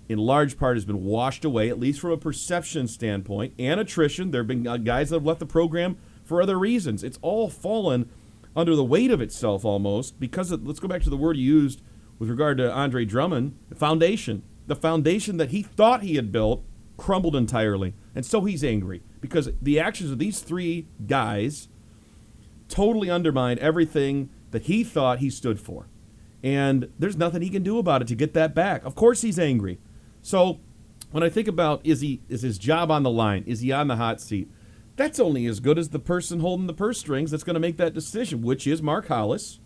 in 0.08 0.18
large 0.18 0.58
part 0.58 0.76
has 0.76 0.86
been 0.86 1.04
washed 1.04 1.44
away, 1.44 1.70
at 1.70 1.80
least 1.80 2.00
from 2.00 2.12
a 2.12 2.18
perception 2.18 2.88
standpoint, 2.88 3.54
and 3.60 3.80
attrition. 3.80 4.32
There 4.32 4.42
have 4.42 4.48
been 4.48 4.64
guys 4.84 5.10
that 5.10 5.18
have 5.18 5.26
left 5.26 5.40
the 5.40 5.46
program 5.46 5.98
for 6.24 6.42
other 6.42 6.58
reasons. 6.58 7.04
It's 7.04 7.20
all 7.22 7.50
fallen 7.50 8.10
under 8.56 8.76
the 8.76 8.84
weight 8.84 9.12
of 9.12 9.22
itself 9.22 9.64
almost 9.64 10.20
because 10.20 10.52
of, 10.52 10.66
let's 10.66 10.80
go 10.80 10.88
back 10.88 11.02
to 11.04 11.10
the 11.10 11.18
word 11.18 11.36
he 11.36 11.42
used 11.42 11.82
with 12.18 12.30
regard 12.30 12.58
to 12.58 12.72
Andre 12.72 13.06
Drummond, 13.06 13.58
the 13.70 13.76
foundation. 13.76 14.44
The 14.68 14.76
foundation 14.76 15.38
that 15.38 15.50
he 15.50 15.64
thought 15.64 16.04
he 16.04 16.16
had 16.16 16.32
built 16.32 16.64
crumbled 16.98 17.36
entirely. 17.36 17.96
And 18.14 18.26
so 18.26 18.42
he's 18.42 18.64
angry 18.64 19.02
because 19.22 19.50
the 19.62 19.80
actions 19.80 20.12
of 20.12 20.20
these 20.20 20.42
three 20.42 20.88
guys 21.08 21.70
totally 22.68 23.10
undermined 23.10 23.60
everything 23.60 24.30
that 24.52 24.64
he 24.64 24.84
thought 24.84 25.20
he 25.20 25.30
stood 25.30 25.60
for. 25.60 25.88
And 26.44 26.92
there's 27.00 27.18
nothing 27.18 27.42
he 27.42 27.50
can 27.50 27.64
do 27.64 27.80
about 27.80 28.02
it 28.02 28.08
to 28.10 28.16
get 28.16 28.34
that 28.34 28.54
back. 28.54 28.84
Of 28.86 28.96
course 28.96 29.22
he's 29.22 29.40
angry. 29.40 29.80
So 30.22 30.60
when 31.12 31.24
I 31.24 31.30
think 31.30 31.48
about 31.48 31.82
is 31.84 32.02
he 32.02 32.22
is 32.30 32.44
his 32.44 32.58
job 32.58 32.92
on 32.92 33.04
the 33.04 33.10
line? 33.10 33.44
Is 33.48 33.62
he 33.62 33.72
on 33.72 33.88
the 33.88 33.96
hot 33.96 34.22
seat? 34.22 34.50
That's 35.00 35.18
only 35.18 35.46
as 35.46 35.62
good 35.62 35.80
as 35.80 35.90
the 35.90 35.98
person 35.98 36.42
holding 36.42 36.68
the 36.68 36.74
purse 36.74 37.00
strings 37.00 37.32
that's 37.32 37.46
going 37.46 37.54
to 37.54 37.60
make 37.62 37.78
that 37.78 37.94
decision, 37.94 38.42
which 38.42 38.68
is 38.68 38.82
Mark 38.82 39.08
Hollis, 39.08 39.62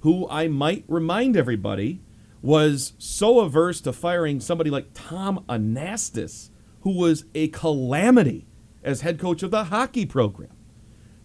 who 0.00 0.26
I 0.30 0.48
might 0.48 0.86
remind 0.88 1.36
everybody 1.36 2.00
was 2.40 2.94
so 2.96 3.40
averse 3.40 3.82
to 3.82 3.92
firing 3.92 4.40
somebody 4.40 4.70
like 4.70 4.94
Tom 4.94 5.44
Anastos, 5.50 6.48
who 6.80 6.96
was 6.96 7.26
a 7.34 7.48
calamity 7.48 8.46
as 8.82 9.02
head 9.02 9.18
coach 9.18 9.42
of 9.42 9.50
the 9.50 9.64
hockey 9.64 10.06
program 10.06 10.56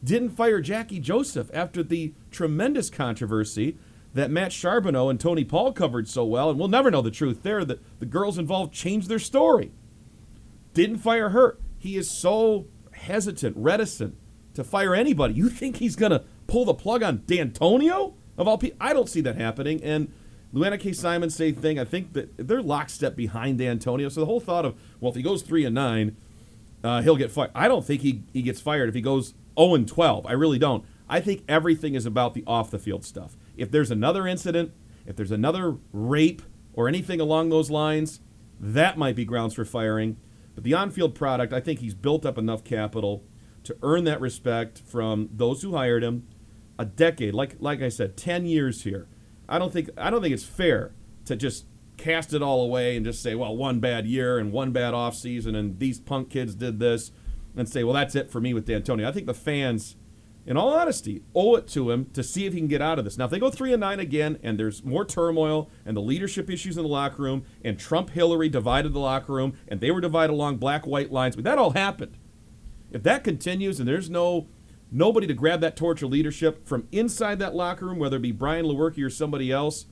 didn't 0.04 0.32
fire 0.32 0.60
Jackie 0.60 1.00
Joseph 1.00 1.50
after 1.54 1.82
the 1.82 2.14
tremendous 2.32 2.90
controversy 2.90 3.78
that 4.14 4.30
Matt 4.30 4.52
Charboneau 4.52 5.10
and 5.10 5.18
Tony 5.18 5.46
Paul 5.46 5.72
covered 5.72 6.10
so 6.10 6.26
well, 6.26 6.50
and 6.50 6.60
we'll 6.60 6.68
never 6.68 6.92
know 6.92 7.02
the 7.02 7.10
truth 7.10 7.42
there. 7.42 7.64
That 7.64 7.80
the 8.00 8.06
girls 8.06 8.38
involved 8.38 8.74
changed 8.74 9.08
their 9.08 9.18
story. 9.18 9.72
Didn't 10.74 10.98
fire 10.98 11.30
her. 11.30 11.58
He 11.78 11.98
is 11.98 12.12
so 12.12 12.68
hesitant, 13.06 13.56
reticent 13.58 14.18
to 14.54 14.64
fire 14.64 14.94
anybody. 14.94 15.34
You 15.34 15.50
think 15.50 15.78
he's 15.78 15.96
going 15.96 16.12
to 16.12 16.24
pull 16.48 16.66
the 16.66 16.74
plug 16.74 17.04
on 17.04 17.20
Dantonio 17.20 18.14
of 18.38 18.48
all 18.48 18.58
people? 18.58 18.78
I 18.80 18.94
don't 18.94 19.10
see 19.10 19.22
that 19.22 19.36
happening. 19.38 19.84
And 19.84 20.12
Lou 20.52 20.64
Anna 20.64 20.78
K. 20.78 20.94
Simon 20.94 21.30
same 21.30 21.56
thing. 21.56 21.80
I 21.80 21.86
think 21.86 22.14
that 22.14 22.48
they're 22.48 22.62
lockstep 22.62 23.16
behind 23.16 23.60
Dantonio. 23.60 24.12
So 24.12 24.22
the 24.22 24.26
whole 24.26 24.40
thought 24.40 24.66
of 24.66 24.76
well, 25.00 25.10
if 25.10 25.16
he 25.16 25.22
goes 25.22 25.42
three 25.42 25.66
and 25.66 25.76
nine, 25.76 26.16
uh, 26.84 27.02
he'll 27.02 27.16
get 27.16 27.32
fired. 27.32 27.52
I 27.54 27.68
don't 27.68 27.86
think 27.86 28.02
he, 28.02 28.24
he 28.32 28.42
gets 28.42 28.62
fired 28.62 28.90
if 28.90 28.96
he 28.96 29.02
goes 29.02 29.34
0 29.60 29.76
and 29.76 29.88
12. 29.88 30.26
I 30.26 30.34
really 30.34 30.60
don't. 30.60 30.86
I 31.10 31.20
think 31.20 31.44
everything 31.48 31.96
is 31.96 32.06
about 32.06 32.34
the 32.34 32.44
off 32.48 32.72
the 32.72 32.80
field 32.80 33.06
stuff. 33.06 33.36
If 33.58 33.72
there's 33.72 33.92
another 33.92 34.28
incident, 34.28 34.72
if 35.06 35.16
there's 35.16 35.32
another 35.32 35.78
rape 35.92 36.42
or 36.74 36.88
anything 36.88 37.20
along 37.20 37.50
those 37.50 37.70
lines, 37.70 38.20
that 38.60 38.98
might 38.98 39.16
be 39.16 39.26
grounds 39.26 39.54
for 39.54 39.66
firing. 39.66 40.18
But 40.56 40.64
the 40.64 40.74
on 40.74 40.90
field 40.90 41.14
product, 41.14 41.54
I 41.54 41.60
think 41.60 41.80
he's 41.80 41.94
built 41.94 42.26
up 42.26 42.38
enough 42.38 42.64
capital 42.64 43.24
to 43.64 43.76
earn 43.84 44.06
that 44.06 44.22
respect 44.22 44.80
from 44.80 45.30
those 45.32 45.62
who 45.62 45.76
hired 45.76 46.04
him. 46.04 46.28
A 46.80 46.86
decade, 46.86 47.34
like 47.34 47.56
like 47.60 47.82
I 47.82 47.90
said, 47.90 48.18
ten 48.18 48.46
years 48.46 48.84
here. 48.84 49.08
I 49.48 49.60
don't 49.60 49.72
think 49.72 49.90
I 49.98 50.10
don't 50.10 50.22
think 50.22 50.34
it's 50.34 50.44
fair 50.44 50.94
to 51.26 51.36
just 51.36 51.66
cast 51.98 52.34
it 52.34 52.42
all 52.42 52.62
away 52.62 52.98
and 52.98 53.06
just 53.06 53.24
say, 53.24 53.36
well, 53.36 53.56
one 53.56 53.80
bad 53.80 54.06
year 54.06 54.38
and 54.38 54.52
one 54.52 54.72
bad 54.72 54.94
off 54.94 55.16
season 55.16 55.56
and 55.56 55.80
these 55.80 56.00
punk 56.00 56.30
kids 56.30 56.54
did 56.56 56.80
this. 56.80 57.12
and 57.56 57.70
say, 57.70 57.84
well, 57.86 57.94
that's 57.94 58.16
it 58.16 58.30
for 58.30 58.42
me 58.42 58.54
with 58.54 58.68
Dantonio. 58.68 59.08
I 59.08 59.14
think 59.14 59.28
the 59.28 59.34
fans, 59.34 59.96
in 60.46 60.58
all 60.58 60.74
honesty, 60.74 61.24
owe 61.34 61.56
it 61.56 61.68
to 61.70 61.90
him 61.90 62.06
to 62.14 62.24
see 62.24 62.46
if 62.46 62.54
he 62.54 62.60
can 62.60 62.68
get 62.68 62.82
out 62.82 63.00
of 63.00 63.06
this. 63.06 63.18
Now, 63.18 63.26
if 63.26 63.32
they 63.32 63.40
go 63.40 63.50
three 63.50 63.74
and 63.74 63.80
nine 63.80 64.00
again, 64.00 64.38
and 64.44 64.60
there's 64.60 64.84
more 64.84 65.04
turmoil, 65.04 65.70
and 65.86 65.98
the 65.98 66.02
leadership 66.02 66.50
issues 66.50 66.78
in 66.78 66.84
the 66.84 66.90
locker 66.90 67.24
room, 67.24 67.46
and 67.64 67.80
Trump 67.80 68.12
Hillary 68.12 68.50
divided 68.50 68.94
the 68.94 69.00
locker 69.00 69.34
room, 69.34 69.58
and 69.68 69.82
they 69.82 69.92
were 69.92 70.02
divided 70.02 70.34
along 70.34 70.58
black 70.58 70.86
white 70.86 71.12
lines, 71.12 71.36
but 71.36 71.46
that 71.46 71.58
all 71.58 71.72
happened. 71.72 72.18
If 72.92 73.04
that 73.04 73.24
continues, 73.24 73.80
and 73.80 73.88
there's 73.88 74.10
no 74.10 74.48
nobody 74.92 75.26
to 75.28 75.34
grab 75.34 75.62
that 75.62 75.76
torch 75.76 76.02
of 76.04 76.12
leadership 76.12 76.66
from 76.68 76.88
inside 76.92 77.40
that 77.40 77.56
locker 77.56 77.88
room, 77.88 77.98
whether 78.00 78.18
it 78.18 78.22
be 78.22 78.32
Brian 78.32 78.66
Lewerke 78.66 79.04
or 79.04 79.10
somebody 79.10 79.52
else, 79.52 79.88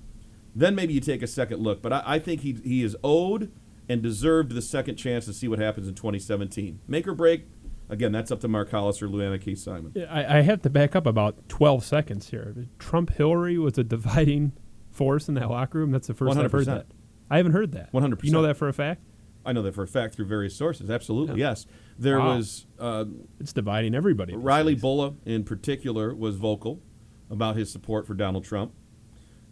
then 0.56 0.76
maybe 0.76 0.94
you 0.94 1.00
take 1.00 1.24
a 1.24 1.28
second 1.28 1.62
look. 1.62 1.82
But 1.82 1.94
I, 1.94 2.04
I 2.06 2.20
think 2.20 2.42
he 2.42 2.54
he 2.63 2.84
is 2.84 2.96
owed 3.04 3.52
and 3.89 4.02
deserved 4.02 4.52
the 4.52 4.62
second 4.62 4.96
chance 4.96 5.26
to 5.26 5.34
see 5.34 5.48
what 5.48 5.60
happens 5.60 5.88
in 5.88 5.96
2017. 5.96 6.80
Make 6.88 7.08
or 7.08 7.13
break. 7.13 7.48
Again, 7.94 8.12
that's 8.12 8.32
up 8.32 8.40
to 8.42 8.48
Mark 8.48 8.72
Hollis 8.72 9.02
or 9.04 9.08
Lou 9.08 9.38
K. 9.38 9.54
Simon. 9.54 9.94
I, 10.10 10.40
I 10.40 10.42
have 10.42 10.64
to 10.64 10.70
back 10.70 10.96
up 10.96 11.06
about 11.06 11.48
12 11.48 11.86
seconds 11.86 12.30
here. 12.32 12.66
Trump 12.80 13.12
Hillary 13.12 13.60
was 13.60 13.78
a 13.78 13.84
dividing 13.84 14.54
force 14.90 15.28
in 15.28 15.36
that 15.36 15.50
locker 15.50 15.78
room. 15.78 15.92
That's 15.92 16.08
the 16.08 16.16
1st 16.16 16.44
I've 16.44 16.52
heard 16.52 16.66
that. 16.66 16.88
I 17.30 17.38
haven't 17.38 17.52
heard 17.52 17.72
that. 17.74 17.94
100%. 17.94 18.24
You 18.24 18.32
know 18.32 18.42
that 18.42 18.58
for 18.58 18.68
a 18.68 18.74
fact? 18.74 19.04
I 19.46 19.54
know 19.54 19.62
that 19.62 19.76
for 19.76 19.84
a 19.84 19.88
fact 19.88 20.16
through 20.16 20.26
various 20.26 20.56
sources. 20.56 20.90
Absolutely, 20.90 21.40
yeah. 21.40 21.50
yes. 21.50 21.68
There 22.00 22.20
wow. 22.20 22.38
was. 22.38 22.66
Uh, 22.80 23.06
it's 23.40 23.54
dividing 23.54 23.94
everybody. 23.94 24.36
Riley 24.36 24.76
Bullough, 24.76 25.18
in 25.26 25.44
particular, 25.44 26.16
was 26.16 26.38
vocal 26.38 26.82
about 27.30 27.56
his 27.58 27.72
support 27.72 28.08
for 28.08 28.16
Donald 28.16 28.44
Trump. 28.44 28.74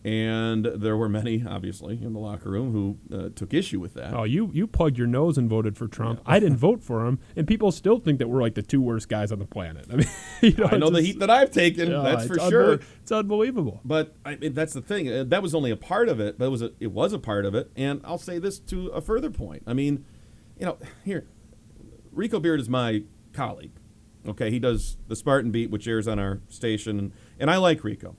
And 0.03 0.65
there 0.65 0.97
were 0.97 1.09
many, 1.09 1.45
obviously, 1.47 2.01
in 2.01 2.13
the 2.13 2.19
locker 2.19 2.49
room 2.49 2.71
who 2.71 2.97
uh, 3.15 3.29
took 3.35 3.53
issue 3.53 3.79
with 3.79 3.93
that. 3.93 4.13
Oh, 4.15 4.23
you 4.23 4.49
you 4.51 4.65
plugged 4.65 4.97
your 4.97 5.05
nose 5.05 5.37
and 5.37 5.47
voted 5.47 5.77
for 5.77 5.87
Trump. 5.87 6.21
Yeah. 6.25 6.33
I 6.33 6.39
didn't 6.39 6.57
vote 6.57 6.83
for 6.83 7.05
him, 7.05 7.19
and 7.35 7.47
people 7.47 7.71
still 7.71 7.99
think 7.99 8.17
that 8.17 8.27
we're 8.27 8.41
like 8.41 8.55
the 8.55 8.63
two 8.63 8.81
worst 8.81 9.09
guys 9.09 9.31
on 9.31 9.37
the 9.37 9.45
planet. 9.45 9.85
I 9.91 9.97
mean, 9.97 10.07
you 10.41 10.53
know, 10.53 10.69
I 10.71 10.77
know 10.77 10.89
the 10.89 11.03
heat 11.03 11.19
that 11.19 11.29
I've 11.29 11.51
taken. 11.51 11.91
that's 11.91 12.25
for 12.25 12.39
sure. 12.39 12.79
It's 13.01 13.11
unbelievable. 13.11 13.81
But 13.85 14.15
I 14.25 14.37
mean, 14.37 14.53
that's 14.53 14.73
the 14.73 14.81
thing. 14.81 15.07
Uh, 15.07 15.23
that 15.25 15.43
was 15.43 15.53
only 15.53 15.69
a 15.69 15.77
part 15.77 16.09
of 16.09 16.19
it, 16.19 16.39
but 16.39 16.45
it 16.45 16.51
was 16.51 16.63
a, 16.63 16.71
it 16.79 16.91
was 16.91 17.13
a 17.13 17.19
part 17.19 17.45
of 17.45 17.53
it. 17.53 17.71
And 17.75 18.01
I'll 18.03 18.17
say 18.17 18.39
this 18.39 18.57
to 18.59 18.87
a 18.87 19.01
further 19.01 19.29
point. 19.29 19.61
I 19.67 19.73
mean, 19.73 20.03
you 20.57 20.65
know, 20.65 20.77
here, 21.05 21.27
Rico 22.11 22.39
Beard 22.39 22.59
is 22.59 22.69
my 22.69 23.03
colleague. 23.33 23.73
Okay, 24.27 24.51
he 24.51 24.59
does 24.59 24.97
the 25.07 25.15
Spartan 25.15 25.51
Beat, 25.51 25.71
which 25.71 25.87
airs 25.87 26.07
on 26.07 26.19
our 26.19 26.41
station, 26.47 26.99
and, 26.99 27.11
and 27.39 27.49
I 27.49 27.57
like 27.57 27.83
Rico. 27.83 28.15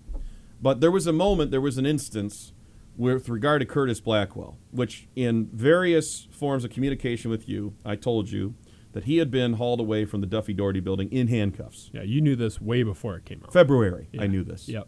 But 0.62 0.80
there 0.80 0.92
was 0.92 1.06
a 1.08 1.12
moment, 1.12 1.50
there 1.50 1.60
was 1.60 1.76
an 1.76 1.84
instance 1.84 2.52
with 2.96 3.28
regard 3.28 3.60
to 3.60 3.66
Curtis 3.66 4.00
Blackwell, 4.00 4.58
which 4.70 5.08
in 5.16 5.48
various 5.52 6.28
forms 6.30 6.64
of 6.64 6.70
communication 6.70 7.30
with 7.30 7.48
you, 7.48 7.74
I 7.84 7.96
told 7.96 8.30
you 8.30 8.54
that 8.92 9.04
he 9.04 9.16
had 9.16 9.30
been 9.30 9.54
hauled 9.54 9.80
away 9.80 10.04
from 10.04 10.20
the 10.20 10.26
Duffy 10.26 10.52
Daugherty 10.52 10.80
building 10.80 11.10
in 11.10 11.28
handcuffs. 11.28 11.90
Yeah, 11.92 12.02
you 12.02 12.20
knew 12.20 12.36
this 12.36 12.60
way 12.60 12.82
before 12.82 13.16
it 13.16 13.24
came 13.24 13.42
out. 13.42 13.52
February, 13.52 14.08
yeah. 14.12 14.22
I 14.22 14.26
knew 14.26 14.44
this. 14.44 14.68
Yep. 14.68 14.86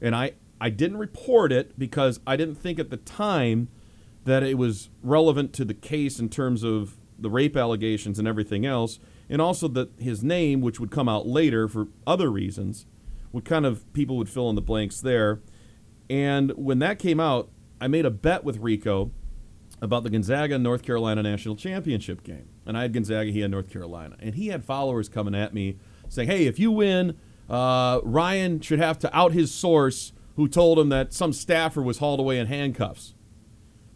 And 0.00 0.16
I, 0.16 0.32
I 0.60 0.70
didn't 0.70 0.96
report 0.96 1.52
it 1.52 1.78
because 1.78 2.20
I 2.26 2.36
didn't 2.36 2.56
think 2.56 2.78
at 2.78 2.90
the 2.90 2.96
time 2.96 3.68
that 4.24 4.42
it 4.42 4.56
was 4.56 4.88
relevant 5.02 5.52
to 5.52 5.64
the 5.64 5.74
case 5.74 6.18
in 6.18 6.30
terms 6.30 6.64
of 6.64 6.96
the 7.18 7.30
rape 7.30 7.56
allegations 7.56 8.18
and 8.18 8.26
everything 8.26 8.66
else, 8.66 8.98
and 9.28 9.40
also 9.40 9.68
that 9.68 9.90
his 9.98 10.24
name, 10.24 10.60
which 10.60 10.80
would 10.80 10.90
come 10.90 11.08
out 11.08 11.26
later 11.26 11.68
for 11.68 11.88
other 12.06 12.30
reasons, 12.30 12.86
would 13.34 13.44
kind 13.44 13.66
of 13.66 13.92
people 13.92 14.16
would 14.16 14.28
fill 14.28 14.48
in 14.48 14.54
the 14.54 14.62
blanks 14.62 15.00
there. 15.00 15.40
And 16.08 16.52
when 16.52 16.78
that 16.78 17.00
came 17.00 17.18
out, 17.18 17.50
I 17.80 17.88
made 17.88 18.06
a 18.06 18.10
bet 18.10 18.44
with 18.44 18.58
Rico 18.58 19.10
about 19.82 20.04
the 20.04 20.10
Gonzaga 20.10 20.56
North 20.56 20.82
Carolina 20.82 21.20
national 21.20 21.56
championship 21.56 22.22
game. 22.22 22.48
And 22.64 22.78
I 22.78 22.82
had 22.82 22.92
Gonzaga, 22.92 23.32
he 23.32 23.40
had 23.40 23.50
North 23.50 23.68
Carolina. 23.68 24.16
And 24.20 24.36
he 24.36 24.46
had 24.46 24.64
followers 24.64 25.08
coming 25.08 25.34
at 25.34 25.52
me 25.52 25.78
saying, 26.08 26.28
hey, 26.28 26.46
if 26.46 26.60
you 26.60 26.70
win, 26.70 27.18
uh, 27.50 28.00
Ryan 28.04 28.60
should 28.60 28.78
have 28.78 29.00
to 29.00 29.14
out 29.14 29.32
his 29.32 29.52
source 29.52 30.12
who 30.36 30.46
told 30.46 30.78
him 30.78 30.88
that 30.90 31.12
some 31.12 31.32
staffer 31.32 31.82
was 31.82 31.98
hauled 31.98 32.20
away 32.20 32.38
in 32.38 32.46
handcuffs. 32.46 33.14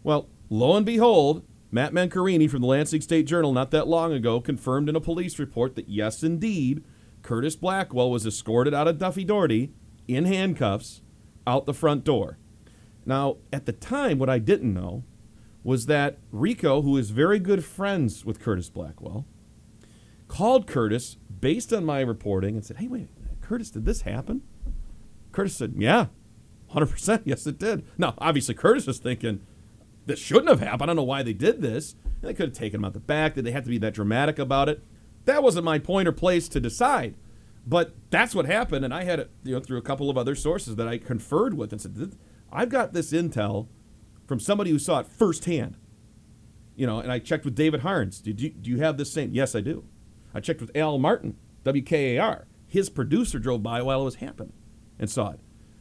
Well, 0.03 0.29
lo 0.51 0.77
and 0.77 0.85
behold, 0.85 1.45
Matt 1.71 1.93
Mencarini 1.93 2.51
from 2.51 2.63
the 2.63 2.67
Lansing 2.67 3.03
State 3.03 3.27
Journal 3.27 3.53
not 3.53 3.71
that 3.71 3.87
long 3.87 4.13
ago 4.13 4.41
confirmed 4.41 4.89
in 4.89 4.97
a 4.97 5.01
police 5.01 5.39
report 5.39 5.77
that 5.77 5.89
yes, 5.89 6.25
indeed, 6.25 6.83
Curtis 7.29 7.57
Blackwell 7.57 8.11
was 8.11 8.27
escorted 8.27 8.73
out 8.73 8.89
of 8.89 8.97
Duffy 8.97 9.23
Daugherty 9.23 9.71
in 10.07 10.25
handcuffs 10.25 11.03
out 11.47 11.67
the 11.67 11.75
front 11.75 12.03
door. 12.03 12.39
Now, 13.05 13.37
at 13.53 13.67
the 13.67 13.73
time, 13.75 14.19
what 14.19 14.31
I 14.31 14.39
didn't 14.39 14.73
know 14.73 15.05
was 15.63 15.85
that 15.85 16.17
Rico, 16.33 16.81
who 16.81 16.97
is 16.97 17.11
very 17.11 17.39
good 17.39 17.67
friends 17.67 18.25
with 18.25 18.41
Curtis 18.41 18.71
Blackwell, 18.71 19.27
called 20.27 20.67
Curtis 20.67 21.19
based 21.39 21.71
on 21.71 21.85
my 21.85 22.01
reporting 22.01 22.55
and 22.55 22.65
said, 22.65 22.79
Hey, 22.79 22.89
wait, 22.89 23.11
Curtis, 23.43 23.69
did 23.69 23.85
this 23.85 24.01
happen? 24.01 24.41
Curtis 25.31 25.55
said, 25.55 25.75
Yeah, 25.77 26.07
100%. 26.73 27.25
Yes, 27.27 27.47
it 27.47 27.59
did. 27.59 27.85
Now, 27.99 28.15
obviously, 28.17 28.55
Curtis 28.55 28.87
was 28.87 29.01
thinking, 29.01 29.43
This 30.07 30.19
shouldn't 30.19 30.49
have 30.49 30.61
happened. 30.61 30.85
I 30.85 30.87
don't 30.87 30.97
know 30.97 31.03
why 31.03 31.23
they 31.23 31.35
did 31.35 31.61
this. 31.61 31.95
They 32.23 32.33
could 32.33 32.49
have 32.49 32.59
taken 32.59 32.81
him 32.81 32.87
out 32.87 32.95
the 32.95 33.01
back. 33.01 33.35
Did 33.35 33.45
they 33.45 33.51
have 33.51 33.65
to 33.65 33.71
be 33.71 33.77
that 33.77 33.93
dramatic 33.93 34.39
about 34.39 34.71
it? 34.71 34.83
That 35.29 35.43
wasn't 35.43 35.67
my 35.67 35.79
point 35.79 36.09
or 36.09 36.13
place 36.13 36.49
to 36.49 36.59
decide. 36.59 37.15
But 37.67 37.95
that's 38.09 38.35
what 38.35 38.47
happened, 38.47 38.83
and 38.87 38.95
I 38.95 39.05
had 39.05 39.21
it 39.21 39.31
you 39.45 39.53
know 39.53 39.61
through 39.61 39.77
a 39.77 39.83
couple 39.83 40.09
of 40.09 40.17
other 40.17 40.35
sources 40.35 40.77
that 40.77 40.89
I 40.89 40.97
conferred 40.97 41.53
with 41.53 41.71
and 41.71 41.79
said, 41.79 42.17
"I've 42.51 42.71
got 42.71 42.95
this 42.95 43.13
intel 43.13 43.69
from 44.27 44.41
somebody 44.41 44.71
who 44.71 44.79
saw 44.79 45.01
it 45.01 45.07
firsthand." 45.07 45.77
You 46.77 46.87
know, 46.87 46.99
and 46.99 47.13
I 47.13 47.19
checked 47.19 47.45
with 47.45 47.55
David 47.55 47.81
Harns. 47.81 48.23
Did 48.23 48.41
you 48.41 48.49
do 48.49 48.71
you 48.71 48.79
have 48.79 48.97
this 48.97 49.13
same? 49.13 49.35
Yes, 49.35 49.55
I 49.55 49.61
do. 49.61 49.85
I 50.33 50.41
checked 50.41 50.63
with 50.63 50.75
Al 50.75 50.97
Martin, 50.97 51.37
WKAR. 51.63 52.47
His 52.67 52.89
producer 52.89 53.39
drove 53.39 53.63
by 53.63 53.83
while 53.83 54.01
it 54.01 54.07
was 54.07 54.15
happening 54.15 54.55
and 54.99 55.11
saw 55.11 55.33
it. 55.33 55.41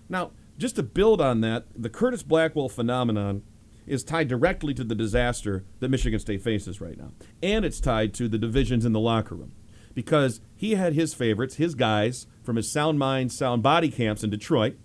Now, 0.09 0.31
just 0.57 0.75
to 0.75 0.83
build 0.83 1.21
on 1.21 1.39
that, 1.39 1.67
the 1.73 1.89
Curtis 1.89 2.21
Blackwell 2.21 2.67
phenomenon 2.67 3.43
is 3.87 4.03
tied 4.03 4.27
directly 4.27 4.73
to 4.73 4.83
the 4.83 4.93
disaster 4.93 5.63
that 5.79 5.89
Michigan 5.89 6.19
State 6.19 6.43
faces 6.43 6.81
right 6.81 6.97
now. 6.97 7.11
And 7.41 7.65
it's 7.65 7.79
tied 7.79 8.13
to 8.15 8.27
the 8.27 8.37
divisions 8.37 8.85
in 8.85 8.93
the 8.93 8.99
locker 8.99 9.35
room. 9.35 9.53
Because 9.93 10.41
he 10.55 10.75
had 10.75 10.93
his 10.93 11.13
favorites, 11.13 11.55
his 11.55 11.73
guys 11.73 12.27
from 12.43 12.57
his 12.57 12.71
Sound 12.71 12.99
Mind, 12.99 13.31
Sound 13.31 13.63
Body 13.63 13.89
camps 13.89 14.23
in 14.23 14.29
Detroit, 14.29 14.75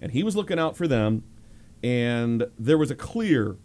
and 0.00 0.12
he 0.12 0.22
was 0.22 0.36
looking 0.36 0.58
out 0.58 0.76
for 0.76 0.88
them. 0.88 1.24
And 1.82 2.46
there 2.58 2.78
was 2.78 2.90
a 2.90 2.94
clear 2.94 3.58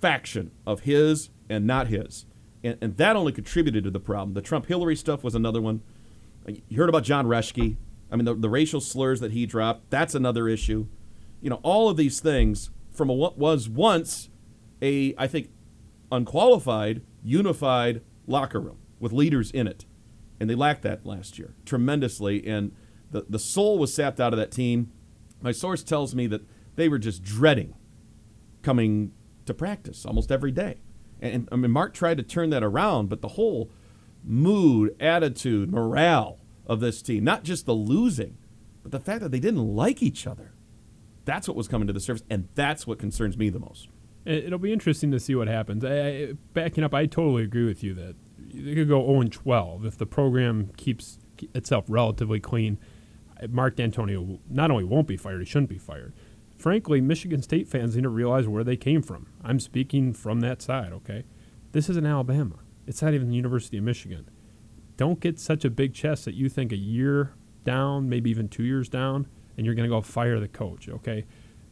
faction 0.00 0.52
of 0.64 0.80
his 0.80 1.30
and 1.48 1.66
not 1.66 1.88
his. 1.88 2.24
And, 2.62 2.78
and 2.80 2.96
that 2.98 3.16
only 3.16 3.32
contributed 3.32 3.82
to 3.84 3.90
the 3.90 3.98
problem. 3.98 4.34
The 4.34 4.42
Trump 4.42 4.66
Hillary 4.66 4.94
stuff 4.94 5.24
was 5.24 5.34
another 5.34 5.60
one. 5.60 5.82
You 6.68 6.76
heard 6.78 6.88
about 6.88 7.02
Jon 7.02 7.26
Reschke. 7.26 7.76
I 8.10 8.16
mean, 8.16 8.24
the, 8.24 8.34
the 8.34 8.48
racial 8.48 8.80
slurs 8.80 9.18
that 9.20 9.32
he 9.32 9.46
dropped, 9.46 9.90
that's 9.90 10.14
another 10.14 10.46
issue. 10.46 10.86
You 11.40 11.50
know, 11.50 11.60
all 11.64 11.88
of 11.88 11.96
these 11.96 12.20
things 12.20 12.70
from 12.96 13.08
what 13.08 13.38
was 13.38 13.68
once 13.68 14.30
a, 14.82 15.14
I 15.16 15.26
think, 15.26 15.50
unqualified, 16.10 17.02
unified 17.22 18.02
locker 18.26 18.60
room 18.60 18.78
with 18.98 19.12
leaders 19.12 19.50
in 19.50 19.66
it. 19.66 19.84
And 20.38 20.50
they 20.50 20.54
lacked 20.54 20.82
that 20.82 21.06
last 21.06 21.38
year 21.38 21.54
tremendously. 21.64 22.46
And 22.46 22.72
the, 23.10 23.26
the 23.28 23.38
soul 23.38 23.78
was 23.78 23.92
sapped 23.94 24.20
out 24.20 24.32
of 24.32 24.38
that 24.38 24.50
team. 24.50 24.92
My 25.40 25.52
source 25.52 25.82
tells 25.82 26.14
me 26.14 26.26
that 26.28 26.42
they 26.76 26.88
were 26.88 26.98
just 26.98 27.22
dreading 27.22 27.74
coming 28.62 29.12
to 29.46 29.54
practice 29.54 30.04
almost 30.04 30.30
every 30.30 30.50
day. 30.50 30.80
And, 31.20 31.48
I 31.50 31.56
mean, 31.56 31.70
Mark 31.70 31.94
tried 31.94 32.18
to 32.18 32.22
turn 32.22 32.50
that 32.50 32.62
around, 32.62 33.08
but 33.08 33.22
the 33.22 33.28
whole 33.28 33.70
mood, 34.22 34.94
attitude, 35.00 35.72
morale 35.72 36.40
of 36.66 36.80
this 36.80 37.00
team, 37.00 37.24
not 37.24 37.42
just 37.42 37.64
the 37.64 37.72
losing, 37.72 38.36
but 38.82 38.92
the 38.92 39.00
fact 39.00 39.22
that 39.22 39.30
they 39.30 39.40
didn't 39.40 39.74
like 39.74 40.02
each 40.02 40.26
other 40.26 40.52
that's 41.26 41.46
what 41.46 41.56
was 41.56 41.68
coming 41.68 41.86
to 41.86 41.92
the 41.92 42.00
surface, 42.00 42.22
and 42.30 42.48
that's 42.54 42.86
what 42.86 42.98
concerns 42.98 43.36
me 43.36 43.50
the 43.50 43.58
most. 43.58 43.88
It'll 44.24 44.58
be 44.58 44.72
interesting 44.72 45.10
to 45.10 45.20
see 45.20 45.34
what 45.34 45.46
happens. 45.46 45.84
I, 45.84 45.90
I, 45.90 46.32
backing 46.54 46.82
up, 46.82 46.94
I 46.94 47.06
totally 47.06 47.42
agree 47.42 47.64
with 47.66 47.84
you 47.84 47.94
that 47.94 48.16
they 48.52 48.74
could 48.74 48.88
go 48.88 49.04
0 49.06 49.24
12 49.24 49.84
if 49.84 49.98
the 49.98 50.06
program 50.06 50.72
keeps 50.76 51.18
itself 51.54 51.84
relatively 51.88 52.40
clean. 52.40 52.78
Mark 53.50 53.76
Dantonio 53.76 54.40
not 54.48 54.70
only 54.70 54.84
won't 54.84 55.06
be 55.06 55.16
fired, 55.16 55.40
he 55.40 55.44
shouldn't 55.44 55.68
be 55.68 55.78
fired. 55.78 56.14
Frankly, 56.56 57.00
Michigan 57.02 57.42
State 57.42 57.68
fans 57.68 57.94
need 57.94 58.02
to 58.02 58.08
realize 58.08 58.48
where 58.48 58.64
they 58.64 58.76
came 58.76 59.02
from. 59.02 59.26
I'm 59.44 59.60
speaking 59.60 60.14
from 60.14 60.40
that 60.40 60.62
side, 60.62 60.92
okay? 60.92 61.24
This 61.72 61.90
isn't 61.90 62.06
Alabama. 62.06 62.56
It's 62.86 63.02
not 63.02 63.12
even 63.12 63.28
the 63.28 63.36
University 63.36 63.76
of 63.76 63.84
Michigan. 63.84 64.30
Don't 64.96 65.20
get 65.20 65.38
such 65.38 65.64
a 65.64 65.70
big 65.70 65.92
chest 65.92 66.24
that 66.24 66.34
you 66.34 66.48
think 66.48 66.72
a 66.72 66.76
year 66.76 67.34
down, 67.64 68.08
maybe 68.08 68.30
even 68.30 68.48
two 68.48 68.62
years 68.62 68.88
down, 68.88 69.26
and 69.56 69.66
you're 69.66 69.74
going 69.74 69.88
to 69.88 69.94
go 69.94 70.00
fire 70.00 70.38
the 70.38 70.48
coach. 70.48 70.88
Okay, 70.88 71.24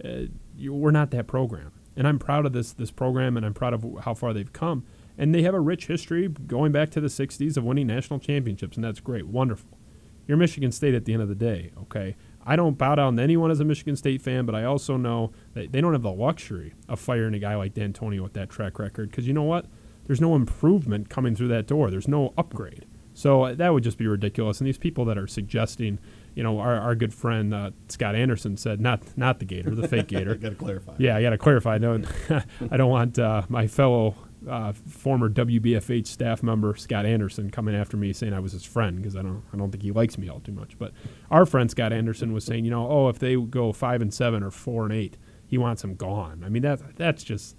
uh, 0.04 0.26
you, 0.56 0.72
we're 0.72 0.90
not 0.90 1.10
that 1.12 1.26
program, 1.26 1.72
and 1.96 2.06
I'm 2.06 2.18
proud 2.18 2.46
of 2.46 2.52
this 2.52 2.72
this 2.72 2.90
program, 2.90 3.36
and 3.36 3.44
I'm 3.44 3.54
proud 3.54 3.74
of 3.74 3.84
how 4.04 4.14
far 4.14 4.32
they've 4.32 4.52
come. 4.52 4.84
And 5.16 5.32
they 5.32 5.42
have 5.42 5.54
a 5.54 5.60
rich 5.60 5.86
history 5.86 6.26
going 6.28 6.72
back 6.72 6.90
to 6.90 7.00
the 7.00 7.08
'60s 7.08 7.56
of 7.56 7.64
winning 7.64 7.86
national 7.86 8.18
championships, 8.18 8.76
and 8.76 8.84
that's 8.84 9.00
great, 9.00 9.26
wonderful. 9.26 9.78
You're 10.26 10.38
Michigan 10.38 10.72
State 10.72 10.94
at 10.94 11.04
the 11.04 11.12
end 11.12 11.22
of 11.22 11.28
the 11.28 11.34
day. 11.34 11.72
Okay, 11.82 12.16
I 12.46 12.56
don't 12.56 12.76
bow 12.76 12.94
down 12.94 13.16
to 13.16 13.22
anyone 13.22 13.50
as 13.50 13.60
a 13.60 13.64
Michigan 13.64 13.96
State 13.96 14.22
fan, 14.22 14.46
but 14.46 14.54
I 14.54 14.64
also 14.64 14.96
know 14.96 15.32
that 15.54 15.72
they 15.72 15.80
don't 15.80 15.92
have 15.92 16.02
the 16.02 16.12
luxury 16.12 16.74
of 16.88 17.00
firing 17.00 17.34
a 17.34 17.38
guy 17.38 17.54
like 17.54 17.74
Dantonio 17.74 18.22
with 18.22 18.34
that 18.34 18.50
track 18.50 18.78
record 18.78 19.10
because 19.10 19.26
you 19.26 19.32
know 19.32 19.42
what? 19.42 19.66
There's 20.06 20.20
no 20.20 20.34
improvement 20.34 21.08
coming 21.08 21.34
through 21.34 21.48
that 21.48 21.66
door. 21.66 21.90
There's 21.90 22.08
no 22.08 22.34
upgrade. 22.36 22.86
So 23.14 23.44
uh, 23.44 23.54
that 23.54 23.72
would 23.72 23.84
just 23.84 23.96
be 23.96 24.06
ridiculous. 24.06 24.60
And 24.60 24.66
these 24.66 24.78
people 24.78 25.04
that 25.06 25.16
are 25.16 25.26
suggesting, 25.26 25.98
you 26.34 26.42
know, 26.42 26.58
our, 26.58 26.76
our 26.76 26.94
good 26.94 27.14
friend 27.14 27.54
uh, 27.54 27.70
Scott 27.88 28.14
Anderson 28.14 28.56
said 28.56 28.80
not 28.80 29.02
not 29.16 29.38
the 29.38 29.44
Gator, 29.44 29.74
the 29.74 29.88
fake 29.88 30.08
Gator. 30.08 30.34
got 30.36 30.50
to 30.50 30.54
clarify. 30.54 30.94
Yeah, 30.98 31.16
I 31.16 31.22
got 31.22 31.30
to 31.30 31.38
clarify. 31.38 31.78
No, 31.78 32.02
I 32.70 32.76
don't 32.76 32.90
want 32.90 33.18
uh, 33.18 33.42
my 33.48 33.66
fellow 33.66 34.16
uh, 34.48 34.72
former 34.72 35.30
WBFH 35.30 36.06
staff 36.06 36.42
member 36.42 36.74
Scott 36.76 37.06
Anderson 37.06 37.50
coming 37.50 37.74
after 37.74 37.96
me 37.96 38.12
saying 38.12 38.34
I 38.34 38.40
was 38.40 38.52
his 38.52 38.64
friend 38.64 38.96
because 38.96 39.16
I 39.16 39.22
don't 39.22 39.42
I 39.52 39.56
don't 39.56 39.70
think 39.70 39.82
he 39.82 39.92
likes 39.92 40.18
me 40.18 40.28
all 40.28 40.40
too 40.40 40.52
much. 40.52 40.78
But 40.78 40.92
our 41.30 41.46
friend 41.46 41.70
Scott 41.70 41.92
Anderson 41.92 42.32
was 42.32 42.44
saying, 42.44 42.64
you 42.64 42.70
know, 42.70 42.88
oh, 42.88 43.08
if 43.08 43.18
they 43.18 43.36
go 43.36 43.72
five 43.72 44.02
and 44.02 44.12
seven 44.12 44.42
or 44.42 44.50
four 44.50 44.84
and 44.84 44.92
eight, 44.92 45.16
he 45.46 45.56
wants 45.56 45.82
them 45.82 45.94
gone. 45.94 46.42
I 46.44 46.48
mean 46.48 46.62
that 46.62 46.96
that's 46.96 47.22
just 47.22 47.56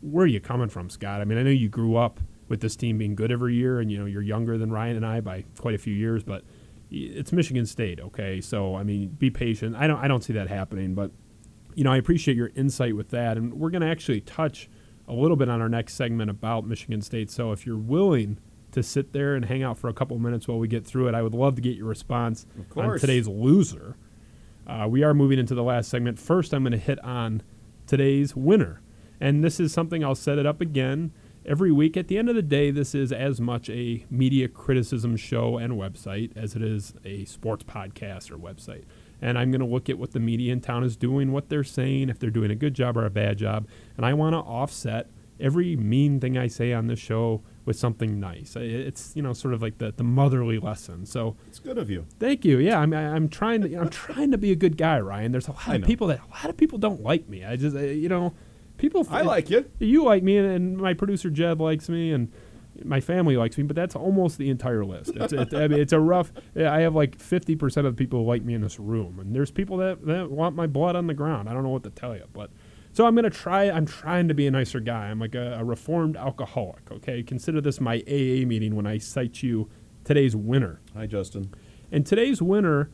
where 0.00 0.24
are 0.24 0.28
you 0.28 0.40
coming 0.40 0.68
from, 0.68 0.90
Scott? 0.90 1.20
I 1.20 1.24
mean, 1.24 1.38
I 1.38 1.42
know 1.42 1.50
you 1.50 1.68
grew 1.68 1.96
up 1.96 2.20
with 2.48 2.60
this 2.60 2.76
team 2.76 2.98
being 2.98 3.14
good 3.14 3.32
every 3.32 3.54
year, 3.54 3.80
and 3.80 3.90
you 3.90 3.98
know 3.98 4.06
you're 4.06 4.22
younger 4.22 4.58
than 4.58 4.70
Ryan 4.70 4.96
and 4.96 5.06
I 5.06 5.20
by 5.20 5.44
quite 5.58 5.74
a 5.74 5.78
few 5.78 5.94
years, 5.94 6.22
but 6.22 6.44
it's 6.90 7.32
Michigan 7.32 7.66
State, 7.66 8.00
okay? 8.00 8.40
So 8.40 8.74
I 8.74 8.82
mean, 8.82 9.08
be 9.08 9.30
patient. 9.30 9.76
I 9.76 9.86
don't 9.86 9.98
I 9.98 10.08
don't 10.08 10.22
see 10.22 10.32
that 10.34 10.48
happening, 10.48 10.94
but 10.94 11.10
you 11.74 11.84
know 11.84 11.92
I 11.92 11.96
appreciate 11.96 12.36
your 12.36 12.50
insight 12.54 12.96
with 12.96 13.10
that, 13.10 13.36
and 13.36 13.54
we're 13.54 13.70
going 13.70 13.82
to 13.82 13.88
actually 13.88 14.20
touch 14.20 14.68
a 15.06 15.12
little 15.12 15.36
bit 15.36 15.48
on 15.48 15.60
our 15.62 15.68
next 15.68 15.94
segment 15.94 16.30
about 16.30 16.66
Michigan 16.66 17.00
State. 17.00 17.30
So 17.30 17.52
if 17.52 17.66
you're 17.66 17.78
willing 17.78 18.38
to 18.72 18.82
sit 18.82 19.12
there 19.12 19.34
and 19.34 19.46
hang 19.46 19.62
out 19.62 19.78
for 19.78 19.88
a 19.88 19.94
couple 19.94 20.18
minutes 20.18 20.46
while 20.46 20.58
we 20.58 20.68
get 20.68 20.86
through 20.86 21.08
it, 21.08 21.14
I 21.14 21.22
would 21.22 21.34
love 21.34 21.54
to 21.56 21.62
get 21.62 21.76
your 21.76 21.86
response 21.86 22.46
on 22.76 22.98
today's 23.00 23.26
loser. 23.26 23.96
Uh, 24.66 24.86
we 24.88 25.02
are 25.02 25.14
moving 25.14 25.38
into 25.38 25.54
the 25.54 25.62
last 25.62 25.88
segment. 25.88 26.18
First, 26.18 26.52
I'm 26.52 26.62
going 26.62 26.72
to 26.72 26.78
hit 26.78 27.02
on 27.02 27.42
today's 27.86 28.36
winner. 28.36 28.82
And 29.18 29.42
this 29.42 29.58
is 29.58 29.72
something 29.72 30.04
I'll 30.04 30.14
set 30.14 30.38
it 30.38 30.44
up 30.44 30.60
again 30.60 31.12
every 31.44 31.72
week. 31.72 31.96
At 31.96 32.08
the 32.08 32.18
end 32.18 32.28
of 32.28 32.34
the 32.34 32.42
day, 32.42 32.70
this 32.70 32.94
is 32.94 33.12
as 33.12 33.40
much 33.40 33.70
a 33.70 34.04
media 34.10 34.48
criticism 34.48 35.16
show 35.16 35.58
and 35.58 35.74
website 35.74 36.36
as 36.36 36.54
it 36.54 36.62
is 36.62 36.94
a 37.04 37.24
sports 37.24 37.64
podcast 37.64 38.30
or 38.30 38.38
website 38.38 38.84
and 39.20 39.38
I'm 39.38 39.50
going 39.50 39.60
to 39.60 39.66
look 39.66 39.88
at 39.88 39.98
what 39.98 40.12
the 40.12 40.20
media 40.20 40.52
in 40.52 40.60
town 40.60 40.84
is 40.84 40.96
doing, 40.96 41.32
what 41.32 41.48
they're 41.48 41.64
saying, 41.64 42.08
if 42.08 42.18
they're 42.18 42.30
doing 42.30 42.50
a 42.50 42.54
good 42.54 42.74
job 42.74 42.96
or 42.96 43.04
a 43.04 43.10
bad 43.10 43.38
job, 43.38 43.66
and 43.96 44.06
I 44.06 44.14
want 44.14 44.34
to 44.34 44.38
offset 44.38 45.08
every 45.40 45.76
mean 45.76 46.20
thing 46.20 46.36
I 46.36 46.46
say 46.48 46.72
on 46.72 46.86
this 46.86 46.98
show 46.98 47.42
with 47.64 47.76
something 47.76 48.18
nice. 48.18 48.56
It's 48.56 49.14
you 49.14 49.22
know 49.22 49.32
sort 49.32 49.54
of 49.54 49.62
like 49.62 49.78
the, 49.78 49.92
the 49.92 50.04
motherly 50.04 50.58
lesson. 50.58 51.06
So 51.06 51.36
it's 51.46 51.58
good 51.58 51.78
of 51.78 51.90
you. 51.90 52.06
Thank 52.18 52.44
you. 52.44 52.58
Yeah, 52.58 52.78
I'm 52.78 52.92
I'm 52.92 53.28
trying 53.28 53.62
to 53.62 53.74
I'm 53.76 53.90
trying 53.90 54.30
to 54.30 54.38
be 54.38 54.52
a 54.52 54.56
good 54.56 54.76
guy, 54.76 54.98
Ryan. 55.00 55.32
There's 55.32 55.48
a 55.48 55.52
lot 55.52 55.74
of 55.76 55.82
people 55.82 56.06
that 56.08 56.20
a 56.20 56.30
lot 56.30 56.48
of 56.48 56.56
people 56.56 56.78
don't 56.78 57.02
like 57.02 57.28
me. 57.28 57.44
I 57.44 57.56
just 57.56 57.76
you 57.76 58.08
know 58.08 58.34
people. 58.78 59.06
I 59.10 59.22
like 59.22 59.50
you. 59.50 59.70
You 59.78 60.04
like 60.04 60.22
me, 60.22 60.38
and 60.38 60.78
my 60.78 60.94
producer 60.94 61.28
Jed 61.30 61.60
likes 61.60 61.88
me, 61.88 62.12
and 62.12 62.32
my 62.84 63.00
family 63.00 63.36
likes 63.36 63.58
me, 63.58 63.64
but 63.64 63.76
that's 63.76 63.96
almost 63.96 64.38
the 64.38 64.50
entire 64.50 64.84
list. 64.84 65.12
It's, 65.16 65.32
it, 65.32 65.52
I 65.52 65.68
mean, 65.68 65.80
it's 65.80 65.92
a 65.92 66.00
rough. 66.00 66.32
I 66.56 66.80
have 66.80 66.94
like 66.94 67.20
fifty 67.20 67.56
percent 67.56 67.86
of 67.86 67.96
the 67.96 67.98
people 68.02 68.20
who 68.20 68.26
like 68.26 68.42
me 68.42 68.54
in 68.54 68.62
this 68.62 68.78
room, 68.78 69.18
and 69.18 69.34
there's 69.34 69.50
people 69.50 69.76
that, 69.78 70.04
that 70.06 70.30
want 70.30 70.56
my 70.56 70.66
blood 70.66 70.96
on 70.96 71.06
the 71.06 71.14
ground. 71.14 71.48
I 71.48 71.52
don't 71.52 71.62
know 71.62 71.70
what 71.70 71.82
to 71.84 71.90
tell 71.90 72.16
you, 72.16 72.24
but 72.32 72.50
so 72.92 73.06
I'm 73.06 73.14
gonna 73.14 73.30
try. 73.30 73.70
I'm 73.70 73.86
trying 73.86 74.28
to 74.28 74.34
be 74.34 74.46
a 74.46 74.50
nicer 74.50 74.80
guy. 74.80 75.08
I'm 75.08 75.18
like 75.18 75.34
a, 75.34 75.58
a 75.58 75.64
reformed 75.64 76.16
alcoholic. 76.16 76.90
Okay, 76.90 77.22
consider 77.22 77.60
this 77.60 77.80
my 77.80 78.02
AA 78.06 78.46
meeting 78.46 78.76
when 78.76 78.86
I 78.86 78.98
cite 78.98 79.42
you 79.42 79.68
today's 80.04 80.34
winner. 80.34 80.80
Hi, 80.96 81.06
Justin. 81.06 81.54
And 81.90 82.04
today's 82.06 82.42
winner, 82.42 82.90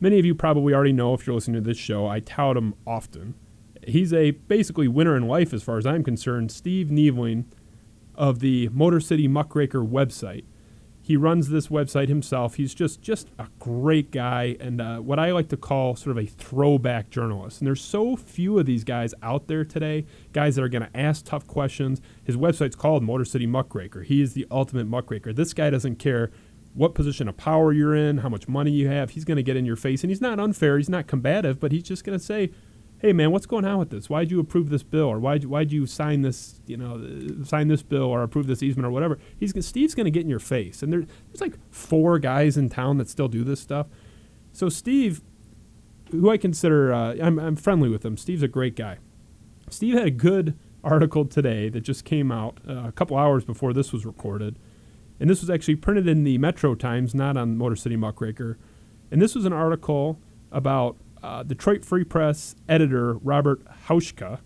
many 0.00 0.18
of 0.18 0.24
you 0.24 0.34
probably 0.34 0.74
already 0.74 0.92
know 0.92 1.14
if 1.14 1.26
you're 1.26 1.34
listening 1.34 1.62
to 1.62 1.68
this 1.68 1.78
show. 1.78 2.06
I 2.06 2.20
tout 2.20 2.56
him 2.56 2.74
often. 2.86 3.34
He's 3.86 4.12
a 4.12 4.32
basically 4.32 4.88
winner 4.88 5.16
in 5.16 5.26
life 5.26 5.52
as 5.52 5.62
far 5.62 5.78
as 5.78 5.86
I'm 5.86 6.04
concerned. 6.04 6.52
Steve 6.52 6.88
Neveling 6.88 7.44
of 8.14 8.40
the 8.40 8.68
Motor 8.68 9.00
City 9.00 9.26
Muckraker 9.26 9.80
website. 9.80 10.44
He 11.04 11.16
runs 11.16 11.48
this 11.48 11.66
website 11.66 12.06
himself. 12.06 12.54
He's 12.54 12.74
just 12.74 13.02
just 13.02 13.28
a 13.36 13.48
great 13.58 14.12
guy 14.12 14.56
and 14.60 14.80
uh, 14.80 14.98
what 14.98 15.18
I 15.18 15.32
like 15.32 15.48
to 15.48 15.56
call 15.56 15.96
sort 15.96 16.16
of 16.16 16.22
a 16.22 16.26
throwback 16.28 17.10
journalist. 17.10 17.60
And 17.60 17.66
there's 17.66 17.80
so 17.80 18.14
few 18.14 18.56
of 18.60 18.66
these 18.66 18.84
guys 18.84 19.12
out 19.20 19.48
there 19.48 19.64
today, 19.64 20.06
guys 20.32 20.54
that 20.54 20.62
are 20.62 20.68
going 20.68 20.84
to 20.84 20.96
ask 20.96 21.24
tough 21.24 21.48
questions. 21.48 22.00
His 22.22 22.36
website's 22.36 22.76
called 22.76 23.02
Motor 23.02 23.24
City 23.24 23.46
Muckraker. 23.46 24.02
He 24.02 24.22
is 24.22 24.34
the 24.34 24.46
ultimate 24.48 24.86
muckraker. 24.86 25.32
This 25.32 25.52
guy 25.52 25.70
doesn't 25.70 25.96
care 25.96 26.30
what 26.74 26.94
position 26.94 27.28
of 27.28 27.36
power 27.36 27.72
you're 27.72 27.96
in, 27.96 28.18
how 28.18 28.28
much 28.28 28.46
money 28.46 28.70
you 28.70 28.86
have. 28.88 29.10
He's 29.10 29.24
going 29.24 29.36
to 29.36 29.42
get 29.42 29.56
in 29.56 29.66
your 29.66 29.76
face, 29.76 30.04
and 30.04 30.10
he's 30.10 30.20
not 30.20 30.38
unfair. 30.38 30.78
He's 30.78 30.88
not 30.88 31.06
combative, 31.06 31.58
but 31.58 31.72
he's 31.72 31.82
just 31.82 32.04
going 32.04 32.18
to 32.18 32.24
say, 32.24 32.50
hey 33.02 33.12
man, 33.12 33.32
what's 33.32 33.46
going 33.46 33.64
on 33.64 33.78
with 33.78 33.90
this? 33.90 34.08
Why'd 34.08 34.30
you 34.30 34.38
approve 34.38 34.70
this 34.70 34.84
bill, 34.84 35.06
or 35.06 35.18
why'd 35.18 35.42
you, 35.42 35.48
why'd 35.48 35.72
you 35.72 35.86
sign 35.86 36.22
this, 36.22 36.60
you 36.66 36.76
know, 36.76 37.44
sign 37.44 37.66
this 37.66 37.82
bill 37.82 38.04
or 38.04 38.22
approve 38.22 38.46
this 38.46 38.62
easement 38.62 38.86
or 38.86 38.92
whatever? 38.92 39.18
He's 39.36 39.52
Steve's 39.66 39.96
going 39.96 40.04
to 40.04 40.10
get 40.10 40.22
in 40.22 40.30
your 40.30 40.38
face, 40.38 40.82
and 40.82 40.92
there, 40.92 41.00
there's 41.00 41.40
like 41.40 41.58
four 41.72 42.20
guys 42.20 42.56
in 42.56 42.68
town 42.68 42.98
that 42.98 43.08
still 43.08 43.26
do 43.26 43.42
this 43.42 43.60
stuff. 43.60 43.88
So 44.52 44.68
Steve, 44.68 45.20
who 46.12 46.30
I 46.30 46.36
consider, 46.36 46.92
uh, 46.92 47.16
I'm, 47.20 47.40
I'm 47.40 47.56
friendly 47.56 47.88
with 47.88 48.04
him. 48.04 48.16
Steve's 48.16 48.44
a 48.44 48.48
great 48.48 48.76
guy. 48.76 48.98
Steve 49.68 49.94
had 49.94 50.06
a 50.06 50.12
good 50.12 50.56
article 50.84 51.24
today 51.24 51.68
that 51.70 51.80
just 51.80 52.04
came 52.04 52.30
out 52.30 52.58
uh, 52.68 52.84
a 52.86 52.92
couple 52.92 53.16
hours 53.16 53.44
before 53.44 53.72
this 53.72 53.92
was 53.92 54.06
recorded, 54.06 54.60
and 55.18 55.28
this 55.28 55.40
was 55.40 55.50
actually 55.50 55.76
printed 55.76 56.06
in 56.06 56.22
the 56.22 56.38
Metro 56.38 56.76
Times, 56.76 57.16
not 57.16 57.36
on 57.36 57.58
Motor 57.58 57.76
City 57.76 57.96
Muckraker. 57.96 58.58
And 59.10 59.20
this 59.20 59.34
was 59.34 59.44
an 59.44 59.52
article 59.52 60.20
about 60.52 60.96
uh, 61.22 61.42
Detroit 61.42 61.84
Free 61.84 62.04
Press 62.04 62.54
editor 62.68 63.14
Robert 63.14 63.64
Huschka, 63.86 64.40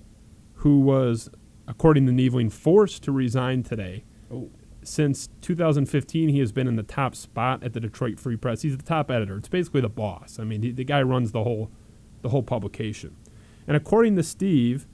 who 0.54 0.80
was, 0.80 1.30
according 1.66 2.06
to 2.06 2.12
Neveling, 2.12 2.52
forced 2.52 3.02
to 3.04 3.12
resign 3.12 3.62
today. 3.62 4.04
Oh. 4.32 4.50
Since 4.82 5.28
2015, 5.40 6.28
he 6.28 6.38
has 6.38 6.52
been 6.52 6.68
in 6.68 6.76
the 6.76 6.84
top 6.84 7.16
spot 7.16 7.64
at 7.64 7.72
the 7.72 7.80
Detroit 7.80 8.20
Free 8.20 8.36
Press. 8.36 8.62
He's 8.62 8.76
the 8.76 8.84
top 8.84 9.10
editor. 9.10 9.36
It's 9.36 9.48
basically 9.48 9.80
the 9.80 9.88
boss. 9.88 10.38
I 10.38 10.44
mean, 10.44 10.62
he, 10.62 10.70
the 10.70 10.84
guy 10.84 11.02
runs 11.02 11.32
the 11.32 11.42
whole, 11.42 11.72
the 12.22 12.28
whole 12.28 12.44
publication. 12.44 13.16
And 13.66 13.76
according 13.76 14.14
to 14.14 14.22
Steve, 14.22 14.86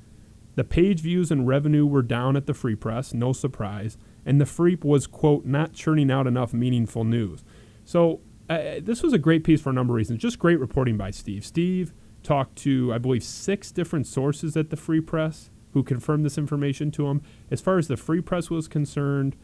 the 0.54 0.64
page 0.64 1.00
views 1.00 1.30
and 1.30 1.46
revenue 1.46 1.84
were 1.84 2.02
down 2.02 2.36
at 2.36 2.46
the 2.46 2.54
Free 2.54 2.74
Press, 2.74 3.12
no 3.12 3.34
surprise, 3.34 3.98
and 4.24 4.40
the 4.40 4.46
Free 4.46 4.78
was 4.82 5.06
quote 5.06 5.44
not 5.44 5.74
churning 5.74 6.10
out 6.10 6.26
enough 6.26 6.54
meaningful 6.54 7.04
news. 7.04 7.44
So 7.84 8.20
this 8.48 9.02
was 9.02 9.12
a 9.12 9.18
great 9.18 9.44
piece 9.44 9.60
for 9.60 9.70
a 9.70 9.72
number 9.72 9.92
of 9.94 9.96
reasons. 9.96 10.20
Just 10.20 10.38
great 10.38 10.60
reporting 10.60 10.96
by 10.96 11.10
Steve. 11.10 11.44
Steve 11.44 11.92
talked 12.22 12.56
to, 12.56 12.92
I 12.92 12.98
believe, 12.98 13.24
six 13.24 13.72
different 13.72 14.06
sources 14.06 14.56
at 14.56 14.70
the 14.70 14.76
Free 14.76 15.00
Press 15.00 15.50
who 15.72 15.82
confirmed 15.82 16.24
this 16.24 16.38
information 16.38 16.90
to 16.92 17.08
him. 17.08 17.22
As 17.50 17.60
far 17.60 17.78
as 17.78 17.88
the 17.88 17.96
Free 17.96 18.20
Press 18.20 18.50
was 18.50 18.68
concerned, 18.68 19.36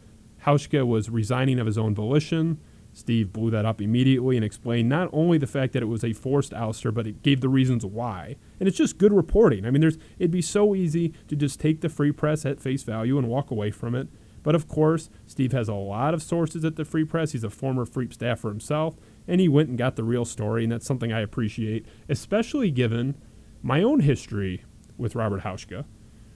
Huschka 0.45 0.85
was 0.85 1.09
resigning 1.09 1.59
of 1.59 1.65
his 1.65 1.77
own 1.77 1.93
volition. 1.93 2.59
Steve 2.93 3.31
blew 3.31 3.51
that 3.51 3.65
up 3.65 3.81
immediately 3.81 4.35
and 4.35 4.43
explained 4.43 4.89
not 4.89 5.09
only 5.13 5.37
the 5.37 5.47
fact 5.47 5.73
that 5.73 5.83
it 5.83 5.87
was 5.87 6.03
a 6.03 6.13
forced 6.13 6.51
ouster, 6.53 6.93
but 6.93 7.07
it 7.07 7.21
gave 7.21 7.41
the 7.41 7.49
reasons 7.49 7.85
why. 7.85 8.35
And 8.59 8.67
it's 8.67 8.77
just 8.77 8.97
good 8.97 9.13
reporting. 9.13 9.65
I 9.65 9.71
mean, 9.71 9.81
there's 9.81 9.97
it'd 10.17 10.31
be 10.31 10.41
so 10.41 10.75
easy 10.75 11.13
to 11.27 11.35
just 11.35 11.59
take 11.59 11.81
the 11.81 11.89
Free 11.89 12.11
Press 12.11 12.45
at 12.45 12.59
face 12.59 12.83
value 12.83 13.17
and 13.17 13.27
walk 13.27 13.51
away 13.51 13.71
from 13.71 13.95
it. 13.95 14.07
But 14.49 14.55
of 14.55 14.67
course, 14.67 15.11
Steve 15.27 15.51
has 15.51 15.69
a 15.69 15.75
lot 15.75 16.15
of 16.15 16.23
sources 16.23 16.65
at 16.65 16.75
the 16.75 16.83
Free 16.83 17.03
Press. 17.03 17.33
He's 17.33 17.43
a 17.43 17.51
former 17.51 17.85
Free 17.85 18.09
staffer 18.09 18.49
himself, 18.49 18.95
and 19.27 19.39
he 19.39 19.47
went 19.47 19.69
and 19.69 19.77
got 19.77 19.95
the 19.95 20.03
real 20.03 20.25
story, 20.25 20.63
and 20.63 20.71
that's 20.71 20.87
something 20.87 21.13
I 21.13 21.19
appreciate, 21.19 21.85
especially 22.09 22.71
given 22.71 23.13
my 23.61 23.83
own 23.83 23.99
history 23.99 24.63
with 24.97 25.13
Robert 25.13 25.43
Huschka, 25.43 25.85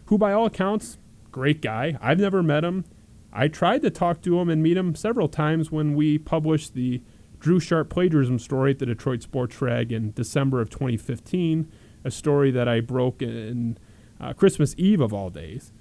who, 0.05 0.19
by 0.19 0.31
all 0.31 0.45
accounts, 0.45 0.99
great 1.31 1.59
guy. 1.59 1.97
I've 1.99 2.19
never 2.19 2.43
met 2.43 2.63
him. 2.63 2.85
I 3.31 3.47
tried 3.47 3.81
to 3.81 3.89
talk 3.89 4.21
to 4.21 4.39
him 4.39 4.47
and 4.47 4.61
meet 4.61 4.77
him 4.77 4.93
several 4.93 5.27
times 5.27 5.71
when 5.71 5.95
we 5.95 6.19
published 6.19 6.75
the 6.75 7.01
Drew 7.39 7.59
Sharp 7.59 7.89
plagiarism 7.89 8.37
story 8.37 8.73
at 8.73 8.77
the 8.77 8.85
Detroit 8.85 9.23
Sports 9.23 9.59
Rag 9.59 9.91
in 9.91 10.11
December 10.11 10.61
of 10.61 10.69
2015, 10.69 11.67
a 12.03 12.11
story 12.11 12.51
that 12.51 12.67
I 12.67 12.79
broke 12.79 13.23
in 13.23 13.79
uh, 14.21 14.33
Christmas 14.33 14.75
Eve 14.77 15.01
of 15.01 15.15
all 15.15 15.31
days 15.31 15.73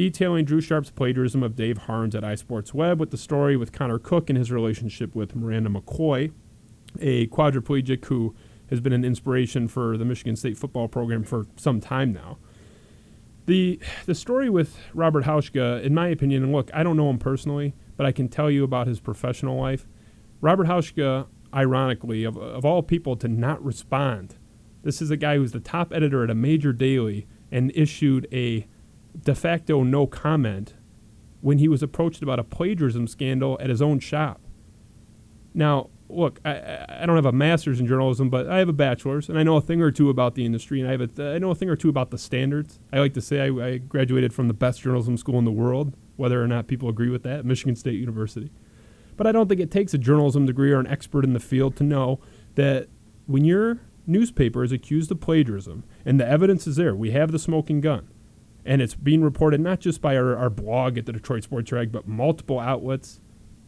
detailing 0.00 0.46
Drew 0.46 0.62
Sharp's 0.62 0.90
plagiarism 0.90 1.42
of 1.42 1.54
Dave 1.54 1.76
Harns 1.76 2.14
at 2.14 2.22
iSports 2.22 2.72
Web 2.72 2.98
with 2.98 3.10
the 3.10 3.18
story 3.18 3.54
with 3.54 3.70
Connor 3.70 3.98
Cook 3.98 4.30
and 4.30 4.38
his 4.38 4.50
relationship 4.50 5.14
with 5.14 5.36
Miranda 5.36 5.68
McCoy, 5.68 6.32
a 7.00 7.26
quadriplegic 7.26 8.06
who 8.06 8.34
has 8.70 8.80
been 8.80 8.94
an 8.94 9.04
inspiration 9.04 9.68
for 9.68 9.98
the 9.98 10.06
Michigan 10.06 10.36
State 10.36 10.56
football 10.56 10.88
program 10.88 11.22
for 11.22 11.44
some 11.56 11.82
time 11.82 12.14
now. 12.14 12.38
The, 13.44 13.78
the 14.06 14.14
story 14.14 14.48
with 14.48 14.78
Robert 14.94 15.24
Huschka, 15.24 15.82
in 15.82 15.92
my 15.92 16.08
opinion, 16.08 16.44
and 16.44 16.52
look, 16.52 16.70
I 16.72 16.82
don't 16.82 16.96
know 16.96 17.10
him 17.10 17.18
personally, 17.18 17.74
but 17.98 18.06
I 18.06 18.12
can 18.12 18.28
tell 18.28 18.50
you 18.50 18.64
about 18.64 18.86
his 18.86 19.00
professional 19.00 19.60
life. 19.60 19.86
Robert 20.40 20.66
Huschka, 20.66 21.26
ironically, 21.52 22.24
of, 22.24 22.38
of 22.38 22.64
all 22.64 22.82
people 22.82 23.16
to 23.16 23.28
not 23.28 23.62
respond, 23.62 24.36
this 24.82 25.02
is 25.02 25.10
a 25.10 25.18
guy 25.18 25.36
who's 25.36 25.52
the 25.52 25.60
top 25.60 25.92
editor 25.92 26.24
at 26.24 26.30
a 26.30 26.34
major 26.34 26.72
daily 26.72 27.26
and 27.52 27.70
issued 27.74 28.26
a 28.32 28.66
de 29.18 29.34
facto 29.34 29.82
no 29.82 30.06
comment 30.06 30.74
when 31.40 31.58
he 31.58 31.68
was 31.68 31.82
approached 31.82 32.22
about 32.22 32.38
a 32.38 32.44
plagiarism 32.44 33.06
scandal 33.06 33.56
at 33.60 33.70
his 33.70 33.80
own 33.80 33.98
shop. 33.98 34.40
Now, 35.54 35.90
look, 36.08 36.40
I, 36.44 36.84
I 36.88 37.06
don't 37.06 37.16
have 37.16 37.26
a 37.26 37.32
master's 37.32 37.80
in 37.80 37.86
journalism, 37.86 38.30
but 38.30 38.48
I 38.48 38.58
have 38.58 38.68
a 38.68 38.74
bachelor's, 38.74 39.28
and 39.28 39.38
I 39.38 39.42
know 39.42 39.56
a 39.56 39.60
thing 39.60 39.80
or 39.80 39.90
two 39.90 40.10
about 40.10 40.34
the 40.34 40.44
industry, 40.44 40.80
and 40.80 40.88
I 40.88 40.92
have 40.92 41.18
a, 41.18 41.34
I 41.34 41.38
know 41.38 41.50
a 41.50 41.54
thing 41.54 41.68
or 41.68 41.76
two 41.76 41.88
about 41.88 42.10
the 42.10 42.18
standards. 42.18 42.78
I 42.92 42.98
like 42.98 43.14
to 43.14 43.20
say 43.20 43.40
I, 43.40 43.66
I 43.66 43.78
graduated 43.78 44.32
from 44.32 44.48
the 44.48 44.54
best 44.54 44.82
journalism 44.82 45.16
school 45.16 45.38
in 45.38 45.44
the 45.44 45.50
world, 45.50 45.94
whether 46.16 46.42
or 46.42 46.46
not 46.46 46.66
people 46.66 46.88
agree 46.88 47.10
with 47.10 47.22
that, 47.22 47.44
Michigan 47.44 47.76
State 47.76 47.98
University. 47.98 48.50
But 49.16 49.26
I 49.26 49.32
don't 49.32 49.48
think 49.48 49.60
it 49.60 49.70
takes 49.70 49.92
a 49.94 49.98
journalism 49.98 50.46
degree 50.46 50.72
or 50.72 50.80
an 50.80 50.86
expert 50.86 51.24
in 51.24 51.32
the 51.32 51.40
field 51.40 51.76
to 51.76 51.84
know 51.84 52.20
that 52.54 52.88
when 53.26 53.44
your 53.44 53.80
newspaper 54.06 54.64
is 54.64 54.72
accused 54.72 55.10
of 55.10 55.20
plagiarism 55.20 55.84
and 56.04 56.18
the 56.18 56.26
evidence 56.26 56.66
is 56.66 56.76
there, 56.76 56.94
we 56.94 57.10
have 57.12 57.30
the 57.32 57.38
smoking 57.38 57.80
gun, 57.80 58.08
and 58.64 58.82
it's 58.82 58.94
being 58.94 59.22
reported 59.22 59.60
not 59.60 59.80
just 59.80 60.00
by 60.00 60.16
our, 60.16 60.36
our 60.36 60.50
blog 60.50 60.98
at 60.98 61.06
the 61.06 61.12
Detroit 61.12 61.44
Sports 61.44 61.72
Rag, 61.72 61.92
but 61.92 62.06
multiple 62.06 62.58
outlets, 62.58 63.20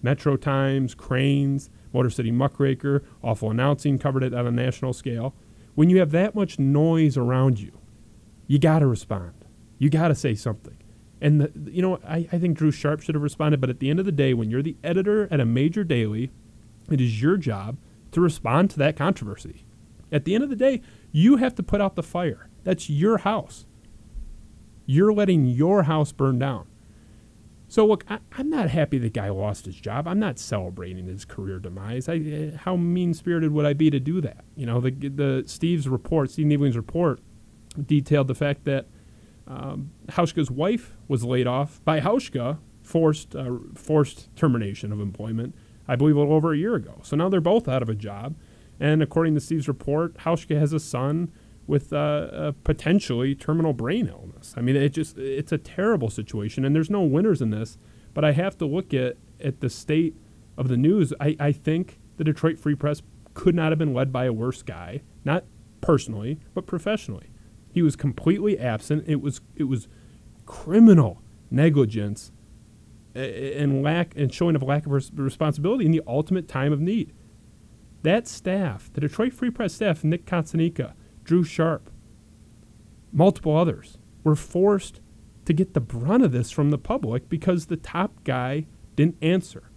Metro 0.03 0.37
Times, 0.37 0.95
Crain's, 0.95 1.71
Motor 1.93 2.11
City 2.11 2.31
Muckraker, 2.31 3.03
Awful 3.23 3.51
Announcing 3.51 3.99
covered 3.99 4.23
it 4.23 4.35
on 4.35 4.47
a 4.47 4.51
national 4.51 4.93
scale. 4.93 5.35
When 5.75 5.91
you 5.91 5.99
have 5.99 6.11
that 6.11 6.35
much 6.35 6.59
noise 6.59 7.17
around 7.17 7.61
you, 7.61 7.79
you 8.47 8.59
got 8.59 8.81
to 8.81 8.87
respond. 8.87 9.33
You 9.79 9.91
got 9.91 10.09
to 10.09 10.15
say 10.15 10.35
something. 10.35 10.77
And, 11.21 11.41
the, 11.41 11.71
you 11.71 11.83
know, 11.83 11.99
I, 12.07 12.29
I 12.33 12.39
think 12.39 12.59
Drew 12.59 12.71
Sharp 12.71 13.01
should 13.01 13.15
have 13.15 13.23
responded, 13.23 13.61
but 13.61 13.71
at 13.71 13.79
the 13.79 13.91
end 13.91 14.01
of 14.01 14.07
the 14.07 14.13
day, 14.13 14.35
when 14.35 14.51
you're 14.51 14.63
the 14.63 14.77
editor 14.83 15.29
at 15.31 15.41
a 15.41 15.47
major 15.47 15.85
daily, 15.85 16.31
it 16.91 17.01
is 17.01 17.23
your 17.23 17.37
job 17.37 17.79
to 18.11 18.21
respond 18.21 18.71
to 18.71 18.79
that 18.79 18.97
controversy. 18.97 19.65
At 20.11 20.25
the 20.25 20.35
end 20.35 20.45
of 20.45 20.51
the 20.51 20.57
day, 20.57 20.83
you 21.11 21.37
have 21.37 21.55
to 21.55 21.63
put 21.63 21.81
out 21.81 21.95
the 21.95 22.03
fire. 22.03 22.49
That's 22.65 22.91
your 22.91 23.19
house. 23.19 23.67
You're 24.93 25.15
letting 25.15 25.47
your 25.47 25.85
house 25.85 26.13
burn 26.13 26.39
down. 26.39 26.67
So 27.67 27.87
look, 27.87 28.05
I, 28.11 28.19
am 28.39 28.51
not 28.51 28.69
happy 28.69 28.99
the 28.99 29.09
guy 29.09 29.31
lost 29.31 29.65
his 29.65 29.77
job. 29.77 30.07
I'm 30.07 30.19
not 30.19 30.39
celebrating 30.39 31.07
his 31.07 31.25
career 31.25 31.59
demise. 31.59 32.11
I, 32.11 32.53
how 32.59 32.77
mean 32.77 33.15
spirited 33.15 33.53
would 33.53 33.65
I 33.65 33.73
be 33.73 33.89
to 33.89 33.99
do 33.99 34.21
that? 34.21 34.45
You 34.55 34.67
know, 34.67 34.83
the 34.83 34.91
the 34.91 35.45
Steve's 35.47 35.89
report, 35.89 36.31
Steve 36.31 36.47
Neveling's 36.47 36.77
report, 36.77 37.21
detailed 37.87 38.29
the 38.29 38.35
fact 38.35 38.65
that 38.65 38.89
um, 39.47 39.93
Huschka's 40.09 40.51
wife 40.51 40.95
was 41.09 41.25
laid 41.25 41.47
off 41.47 41.83
by 41.87 42.01
Huschka, 42.01 42.59
forced 42.83 43.35
uh, 43.35 43.53
forced 43.75 44.29
termination 44.37 44.93
of 44.93 45.01
employment. 45.01 45.55
I 45.89 45.97
believe 45.97 46.17
a 46.17 46.19
little 46.19 46.35
over 46.35 46.53
a 46.53 46.59
year 46.59 46.75
ago. 46.75 47.01
So 47.03 47.17
now 47.17 47.31
they're 47.31 47.41
both 47.41 47.67
out 47.67 47.81
of 47.81 47.89
a 47.89 47.95
job. 47.95 48.37
And 48.79 49.03
according 49.03 49.33
to 49.37 49.41
Steve's 49.41 49.69
report, 49.69 50.19
Huschka 50.19 50.59
has 50.59 50.75
a 50.75 50.81
son 50.81 51.33
with 51.67 51.93
uh, 51.93 52.29
a 52.33 52.53
potentially 52.53 53.35
terminal 53.35 53.73
brain 53.73 54.09
illness. 54.09 54.55
I 54.57 54.61
mean, 54.61 54.77
it 54.77 54.91
just 54.91 55.19
it's 55.19 55.53
a 55.53 55.59
terrible 55.59 56.11
situation, 56.11 56.65
and 56.65 56.75
there's 56.75 56.91
no 56.91 57.03
winners 57.03 57.41
in 57.41 57.51
this. 57.51 57.79
But 58.15 58.25
I 58.25 58.33
have 58.33 58.59
to 58.59 58.67
look 58.67 58.93
at 58.93 59.17
at 59.41 59.61
the 59.61 59.71
state 59.71 60.17
of 60.57 60.69
the 60.69 60.77
news. 60.77 61.13
I, 61.21 61.37
I 61.41 61.53
think 61.53 61.99
the 62.17 62.25
Detroit 62.25 62.59
Free 62.59 62.75
Press 62.75 63.03
could 63.35 63.55
not 63.55 63.73
have 63.73 63.79
been 63.79 63.95
led 63.95 64.13
by 64.13 64.27
a 64.27 64.33
worse 64.33 64.63
guy, 64.63 65.03
not 65.25 65.45
personally, 65.81 66.39
but 66.55 66.67
professionally. 66.67 67.31
He 67.73 67.83
was 67.83 67.97
completely 67.97 68.59
absent. 68.59 69.05
It 69.07 69.21
was 69.21 69.41
it 69.57 69.65
was 69.65 69.89
criminal 70.47 71.23
negligence 71.51 72.33
and 73.15 73.83
lack 73.83 74.17
and 74.17 74.33
showing 74.33 74.57
of 74.57 74.63
lack 74.63 74.87
of 74.87 74.93
responsibility 75.15 75.85
in 75.85 75.93
the 75.93 76.03
ultimate 76.07 76.49
time 76.49 76.73
of 76.73 76.81
need. 76.81 77.13
That 78.03 78.27
staff, 78.27 78.91
the 78.93 79.01
Detroit 79.01 79.33
Free 79.33 79.51
Press 79.51 79.75
staff, 79.75 80.03
Nick 80.03 80.27
Cotsonika, 80.27 80.95
Drew 81.25 81.45
Sharp, 81.45 81.91
multiple 83.13 83.57
others, 83.57 83.99
were 84.25 84.37
forced 84.37 85.01
to 85.45 85.53
get 85.53 85.75
the 85.75 85.81
brunt 85.81 86.25
of 86.25 86.33
this 86.33 86.51
from 86.51 86.71
the 86.71 86.79
public 86.79 87.29
because 87.29 87.67
the 87.67 87.77
top 87.77 88.25
guy 88.25 88.67
didn't 88.97 89.17
answer. 89.23 89.71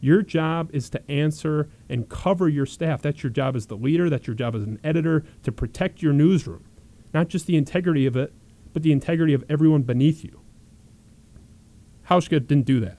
Your 0.00 0.22
job 0.22 0.70
is 0.72 0.88
to 0.90 1.10
answer 1.10 1.68
and 1.88 2.08
cover 2.08 2.48
your 2.48 2.66
staff. 2.66 3.02
That's 3.02 3.22
your 3.22 3.30
job 3.30 3.54
as 3.54 3.66
the 3.66 3.76
leader, 3.76 4.08
that's 4.08 4.26
your 4.26 4.36
job 4.36 4.54
as 4.54 4.62
an 4.62 4.80
editor 4.82 5.24
to 5.42 5.52
protect 5.52 6.02
your 6.02 6.12
newsroom. 6.12 6.64
Not 7.12 7.28
just 7.28 7.46
the 7.46 7.56
integrity 7.56 8.06
of 8.06 8.16
it, 8.16 8.32
but 8.72 8.82
the 8.82 8.92
integrity 8.92 9.34
of 9.34 9.44
everyone 9.48 9.82
beneath 9.82 10.24
you. 10.24 10.40
Huschka 12.08 12.46
didn't 12.46 12.66
do 12.66 12.80
that. 12.80 12.98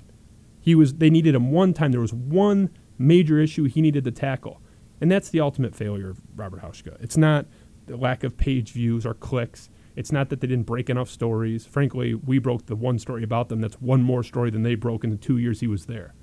He 0.59 0.75
was 0.75 0.95
they 0.95 1.09
needed 1.09 1.33
him 1.33 1.51
one 1.51 1.73
time. 1.73 1.91
There 1.91 2.01
was 2.01 2.13
one 2.13 2.69
major 2.97 3.39
issue 3.39 3.63
he 3.63 3.81
needed 3.81 4.03
to 4.03 4.11
tackle. 4.11 4.61
And 5.01 5.11
that's 5.11 5.29
the 5.29 5.39
ultimate 5.39 5.75
failure 5.75 6.11
of 6.11 6.21
Robert 6.35 6.61
Huschka. 6.61 7.01
It's 7.01 7.17
not 7.17 7.47
the 7.91 7.97
lack 7.97 8.23
of 8.23 8.37
page 8.37 8.71
views 8.71 9.05
or 9.05 9.13
clicks. 9.13 9.69
It's 9.95 10.11
not 10.11 10.29
that 10.29 10.41
they 10.41 10.47
didn't 10.47 10.65
break 10.65 10.89
enough 10.89 11.09
stories. 11.09 11.65
Frankly, 11.65 12.15
we 12.15 12.39
broke 12.39 12.65
the 12.65 12.75
one 12.75 12.97
story 12.97 13.23
about 13.23 13.49
them. 13.49 13.61
That's 13.61 13.81
one 13.81 14.01
more 14.01 14.23
story 14.23 14.49
than 14.49 14.63
they 14.63 14.75
broke 14.75 15.03
in 15.03 15.09
the 15.09 15.17
two 15.17 15.37
years 15.37 15.59
he 15.59 15.67
was 15.67 15.85
there. 15.85 16.13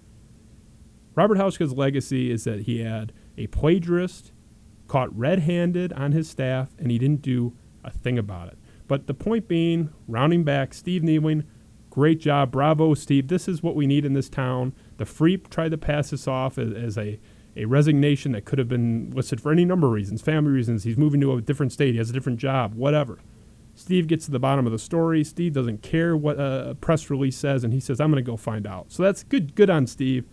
Robert 1.15 1.39
Huschka's 1.39 1.73
legacy 1.73 2.31
is 2.31 2.45
that 2.45 2.63
he 2.63 2.81
had 2.81 3.13
a 3.37 3.47
plagiarist 3.49 4.33
caught 4.87 5.17
red 5.17 5.41
handed 5.41 5.93
on 5.93 6.13
his 6.13 6.31
staff, 6.31 6.75
and 6.79 6.91
he 6.91 6.99
didn't 6.99 7.23
do 7.23 7.55
a 7.85 7.91
thing 7.91 8.19
about 8.19 8.49
it. 8.49 8.59
But 8.87 9.07
the 9.07 9.15
point 9.15 9.49
being, 9.49 9.91
rounding 10.07 10.45
back, 10.45 10.73
Steve 10.73 11.03
Neveling, 11.03 11.45
great 11.91 12.21
job. 12.21 12.51
Bravo, 12.51 12.95
Steve. 12.95 13.29
This 13.29 13.49
is 13.49 13.63
what 13.63 13.77
we 13.77 13.87
need 13.87 14.05
in 14.05 14.15
this 14.15 14.29
town. 14.29 14.73
The 14.97 15.05
Free 15.05 15.37
tried 15.37 15.73
to 15.73 15.79
pass 15.79 16.11
this 16.11 16.27
off 16.27 16.57
as, 16.57 16.73
as 16.73 16.97
a 16.97 17.21
a 17.57 17.65
resignation 17.65 18.33
that 18.33 18.45
could 18.45 18.59
have 18.59 18.69
been 18.69 19.11
listed 19.15 19.41
for 19.41 19.51
any 19.53 19.65
number 19.65 19.87
of 19.87 19.93
reasons 19.93 20.23
family 20.23 20.53
reasons. 20.53 20.85
He's 20.85 20.97
moving 20.97 21.21
to 21.21 21.35
a 21.35 21.41
different 21.41 21.73
state, 21.73 21.93
he 21.93 21.99
has 21.99 22.11
a 22.11 22.13
different 22.13 22.39
job, 22.39 22.75
whatever. 22.75 23.19
Steve 23.75 24.09
gets 24.09 24.25
to 24.25 24.33
the 24.33 24.41
bottom 24.41 24.67
of 24.67 24.73
the 24.73 24.79
story. 24.79 25.23
Steve 25.23 25.53
doesn't 25.53 25.83
care 25.83 26.17
what 26.17 26.35
a 26.35 26.77
press 26.81 27.11
release 27.11 27.37
says, 27.37 27.63
and 27.63 27.73
he 27.73 27.79
says, 27.79 28.01
"I'm 28.01 28.11
going 28.11 28.23
to 28.23 28.29
go 28.29 28.37
find 28.37 28.67
out." 28.67 28.91
So 28.91 29.05
that's 29.05 29.23
good. 29.23 29.55
Good 29.55 29.71
on 29.71 29.87
Steve. 29.87 30.27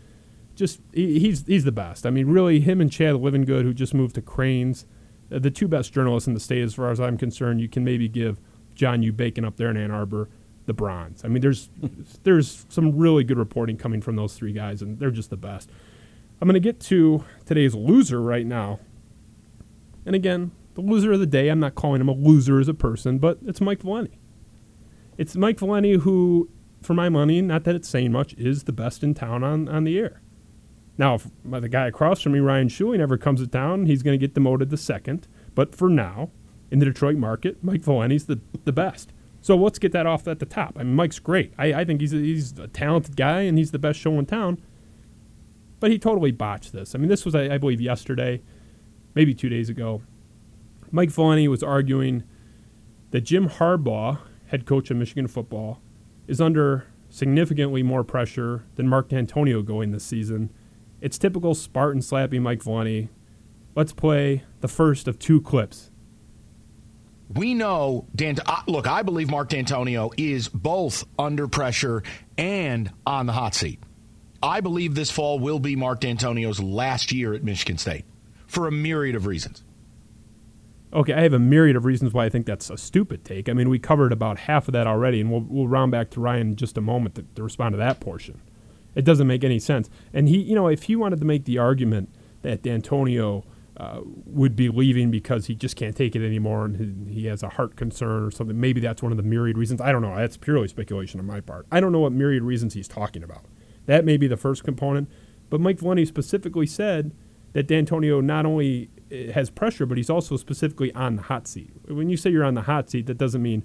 Just 0.56 0.80
he, 0.94 1.20
he's 1.20 1.46
he's 1.46 1.64
the 1.64 1.72
best. 1.72 2.08
I 2.08 2.10
mean, 2.10 2.28
really, 2.28 2.60
him 2.60 2.82
and 2.82 2.92
Chad 2.92 3.14
Livengood, 3.16 3.62
who 3.62 3.72
just 3.72 3.94
moved 3.94 4.16
to 4.16 4.22
Crain's, 4.24 4.88
uh, 5.32 5.38
the 5.38 5.52
two 5.52 5.68
best 5.68 5.94
journalists 5.94 6.26
in 6.26 6.34
the 6.34 6.40
state, 6.40 6.64
as 6.64 6.74
far 6.74 6.90
as 6.90 7.00
I'm 7.00 7.20
concerned. 7.20 7.62
You 7.62 7.70
can 7.70 7.84
maybe 7.84 8.08
give 8.08 8.40
John 8.74 9.04
U. 9.04 9.14
Bacon 9.14 9.46
up 9.46 9.58
there 9.58 9.70
in 9.70 9.78
Ann 9.78 9.92
Arbor 9.92 10.28
the 10.66 10.74
bronze. 10.74 11.24
I 11.24 11.28
mean, 11.28 11.42
there's 11.42 11.70
there's 12.24 12.66
some 12.70 12.98
really 12.98 13.24
good 13.24 13.38
reporting 13.38 13.78
coming 13.78 14.02
from 14.02 14.16
those 14.16 14.34
three 14.34 14.54
guys, 14.54 14.82
and 14.82 15.00
they're 15.00 15.12
just 15.12 15.30
the 15.30 15.38
best. 15.38 15.70
I'm 16.42 16.48
going 16.48 16.54
to 16.54 16.60
get 16.60 16.80
to 16.82 17.24
today's 17.46 17.74
loser 17.74 18.22
right 18.22 18.46
now. 18.46 18.80
And 20.06 20.16
again, 20.16 20.52
the 20.76 20.82
loser 20.82 21.14
of 21.14 21.20
the 21.20 21.26
day, 21.26 21.50
I'm 21.50 21.60
not 21.60 21.76
calling 21.76 22.02
him 22.02 22.10
a 22.10 22.14
loser 22.14 22.60
as 22.60 22.68
a 22.68 22.74
person, 22.74 23.18
but 23.18 23.40
it's 23.46 23.62
Mike 23.62 23.82
Valenti. 23.82 24.20
It's 25.18 25.36
Mike 25.36 25.60
Valenti 25.60 25.94
who, 25.94 26.50
for 26.82 26.94
my 26.94 27.10
money, 27.10 27.42
not 27.42 27.64
that 27.64 27.76
it's 27.76 27.88
saying 27.88 28.12
much, 28.12 28.34
is 28.34 28.66
the 28.66 28.74
best 28.74 29.04
in 29.04 29.14
town 29.14 29.44
on, 29.44 29.70
on 29.70 29.86
the 29.86 29.98
air. 29.98 30.22
Now, 30.98 31.16
if 31.16 31.28
uh, 31.52 31.60
the 31.60 31.70
guy 31.70 31.88
across 31.88 32.22
from 32.22 32.34
me, 32.34 32.40
Ryan 32.40 32.68
Shuey, 32.68 32.98
never 32.98 33.18
comes 33.18 33.42
to 33.42 33.48
town, 33.48 33.86
he's 33.86 34.04
going 34.04 34.18
to 34.18 34.24
get 34.28 34.34
demoted 34.34 34.70
to 34.70 34.78
second. 34.78 35.28
But 35.56 35.76
for 35.76 35.90
now, 35.90 36.32
in 36.72 36.80
the 36.80 36.86
Detroit 36.86 37.16
market, 37.16 37.64
Mike 37.64 37.82
Valenti's 37.82 38.26
the, 38.26 38.40
the 38.66 38.74
best. 38.74 39.14
So 39.42 39.56
let's 39.56 39.80
get 39.80 39.92
that 39.92 40.06
off 40.06 40.28
at 40.28 40.40
the 40.40 40.46
top. 40.46 40.76
I 40.78 40.84
mean, 40.84 40.96
Mike's 40.96 41.20
great. 41.20 41.54
I, 41.58 41.74
I 41.74 41.86
think 41.86 42.02
he's 42.02 42.14
a, 42.14 42.18
he's 42.18 42.58
a 42.58 42.68
talented 42.68 43.16
guy 43.16 43.42
and 43.42 43.58
he's 43.58 43.72
the 43.72 43.80
best 43.80 44.00
show 44.00 44.18
in 44.20 44.26
town. 44.26 44.62
But 45.80 45.92
he 45.92 46.00
totally 46.00 46.32
botched 46.32 46.72
this. 46.72 46.96
I 46.96 46.98
mean, 46.98 47.10
this 47.10 47.26
was, 47.26 47.36
I, 47.36 47.56
I 47.56 47.58
believe, 47.58 47.82
yesterday, 47.82 48.42
maybe 49.14 49.34
two 49.34 49.50
days 49.50 49.70
ago. 49.70 50.02
Mike 50.92 51.10
Valenti 51.10 51.48
was 51.48 51.62
arguing 51.64 52.24
that 53.12 53.22
Jim 53.22 53.50
Harbaugh, 53.50 54.20
head 54.48 54.66
coach 54.66 54.90
of 54.90 54.98
Michigan 54.98 55.28
football, 55.28 55.82
is 56.28 56.40
under 56.40 56.88
significantly 57.10 57.84
more 57.84 58.04
pressure 58.04 58.66
than 58.76 58.88
Mark 58.88 59.10
Dantonio 59.10 59.64
going 59.64 59.92
this 59.92 60.04
season. 60.04 60.52
It's 61.02 61.18
typical 61.18 61.54
Spartan 61.56 62.02
slapping 62.02 62.44
Mike 62.44 62.64
Valenti. 62.64 63.10
Let's 63.76 63.94
play 63.94 64.44
the 64.62 64.68
first 64.68 65.08
of 65.08 65.20
two 65.20 65.42
clips. 65.42 65.92
We 67.34 67.54
know, 67.54 68.08
Dan. 68.16 68.38
Look, 68.68 68.88
I 68.88 69.02
believe 69.02 69.30
Mark 69.30 69.50
Dantonio 69.50 70.14
is 70.18 70.48
both 70.48 71.06
under 71.18 71.48
pressure 71.48 72.04
and 72.38 72.92
on 73.06 73.26
the 73.26 73.34
hot 73.34 73.56
seat. 73.56 73.82
I 74.46 74.62
believe 74.62 74.94
this 74.94 75.10
fall 75.10 75.40
will 75.40 75.58
be 75.58 75.76
Mark 75.76 76.02
Dantonio's 76.02 76.60
last 76.62 77.12
year 77.12 77.34
at 77.34 77.44
Michigan 77.44 77.80
State 77.80 78.06
for 78.46 78.68
a 78.68 78.72
myriad 78.72 79.16
of 79.16 79.26
reasons. 79.26 79.64
Okay, 80.94 81.14
I 81.14 81.22
have 81.22 81.34
a 81.34 81.40
myriad 81.40 81.76
of 81.76 81.84
reasons 81.84 82.14
why 82.14 82.26
I 82.26 82.30
think 82.30 82.46
that's 82.46 82.70
a 82.70 82.78
stupid 82.78 83.26
take. 83.26 83.50
I 83.50 83.54
mean, 83.54 83.70
we 83.70 83.80
covered 83.80 84.14
about 84.14 84.38
half 84.38 84.68
of 84.68 84.74
that 84.74 84.86
already, 84.86 85.20
and 85.20 85.32
we'll, 85.32 85.42
we'll 85.42 85.68
round 85.68 85.92
back 85.92 86.12
to 86.12 86.22
Ryan 86.22 86.50
in 86.50 86.56
just 86.58 86.78
a 86.78 86.82
moment 86.82 87.16
to, 87.16 87.26
to 87.36 87.42
respond 87.42 87.74
to 87.74 87.78
that 87.78 88.00
portion. 88.00 88.40
It 88.94 89.04
doesn't 89.04 89.26
make 89.26 89.44
any 89.44 89.58
sense. 89.58 89.90
And 90.14 90.30
he, 90.30 90.38
you 90.38 90.54
know, 90.54 90.68
if 90.68 90.84
he 90.84 90.96
wanted 90.96 91.20
to 91.22 91.26
make 91.26 91.46
the 91.46 91.58
argument 91.58 92.10
that 92.44 92.62
Dantonio 92.62 93.46
uh, 93.78 94.02
would 94.04 94.56
be 94.56 94.70
leaving 94.70 95.10
because 95.10 95.48
he 95.48 95.56
just 95.56 95.76
can't 95.76 95.96
take 95.96 96.16
it 96.16 96.24
anymore 96.24 96.66
and 96.66 97.08
he, 97.08 97.22
he 97.22 97.26
has 97.26 97.42
a 97.42 97.50
heart 97.50 97.76
concern 97.76 98.24
or 98.24 98.30
something, 98.30 98.60
maybe 98.60 98.80
that's 98.80 99.02
one 99.02 99.12
of 99.12 99.18
the 99.18 99.24
myriad 99.24 99.58
reasons. 99.58 99.82
I 99.82 99.92
don't 99.92 100.04
know. 100.04 100.16
That's 100.16 100.38
purely 100.38 100.68
speculation 100.68 101.20
on 101.20 101.26
my 101.26 101.42
part. 101.42 101.66
I 101.72 101.80
don't 101.80 101.92
know 101.92 102.00
what 102.00 102.12
myriad 102.12 102.44
reasons 102.44 102.76
he's 102.76 102.88
talking 102.88 103.24
about. 103.24 103.44
That 103.86 104.06
may 104.06 104.18
be 104.18 104.28
the 104.28 104.38
first 104.38 104.64
component. 104.64 105.10
But 105.50 105.62
Mike 105.62 105.80
Valenti 105.80 106.06
specifically 106.06 106.66
said 106.66 107.12
that 107.54 107.68
Dantonio 107.68 108.24
not 108.24 108.46
only 108.46 108.90
eh, 109.12 109.32
has 109.32 109.50
pressure, 109.50 109.86
but 109.86 109.98
he's 109.98 110.10
also 110.10 110.38
specifically 110.38 110.94
on 110.94 111.16
the 111.16 111.22
hot 111.24 111.48
seat. 111.48 111.72
When 111.88 112.10
you 112.10 112.18
say 112.18 112.30
you're 112.30 112.44
on 112.44 112.56
the 112.56 112.64
hot 112.64 112.90
seat, 112.90 113.06
that 113.08 113.18
doesn't 113.18 113.42
mean, 113.42 113.64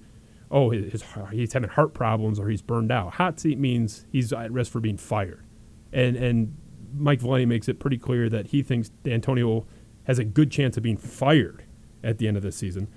oh, 0.51 0.71
his, 0.71 1.03
he's 1.33 1.53
having 1.53 1.71
heart 1.71 1.95
problems 1.95 2.39
or 2.39 2.49
he's 2.49 2.63
burned 2.63 2.93
out. 2.93 3.15
Hot 3.15 3.41
seat 3.41 3.59
means 3.59 4.07
he's 4.13 4.33
at 4.33 4.53
risk 4.53 4.71
for 4.71 4.81
being 4.81 4.97
fired. 4.97 5.45
And, 5.93 6.17
and 6.17 6.57
Mike 6.95 7.21
Valenti 7.21 7.47
makes 7.47 7.69
it 7.69 7.81
pretty 7.81 7.99
clear 7.99 8.29
that 8.29 8.49
he 8.49 8.63
thinks 8.63 8.91
Dantonio 9.05 9.67
has 10.05 10.19
a 10.19 10.25
good 10.25 10.51
chance 10.51 10.77
of 10.77 10.83
being 10.83 10.97
fired 10.97 11.65
at 12.03 12.19
the 12.19 12.29
end 12.29 12.37
of 12.37 12.43
this 12.43 12.57
season. 12.57 12.89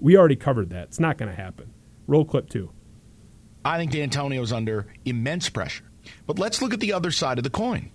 We 0.00 0.16
already 0.16 0.36
covered 0.36 0.70
that. 0.70 0.84
It's 0.84 1.00
not 1.00 1.18
going 1.18 1.30
to 1.30 1.36
happen. 1.36 1.72
Roll 2.06 2.24
clip 2.24 2.48
two. 2.48 2.70
I 3.64 3.76
think 3.76 3.92
Dantonio's 3.92 4.52
under 4.52 4.86
immense 5.04 5.48
pressure. 5.48 5.87
But 6.26 6.38
let's 6.38 6.60
look 6.62 6.74
at 6.74 6.80
the 6.80 6.92
other 6.92 7.10
side 7.10 7.38
of 7.38 7.44
the 7.44 7.50
coin. 7.50 7.90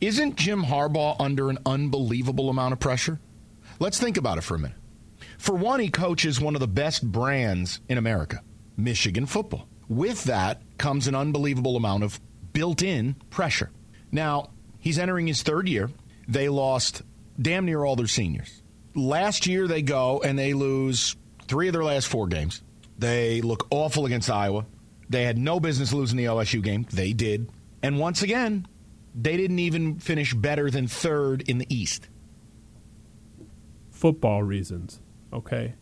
Isn't 0.00 0.36
Jim 0.36 0.64
Harbaugh 0.64 1.16
under 1.20 1.50
an 1.50 1.58
unbelievable 1.66 2.48
amount 2.48 2.72
of 2.72 2.80
pressure? 2.80 3.20
Let's 3.78 3.98
think 3.98 4.16
about 4.16 4.38
it 4.38 4.42
for 4.42 4.54
a 4.54 4.58
minute. 4.58 4.76
For 5.38 5.54
one, 5.54 5.80
he 5.80 5.88
coaches 5.90 6.40
one 6.40 6.54
of 6.54 6.60
the 6.60 6.68
best 6.68 7.10
brands 7.10 7.80
in 7.88 7.98
America, 7.98 8.42
Michigan 8.76 9.26
football. 9.26 9.68
With 9.88 10.24
that 10.24 10.62
comes 10.78 11.06
an 11.06 11.14
unbelievable 11.14 11.76
amount 11.76 12.04
of 12.04 12.20
built 12.52 12.82
in 12.82 13.14
pressure. 13.30 13.70
Now, 14.12 14.50
he's 14.78 14.98
entering 14.98 15.26
his 15.26 15.42
third 15.42 15.68
year. 15.68 15.90
They 16.28 16.48
lost 16.48 17.02
damn 17.40 17.64
near 17.64 17.84
all 17.84 17.96
their 17.96 18.06
seniors. 18.06 18.62
Last 18.94 19.46
year, 19.46 19.66
they 19.66 19.82
go 19.82 20.20
and 20.24 20.38
they 20.38 20.52
lose 20.52 21.16
three 21.46 21.68
of 21.68 21.72
their 21.72 21.84
last 21.84 22.08
four 22.08 22.26
games. 22.26 22.62
They 22.98 23.40
look 23.40 23.66
awful 23.70 24.06
against 24.06 24.30
Iowa. 24.30 24.66
They 25.10 25.24
had 25.24 25.36
no 25.36 25.58
business 25.58 25.92
losing 25.92 26.16
the 26.16 26.26
OSU 26.26 26.62
game. 26.62 26.86
They 26.90 27.12
did. 27.12 27.50
And 27.82 27.98
once 27.98 28.22
again, 28.22 28.66
they 29.14 29.36
didn't 29.36 29.58
even 29.58 29.98
finish 29.98 30.34
better 30.34 30.70
than 30.70 30.86
third 30.86 31.42
in 31.48 31.58
the 31.58 31.66
East. 31.68 32.08
Football 33.90 34.44
reasons, 34.44 35.00
okay? 35.32 35.74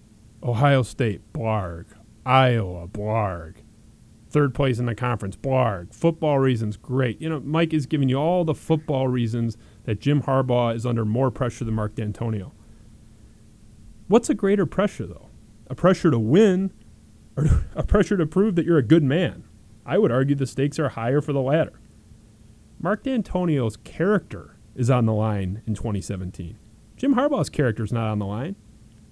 Ohio 0.43 0.83
State, 0.83 1.21
blarg. 1.35 1.87
Iowa, 2.25 2.89
blarg. 2.89 3.57
Third 4.31 4.55
place 4.55 4.79
in 4.79 4.87
the 4.87 4.95
conference, 4.95 5.37
blarg. 5.37 5.95
Football 5.95 6.39
reasons, 6.39 6.79
great. 6.79 7.21
You 7.21 7.29
know, 7.29 7.41
Mike 7.41 7.75
is 7.75 7.85
giving 7.85 8.09
you 8.09 8.17
all 8.17 8.45
the 8.45 8.55
football 8.55 9.09
reasons 9.09 9.59
that 9.85 10.01
Jim 10.01 10.23
Harbaugh 10.23 10.75
is 10.75 10.87
under 10.87 11.05
more 11.05 11.31
pressure 11.31 11.65
than 11.65 11.75
Mark 11.75 11.95
Dantonio. 11.95 12.53
What's 14.07 14.31
a 14.31 14.35
greater 14.35 14.65
pressure, 14.65 15.07
though? 15.07 15.29
A 15.69 15.75
pressure 15.75 16.11
to 16.11 16.19
win 16.19 16.73
or 17.39 17.65
a 17.75 17.83
pressure 17.83 18.17
to 18.17 18.27
prove 18.27 18.57
that 18.57 18.67
you're 18.67 18.79
a 18.79 18.83
good 18.83 19.05
man? 19.05 19.45
I 19.87 19.99
would 19.99 20.13
argue 20.13 20.35
the 20.35 20.47
stakes 20.47 20.79
are 20.79 20.91
higher 20.91 21.21
for 21.21 21.33
the 21.33 21.41
latter. 21.41 21.81
Mark 22.81 23.05
Dantonio's 23.05 23.77
character 23.79 24.57
is 24.75 24.91
on 24.91 25.07
the 25.07 25.15
line 25.15 25.63
in 25.67 25.75
2017. 25.75 26.59
Jim 26.97 27.15
Harbaugh's 27.15 27.49
character 27.49 27.85
is 27.85 27.93
not 27.93 28.09
on 28.09 28.19
the 28.19 28.27
line. 28.27 28.57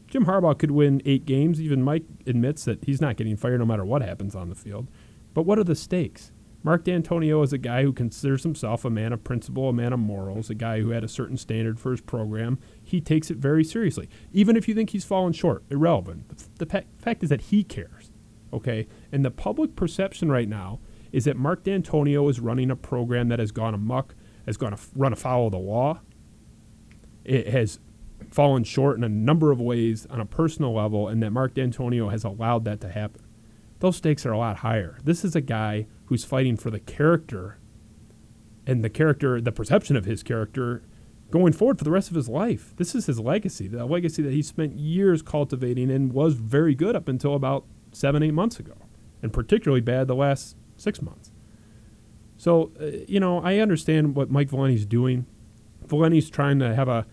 Jim 0.06 0.26
Harbaugh 0.26 0.58
could 0.58 0.70
win 0.70 1.02
eight 1.04 1.26
games. 1.26 1.60
Even 1.60 1.82
Mike 1.82 2.04
admits 2.26 2.64
that 2.64 2.84
he's 2.84 3.00
not 3.00 3.16
getting 3.16 3.36
fired 3.36 3.58
no 3.58 3.66
matter 3.66 3.84
what 3.84 4.02
happens 4.02 4.34
on 4.34 4.48
the 4.48 4.54
field. 4.54 4.88
But 5.34 5.42
what 5.42 5.58
are 5.58 5.64
the 5.64 5.74
stakes? 5.74 6.32
Mark 6.62 6.84
Dantonio 6.84 7.44
is 7.44 7.52
a 7.52 7.58
guy 7.58 7.82
who 7.82 7.92
considers 7.92 8.42
himself 8.42 8.84
a 8.84 8.90
man 8.90 9.12
of 9.12 9.22
principle, 9.22 9.68
a 9.68 9.72
man 9.72 9.92
of 9.92 10.00
morals, 10.00 10.50
a 10.50 10.54
guy 10.54 10.80
who 10.80 10.90
had 10.90 11.04
a 11.04 11.08
certain 11.08 11.36
standard 11.36 11.78
for 11.78 11.92
his 11.92 12.00
program. 12.00 12.58
He 12.82 13.00
takes 13.00 13.30
it 13.30 13.36
very 13.36 13.62
seriously. 13.62 14.08
Even 14.32 14.56
if 14.56 14.66
you 14.66 14.74
think 14.74 14.90
he's 14.90 15.04
fallen 15.04 15.32
short, 15.32 15.62
irrelevant. 15.70 16.28
The, 16.58 16.64
the 16.64 16.84
fact 16.98 17.22
is 17.22 17.28
that 17.30 17.42
he 17.42 17.62
cares. 17.62 17.95
Okay? 18.56 18.88
And 19.12 19.24
the 19.24 19.30
public 19.30 19.76
perception 19.76 20.30
right 20.32 20.48
now 20.48 20.80
is 21.12 21.24
that 21.26 21.36
Mark 21.36 21.62
Dantonio 21.62 22.28
is 22.28 22.40
running 22.40 22.70
a 22.70 22.76
program 22.76 23.28
that 23.28 23.38
has 23.38 23.52
gone 23.52 23.74
amuck, 23.74 24.14
has 24.46 24.56
gone 24.56 24.72
to 24.72 24.78
run 24.94 25.12
afoul 25.12 25.46
of 25.46 25.52
the 25.52 25.58
law. 25.58 26.00
It 27.24 27.48
has 27.48 27.78
fallen 28.30 28.64
short 28.64 28.96
in 28.96 29.04
a 29.04 29.08
number 29.08 29.52
of 29.52 29.60
ways 29.60 30.06
on 30.10 30.20
a 30.20 30.26
personal 30.26 30.74
level, 30.74 31.06
and 31.08 31.22
that 31.22 31.30
Mark 31.30 31.54
Dantonio 31.54 32.10
has 32.10 32.24
allowed 32.24 32.64
that 32.64 32.80
to 32.80 32.88
happen. 32.88 33.22
Those 33.80 33.96
stakes 33.96 34.24
are 34.24 34.32
a 34.32 34.38
lot 34.38 34.58
higher. 34.58 34.98
This 35.04 35.24
is 35.24 35.36
a 35.36 35.40
guy 35.40 35.86
who's 36.06 36.24
fighting 36.24 36.56
for 36.56 36.70
the 36.70 36.80
character 36.80 37.58
and 38.66 38.82
the 38.82 38.90
character, 38.90 39.40
the 39.40 39.52
perception 39.52 39.96
of 39.96 40.06
his 40.06 40.22
character 40.22 40.82
going 41.30 41.52
forward 41.52 41.78
for 41.78 41.84
the 41.84 41.90
rest 41.90 42.08
of 42.08 42.16
his 42.16 42.28
life. 42.28 42.72
This 42.76 42.94
is 42.94 43.06
his 43.06 43.20
legacy, 43.20 43.68
the 43.68 43.84
legacy 43.84 44.22
that 44.22 44.32
he 44.32 44.42
spent 44.42 44.76
years 44.76 45.22
cultivating 45.22 45.90
and 45.90 46.12
was 46.12 46.34
very 46.34 46.74
good 46.74 46.96
up 46.96 47.08
until 47.08 47.34
about 47.34 47.66
seven, 47.96 48.22
eight 48.22 48.34
months 48.34 48.60
ago, 48.60 48.74
and 49.22 49.32
particularly 49.32 49.80
bad 49.80 50.06
the 50.06 50.14
last 50.14 50.56
six 50.76 51.00
months. 51.00 51.32
So, 52.36 52.72
uh, 52.80 53.04
you 53.08 53.18
know, 53.18 53.40
I 53.40 53.58
understand 53.58 54.14
what 54.14 54.30
Mike 54.30 54.50
Valenti's 54.50 54.84
doing. 54.84 55.26
Valenti's 55.86 56.28
trying 56.28 56.58
to 56.58 56.74
have 56.74 56.88
a, 56.88 57.06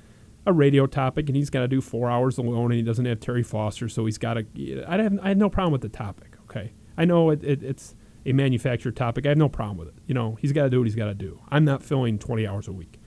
a 0.45 0.51
radio 0.51 0.85
topic, 0.85 1.29
and 1.29 1.35
he's 1.35 1.49
got 1.49 1.61
to 1.61 1.67
do 1.67 1.79
four 1.79 2.09
hours 2.09 2.37
alone, 2.37 2.71
and 2.71 2.73
he 2.73 2.81
doesn't 2.81 3.05
have 3.05 3.19
Terry 3.19 3.43
Foster, 3.43 3.87
so 3.87 4.05
he's 4.05 4.17
got 4.17 4.33
to. 4.33 4.83
I 4.87 5.01
have, 5.01 5.19
I 5.21 5.29
have 5.29 5.37
no 5.37 5.49
problem 5.49 5.71
with 5.71 5.81
the 5.81 5.89
topic, 5.89 6.35
okay? 6.43 6.73
I 6.97 7.05
know 7.05 7.29
it, 7.29 7.43
it, 7.43 7.63
it's 7.63 7.95
a 8.25 8.33
manufactured 8.33 8.95
topic. 8.95 9.25
I 9.25 9.29
have 9.29 9.37
no 9.37 9.49
problem 9.49 9.77
with 9.77 9.87
it. 9.89 9.95
You 10.05 10.13
know, 10.13 10.37
he's 10.41 10.51
got 10.51 10.63
to 10.63 10.69
do 10.69 10.79
what 10.79 10.87
he's 10.87 10.95
got 10.95 11.05
to 11.05 11.13
do. 11.13 11.39
I'm 11.49 11.63
not 11.63 11.81
filling 11.83 12.19
20 12.19 12.45
hours 12.45 12.67
a 12.67 12.73
week. 12.73 12.99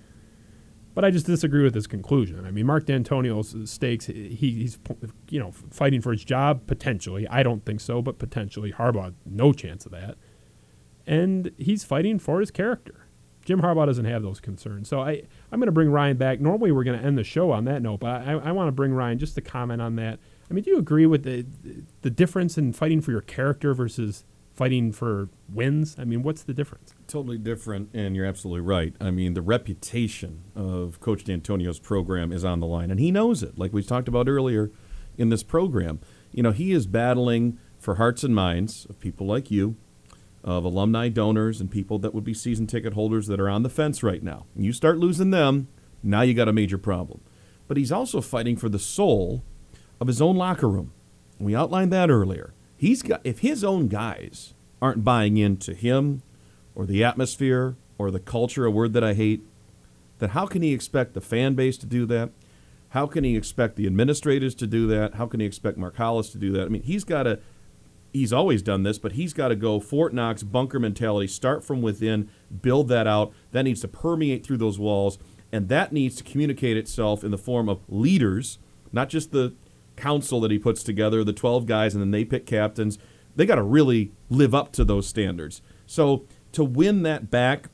But 0.97 1.05
I 1.05 1.11
just 1.11 1.27
disagree 1.27 1.63
with 1.63 1.75
his 1.75 1.87
conclusion. 1.87 2.47
I 2.47 2.51
mean, 2.51 2.65
Mark 2.65 2.87
Dantonio's 2.87 3.71
stakes, 3.71 4.07
he, 4.07 4.35
he's 4.35 4.79
you 5.29 5.39
know 5.39 5.53
fighting 5.53 6.01
for 6.01 6.11
his 6.11 6.25
job 6.25 6.67
potentially. 6.67 7.29
I 7.29 7.43
don't 7.43 7.67
think 7.67 7.83
so, 7.83 8.01
but 8.01 8.19
potentially. 8.19 8.73
Harbaugh, 8.73 9.13
no 9.27 9.53
chance 9.53 9.85
of 9.85 9.93
that. 9.93 10.17
And 11.07 11.53
he's 11.59 11.85
fighting 11.85 12.19
for 12.19 12.41
his 12.41 12.51
character. 12.51 13.07
Jim 13.45 13.61
Harbaugh 13.61 13.85
doesn't 13.85 14.07
have 14.07 14.23
those 14.23 14.41
concerns. 14.41 14.89
So 14.89 15.03
I, 15.03 15.23
I'm 15.53 15.61
going 15.61 15.67
to 15.67 15.73
bring 15.73 15.91
Ryan 15.91 16.17
back. 16.17 16.41
Normally 16.41 16.73
we're 16.73 16.83
going 16.83 16.99
to 16.99 17.05
end 17.05 17.19
the 17.19 17.25
show 17.25 17.51
on 17.51 17.67
that 17.67 17.83
note, 17.83 18.01
but 18.01 18.27
I, 18.27 18.33
I 18.33 18.53
want 18.53 18.69
to 18.69 18.73
bring 18.73 18.95
Ryan 18.95 19.19
just 19.19 19.35
to 19.35 19.43
comment 19.43 19.83
on 19.83 19.97
that. 19.97 20.19
I 20.51 20.55
mean, 20.55 20.65
do 20.65 20.71
you 20.71 20.79
agree 20.79 21.05
with 21.05 21.25
the 21.25 21.45
the 22.01 22.11
difference 22.11 22.57
in 22.57 22.73
fighting 22.73 23.03
for 23.03 23.11
your 23.11 23.21
character 23.21 23.75
versus 23.75 24.25
fighting 24.57 24.91
for 24.91 25.29
wins? 25.53 25.97
I 25.99 26.05
mean, 26.05 26.23
what's 26.23 26.43
the 26.43 26.55
difference? 26.55 26.95
Totally 27.07 27.39
different, 27.39 27.91
and 27.95 28.17
you're 28.17 28.25
absolutely 28.25 28.63
right. 28.63 28.95
I 29.01 29.11
mean, 29.11 29.35
the 29.35 29.43
reputation 29.43 30.45
of 30.57 30.99
Coach 31.01 31.25
Dantonio's 31.25 31.79
program 31.79 32.33
is 32.33 32.45
on 32.45 32.61
the 32.61 32.67
line, 32.67 32.91
and 32.91 32.99
he 32.99 33.11
knows 33.11 33.43
it. 33.43 33.59
Like 33.59 33.73
we 33.73 33.83
talked 33.83 34.09
about 34.09 34.29
earlier 34.29 34.71
in 35.19 35.29
this 35.29 35.43
program, 35.43 36.01
you 36.33 36.43
know, 36.43 36.53
he 36.53 36.73
is 36.73 36.87
battling 36.87 37.59
for 37.79 37.97
hearts 37.97 38.25
and 38.25 38.35
minds 38.35 38.87
of 38.87 38.99
people 38.99 39.27
like 39.27 39.51
you, 39.51 39.77
of 40.43 40.65
alumni 40.65 41.09
donors, 41.09 41.61
and 41.61 41.71
people 41.71 41.99
that 41.99 42.15
would 42.15 42.25
be 42.25 42.35
season 42.35 42.67
ticket 42.67 42.95
holders 42.95 43.27
that 43.27 43.41
are 43.41 43.49
on 43.49 43.63
the 43.63 43.69
fence 43.69 44.03
right 44.03 44.23
now. 44.23 44.47
And 44.55 44.65
you 44.65 44.73
start 44.73 44.97
losing 44.99 45.31
them, 45.31 45.69
now 46.03 46.23
you 46.23 46.35
got 46.35 46.49
a 46.49 46.53
major 46.53 46.79
problem. 46.79 47.21
But 47.69 47.77
he's 47.77 47.93
also 47.93 48.21
fighting 48.21 48.57
for 48.57 48.69
the 48.69 48.79
soul 48.79 49.45
of 50.01 50.07
his 50.07 50.23
own 50.23 50.37
locker 50.37 50.69
room. 50.69 50.93
We 51.39 51.55
outlined 51.55 51.93
that 51.93 52.11
earlier. 52.11 52.55
He's 52.77 53.03
got 53.03 53.20
if 53.24 53.41
his 53.41 53.64
own 53.64 53.89
guys 53.89 54.55
aren't 54.83 55.05
buying 55.05 55.37
into 55.37 55.74
him 55.74 56.22
or 56.74 56.87
the 56.87 57.03
atmosphere 57.03 57.77
or 57.99 58.11
the 58.11 58.20
culture, 58.20 58.66
a 58.66 58.70
word 58.70 58.93
that 58.93 59.05
I 59.05 59.14
hate, 59.14 59.43
then 60.18 60.31
how 60.31 60.47
can 60.47 60.62
he 60.62 60.72
expect 60.72 61.14
the 61.14 61.20
fan 61.20 61.55
base 61.55 61.79
to 61.79 61.87
do 61.87 62.07
that? 62.07 62.31
How 62.91 63.07
can 63.07 63.24
he 63.24 63.37
expect 63.37 63.77
the 63.77 63.87
administrators 63.87 64.55
to 64.57 64.66
do 64.66 64.87
that? 64.89 65.14
How 65.14 65.27
can 65.27 65.41
he 65.41 65.47
expect 65.47 65.77
Mark 65.77 65.97
Hollis 65.97 66.31
to 66.31 66.39
do 66.39 66.53
that? 66.53 66.66
I 66.66 66.68
mean, 66.68 66.83
he's 66.83 67.05
got 67.05 67.24
to 67.24 67.41
he's 68.12 68.33
always 68.33 68.62
done 68.62 68.83
this, 68.83 68.99
but 68.99 69.12
he's 69.12 69.33
got 69.33 69.49
to 69.49 69.57
go 69.57 69.81
Fort 69.81 70.14
Knox 70.14 70.43
bunker 70.43 70.79
mentality, 70.79 71.27
start 71.27 71.64
from 71.64 71.83
within, 71.83 72.31
build 72.62 72.89
that 72.89 73.07
out. 73.07 73.33
That 73.53 73.64
needs 73.64 73.81
to 73.83 73.89
permeate 73.89 74.45
through 74.45 74.57
those 74.59 74.79
walls, 74.79 75.18
and 75.53 75.68
that 75.68 75.93
needs 75.93 76.16
to 76.16 76.24
communicate 76.24 76.77
itself 76.77 77.22
in 77.22 77.31
the 77.31 77.39
form 77.39 77.68
of 77.68 77.81
leaders, 77.89 78.59
not 78.93 79.09
just 79.09 79.33
the 79.33 79.55
council 79.97 80.41
that 80.41 80.51
he 80.51 80.59
puts 80.59 80.83
together, 80.83 81.25
the 81.25 81.33
12 81.33 81.67
guys, 81.67 81.95
and 81.95 82.03
then 82.03 82.11
they 82.11 82.25
pick 82.25 82.47
captains. 82.47 82.99
They 83.35 83.47
got 83.47 83.57
to 83.57 83.63
really 83.63 84.13
live 84.29 84.55
up 84.55 84.73
to 84.73 84.85
those 84.85 85.07
standards. 85.07 85.63
So 85.87 86.27
to 86.53 86.65
win 86.65 87.03
that 87.03 87.31
back 87.31 87.69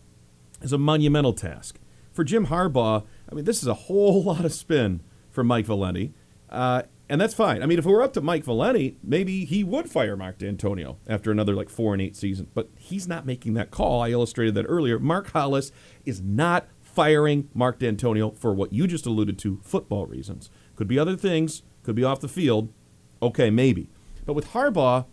is 0.60 0.72
a 0.72 0.78
monumental 0.78 1.32
task. 1.32 1.78
For 2.12 2.24
Jim 2.24 2.46
Harbaugh, 2.46 3.04
I 3.30 3.34
mean, 3.34 3.44
this 3.44 3.62
is 3.62 3.68
a 3.68 3.74
whole 3.74 4.22
lot 4.24 4.44
of 4.44 4.52
spin 4.52 5.00
for 5.30 5.42
Mike 5.44 5.66
Valenti. 5.66 6.12
Uh, 6.48 6.82
and 7.08 7.20
that's 7.20 7.34
fine. 7.34 7.62
I 7.62 7.66
mean, 7.66 7.78
if 7.78 7.84
it 7.84 7.90
were 7.90 8.02
up 8.02 8.12
to 8.14 8.20
Mike 8.20 8.44
Valenti, 8.44 8.96
maybe 9.02 9.44
he 9.44 9.64
would 9.64 9.90
fire 9.90 10.16
Mark 10.16 10.38
Dantonio 10.38 10.96
after 11.06 11.30
another 11.30 11.54
like 11.54 11.68
four 11.68 11.92
and 11.92 12.00
eight 12.00 12.16
season. 12.16 12.48
But 12.54 12.70
he's 12.78 13.06
not 13.06 13.26
making 13.26 13.54
that 13.54 13.70
call. 13.70 14.00
I 14.00 14.10
illustrated 14.10 14.54
that 14.54 14.66
earlier. 14.68 14.98
Mark 14.98 15.30
Hollis 15.32 15.72
is 16.04 16.22
not 16.22 16.68
firing 16.80 17.48
Mark 17.54 17.80
Dantonio 17.80 18.36
for 18.36 18.54
what 18.54 18.72
you 18.72 18.86
just 18.86 19.06
alluded 19.06 19.38
to, 19.40 19.60
football 19.62 20.06
reasons. 20.06 20.50
Could 20.76 20.88
be 20.88 20.98
other 20.98 21.16
things, 21.16 21.62
could 21.82 21.94
be 21.94 22.04
off 22.04 22.20
the 22.20 22.28
field. 22.28 22.72
Okay, 23.20 23.50
maybe. 23.50 23.88
But 24.24 24.34
with 24.34 24.48
Harbaugh, 24.50 25.06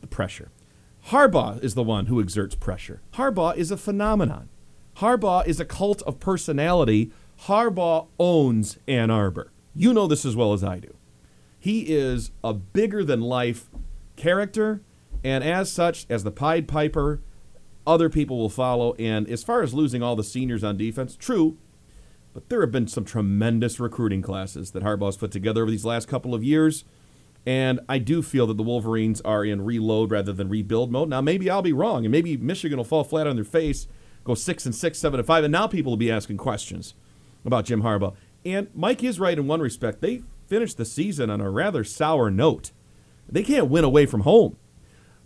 the 0.00 0.06
pressure. 0.06 0.50
Harbaugh 1.08 1.62
is 1.62 1.74
the 1.74 1.82
one 1.82 2.06
who 2.06 2.20
exerts 2.20 2.54
pressure. 2.54 3.00
Harbaugh 3.14 3.56
is 3.56 3.70
a 3.70 3.76
phenomenon. 3.76 4.48
Harbaugh 4.98 5.46
is 5.46 5.60
a 5.60 5.64
cult 5.64 6.02
of 6.02 6.18
personality. 6.18 7.12
Harbaugh 7.42 8.08
owns 8.18 8.78
Ann 8.88 9.10
Arbor. 9.10 9.52
You 9.74 9.92
know 9.92 10.06
this 10.06 10.24
as 10.24 10.34
well 10.34 10.52
as 10.52 10.64
I 10.64 10.78
do. 10.80 10.94
He 11.58 11.80
is 11.94 12.30
a 12.42 12.54
bigger 12.54 13.04
than 13.04 13.20
life 13.20 13.68
character, 14.16 14.80
and 15.22 15.44
as 15.44 15.70
such, 15.70 16.06
as 16.08 16.24
the 16.24 16.30
Pied 16.30 16.66
Piper, 16.66 17.20
other 17.86 18.08
people 18.08 18.38
will 18.38 18.48
follow. 18.48 18.94
And 18.94 19.28
as 19.28 19.44
far 19.44 19.62
as 19.62 19.74
losing 19.74 20.02
all 20.02 20.16
the 20.16 20.24
seniors 20.24 20.64
on 20.64 20.76
defense, 20.76 21.16
true, 21.16 21.56
but 22.36 22.50
there 22.50 22.60
have 22.60 22.70
been 22.70 22.86
some 22.86 23.06
tremendous 23.06 23.80
recruiting 23.80 24.20
classes 24.20 24.72
that 24.72 24.82
Harbaugh's 24.82 25.16
put 25.16 25.30
together 25.30 25.62
over 25.62 25.70
these 25.70 25.86
last 25.86 26.06
couple 26.06 26.34
of 26.34 26.44
years. 26.44 26.84
And 27.46 27.80
I 27.88 27.96
do 27.96 28.20
feel 28.20 28.46
that 28.48 28.58
the 28.58 28.62
Wolverines 28.62 29.22
are 29.22 29.42
in 29.42 29.64
reload 29.64 30.10
rather 30.10 30.34
than 30.34 30.50
rebuild 30.50 30.92
mode. 30.92 31.08
Now, 31.08 31.22
maybe 31.22 31.48
I'll 31.48 31.62
be 31.62 31.72
wrong, 31.72 32.04
and 32.04 32.12
maybe 32.12 32.36
Michigan 32.36 32.76
will 32.76 32.84
fall 32.84 33.04
flat 33.04 33.26
on 33.26 33.36
their 33.36 33.44
face, 33.46 33.88
go 34.22 34.34
six 34.34 34.66
and 34.66 34.74
six, 34.74 34.98
seven 34.98 35.18
and 35.18 35.26
five, 35.26 35.44
and 35.44 35.52
now 35.52 35.66
people 35.66 35.92
will 35.92 35.96
be 35.96 36.12
asking 36.12 36.36
questions 36.36 36.92
about 37.46 37.64
Jim 37.64 37.80
Harbaugh. 37.80 38.14
And 38.44 38.68
Mike 38.74 39.02
is 39.02 39.18
right 39.18 39.38
in 39.38 39.46
one 39.46 39.60
respect. 39.60 40.02
They 40.02 40.22
finished 40.46 40.76
the 40.76 40.84
season 40.84 41.30
on 41.30 41.40
a 41.40 41.48
rather 41.48 41.84
sour 41.84 42.30
note. 42.30 42.70
They 43.26 43.44
can't 43.44 43.70
win 43.70 43.82
away 43.82 44.04
from 44.04 44.20
home. 44.20 44.58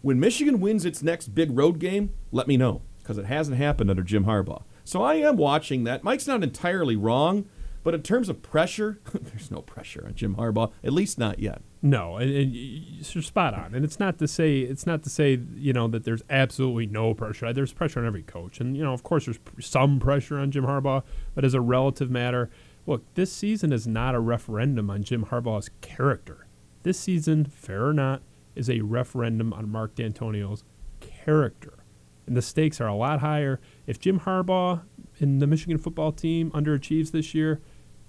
When 0.01 0.21
Michigan 0.21 0.61
wins 0.61 0.85
its 0.85 1.03
next 1.03 1.35
big 1.35 1.59
road 1.59 1.81
game, 1.81 2.15
let 2.31 2.47
me 2.47 2.57
know, 2.57 2.83
because 3.03 3.19
it 3.19 3.27
hasn't 3.27 3.59
happened 3.59 3.91
under 3.91 4.05
Jim 4.05 4.27
Harbaugh. 4.27 4.63
So 4.91 5.05
I 5.05 5.15
am 5.15 5.37
watching 5.37 5.85
that. 5.85 6.03
Mike's 6.03 6.27
not 6.27 6.43
entirely 6.43 6.97
wrong, 6.97 7.49
but 7.85 7.95
in 7.95 8.03
terms 8.03 8.29
of 8.29 8.43
pressure, 8.43 8.99
there's 9.15 9.49
no 9.49 9.63
pressure 9.63 10.05
on 10.05 10.17
Jim 10.17 10.35
Harbaugh, 10.35 10.73
at 10.83 10.93
least 10.93 11.17
not 11.17 11.39
yet. 11.39 11.63
No, 11.81 12.17
and, 12.17 12.29
and 12.29 12.53
you're 12.53 13.23
spot 13.23 13.55
on. 13.55 13.73
And 13.73 13.85
it's 13.85 14.01
not 14.01 14.19
to 14.19 14.27
say 14.27 14.59
it's 14.59 14.87
not 14.87 15.05
to 15.05 15.09
say 15.09 15.39
you 15.55 15.73
know 15.73 15.87
that 15.87 16.03
there's 16.03 16.25
absolutely 16.29 16.87
no 16.87 17.15
pressure. 17.15 17.53
There's 17.53 17.73
pressure 17.73 18.01
on 18.01 18.07
every 18.07 18.25
coach, 18.25 18.59
and 18.59 18.77
you 18.77 18.83
know 18.83 18.93
of 18.93 19.05
course 19.05 19.27
there's 19.27 19.39
some 19.61 20.01
pressure 20.01 20.41
on 20.41 20.51
Jim 20.51 20.65
Harbaugh, 20.65 21.05
but 21.37 21.45
as 21.45 21.55
a 21.55 21.61
relative 21.61 22.11
matter, 22.11 22.51
look, 22.85 23.05
this 23.15 23.33
season 23.33 23.73
is 23.73 23.87
not 23.87 24.17
a 24.17 24.21
referendum 24.21 24.91
on 24.91 25.05
Jim 25.05 25.27
Harbaugh's 25.27 25.71
character. 25.83 26.49
This 26.83 26.99
season, 26.99 27.45
fair 27.45 27.87
or 27.87 27.95
not, 27.95 28.23
is 28.57 28.69
a 28.69 28.81
referendum 28.81 29.53
on 29.53 29.71
Mark 29.71 29.95
Dantonio's 29.95 30.65
character, 30.99 31.85
and 32.27 32.37
the 32.37 32.43
stakes 32.43 32.81
are 32.81 32.89
a 32.89 32.95
lot 32.97 33.21
higher. 33.21 33.61
If 33.91 33.99
Jim 33.99 34.21
Harbaugh 34.21 34.83
and 35.19 35.43
the 35.43 35.49
Michigan 35.49 35.77
football 35.77 36.13
team 36.13 36.53
underachieves 36.53 37.11
this 37.11 37.35
year 37.35 37.61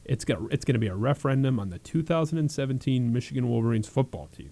it's 0.06 0.24
got 0.24 0.38
it's 0.52 0.64
going 0.64 0.76
to 0.76 0.80
be 0.80 0.86
a 0.86 0.96
referendum 0.96 1.60
on 1.60 1.72
the 1.72 1.80
2017 1.80 3.12
Michigan 3.12 3.50
Wolverines 3.50 3.88
football 3.88 4.28
team. 4.28 4.52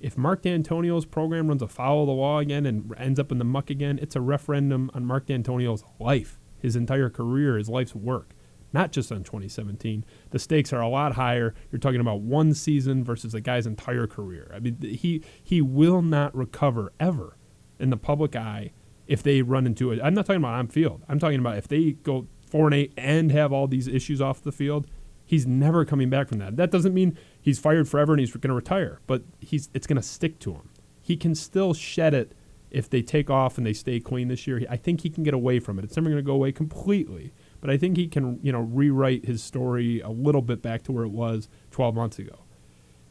If 0.00 0.16
Mark 0.16 0.42
Dantonio's 0.42 1.04
program 1.04 1.48
runs 1.48 1.60
afoul 1.60 2.02
of 2.02 2.06
the 2.06 2.14
law 2.14 2.38
again 2.38 2.64
and 2.64 2.94
ends 2.96 3.20
up 3.20 3.30
in 3.30 3.36
the 3.36 3.44
muck 3.44 3.68
again, 3.68 3.98
it's 4.00 4.16
a 4.16 4.22
referendum 4.22 4.90
on 4.94 5.04
Mark 5.04 5.26
Dantonio's 5.26 5.84
life, 6.00 6.40
his 6.58 6.76
entire 6.76 7.10
career, 7.10 7.58
his 7.58 7.68
life's 7.68 7.94
work, 7.94 8.30
not 8.72 8.90
just 8.90 9.12
on 9.12 9.22
2017. 9.22 10.02
The 10.30 10.38
stakes 10.38 10.72
are 10.72 10.80
a 10.80 10.88
lot 10.88 11.12
higher. 11.12 11.52
You're 11.70 11.78
talking 11.78 12.00
about 12.00 12.22
one 12.22 12.54
season 12.54 13.04
versus 13.04 13.34
a 13.34 13.40
guy's 13.42 13.66
entire 13.66 14.06
career. 14.06 14.50
I 14.54 14.60
mean, 14.60 14.78
he 14.80 15.22
he 15.42 15.60
will 15.60 16.00
not 16.00 16.34
recover 16.34 16.94
ever 16.98 17.36
in 17.78 17.90
the 17.90 17.98
public 17.98 18.34
eye 18.34 18.72
if 19.06 19.22
they 19.22 19.42
run 19.42 19.66
into 19.66 19.90
it. 19.92 20.00
I'm 20.02 20.14
not 20.14 20.26
talking 20.26 20.42
about 20.42 20.54
on 20.54 20.68
field. 20.68 21.02
I'm 21.08 21.18
talking 21.18 21.38
about 21.38 21.58
if 21.58 21.68
they 21.68 21.92
go 21.92 22.26
four 22.50 22.66
and 22.66 22.74
eight 22.74 22.92
and 22.96 23.30
have 23.32 23.52
all 23.52 23.66
these 23.66 23.88
issues 23.88 24.20
off 24.20 24.42
the 24.42 24.52
field, 24.52 24.86
he's 25.24 25.46
never 25.46 25.84
coming 25.84 26.10
back 26.10 26.28
from 26.28 26.38
that. 26.38 26.56
That 26.56 26.70
doesn't 26.70 26.94
mean 26.94 27.18
he's 27.40 27.58
fired 27.58 27.88
forever 27.88 28.12
and 28.12 28.20
he's 28.20 28.32
going 28.32 28.48
to 28.48 28.54
retire, 28.54 29.00
but 29.06 29.22
he's 29.40 29.68
it's 29.74 29.86
going 29.86 29.96
to 29.96 30.02
stick 30.02 30.38
to 30.40 30.52
him. 30.52 30.70
He 31.00 31.16
can 31.16 31.34
still 31.34 31.74
shed 31.74 32.14
it 32.14 32.32
if 32.70 32.90
they 32.90 33.02
take 33.02 33.30
off 33.30 33.56
and 33.56 33.66
they 33.66 33.72
stay 33.72 34.00
clean 34.00 34.28
this 34.28 34.46
year. 34.46 34.62
I 34.68 34.76
think 34.76 35.02
he 35.02 35.10
can 35.10 35.22
get 35.22 35.34
away 35.34 35.60
from 35.60 35.78
it. 35.78 35.84
It's 35.84 35.96
never 35.96 36.08
going 36.08 36.22
to 36.22 36.26
go 36.26 36.32
away 36.34 36.50
completely, 36.50 37.32
but 37.60 37.70
I 37.70 37.76
think 37.76 37.96
he 37.96 38.08
can, 38.08 38.40
you 38.42 38.52
know, 38.52 38.60
rewrite 38.60 39.24
his 39.24 39.42
story 39.42 40.00
a 40.00 40.10
little 40.10 40.42
bit 40.42 40.60
back 40.60 40.82
to 40.84 40.92
where 40.92 41.04
it 41.04 41.10
was 41.10 41.48
12 41.70 41.94
months 41.94 42.18
ago. 42.18 42.40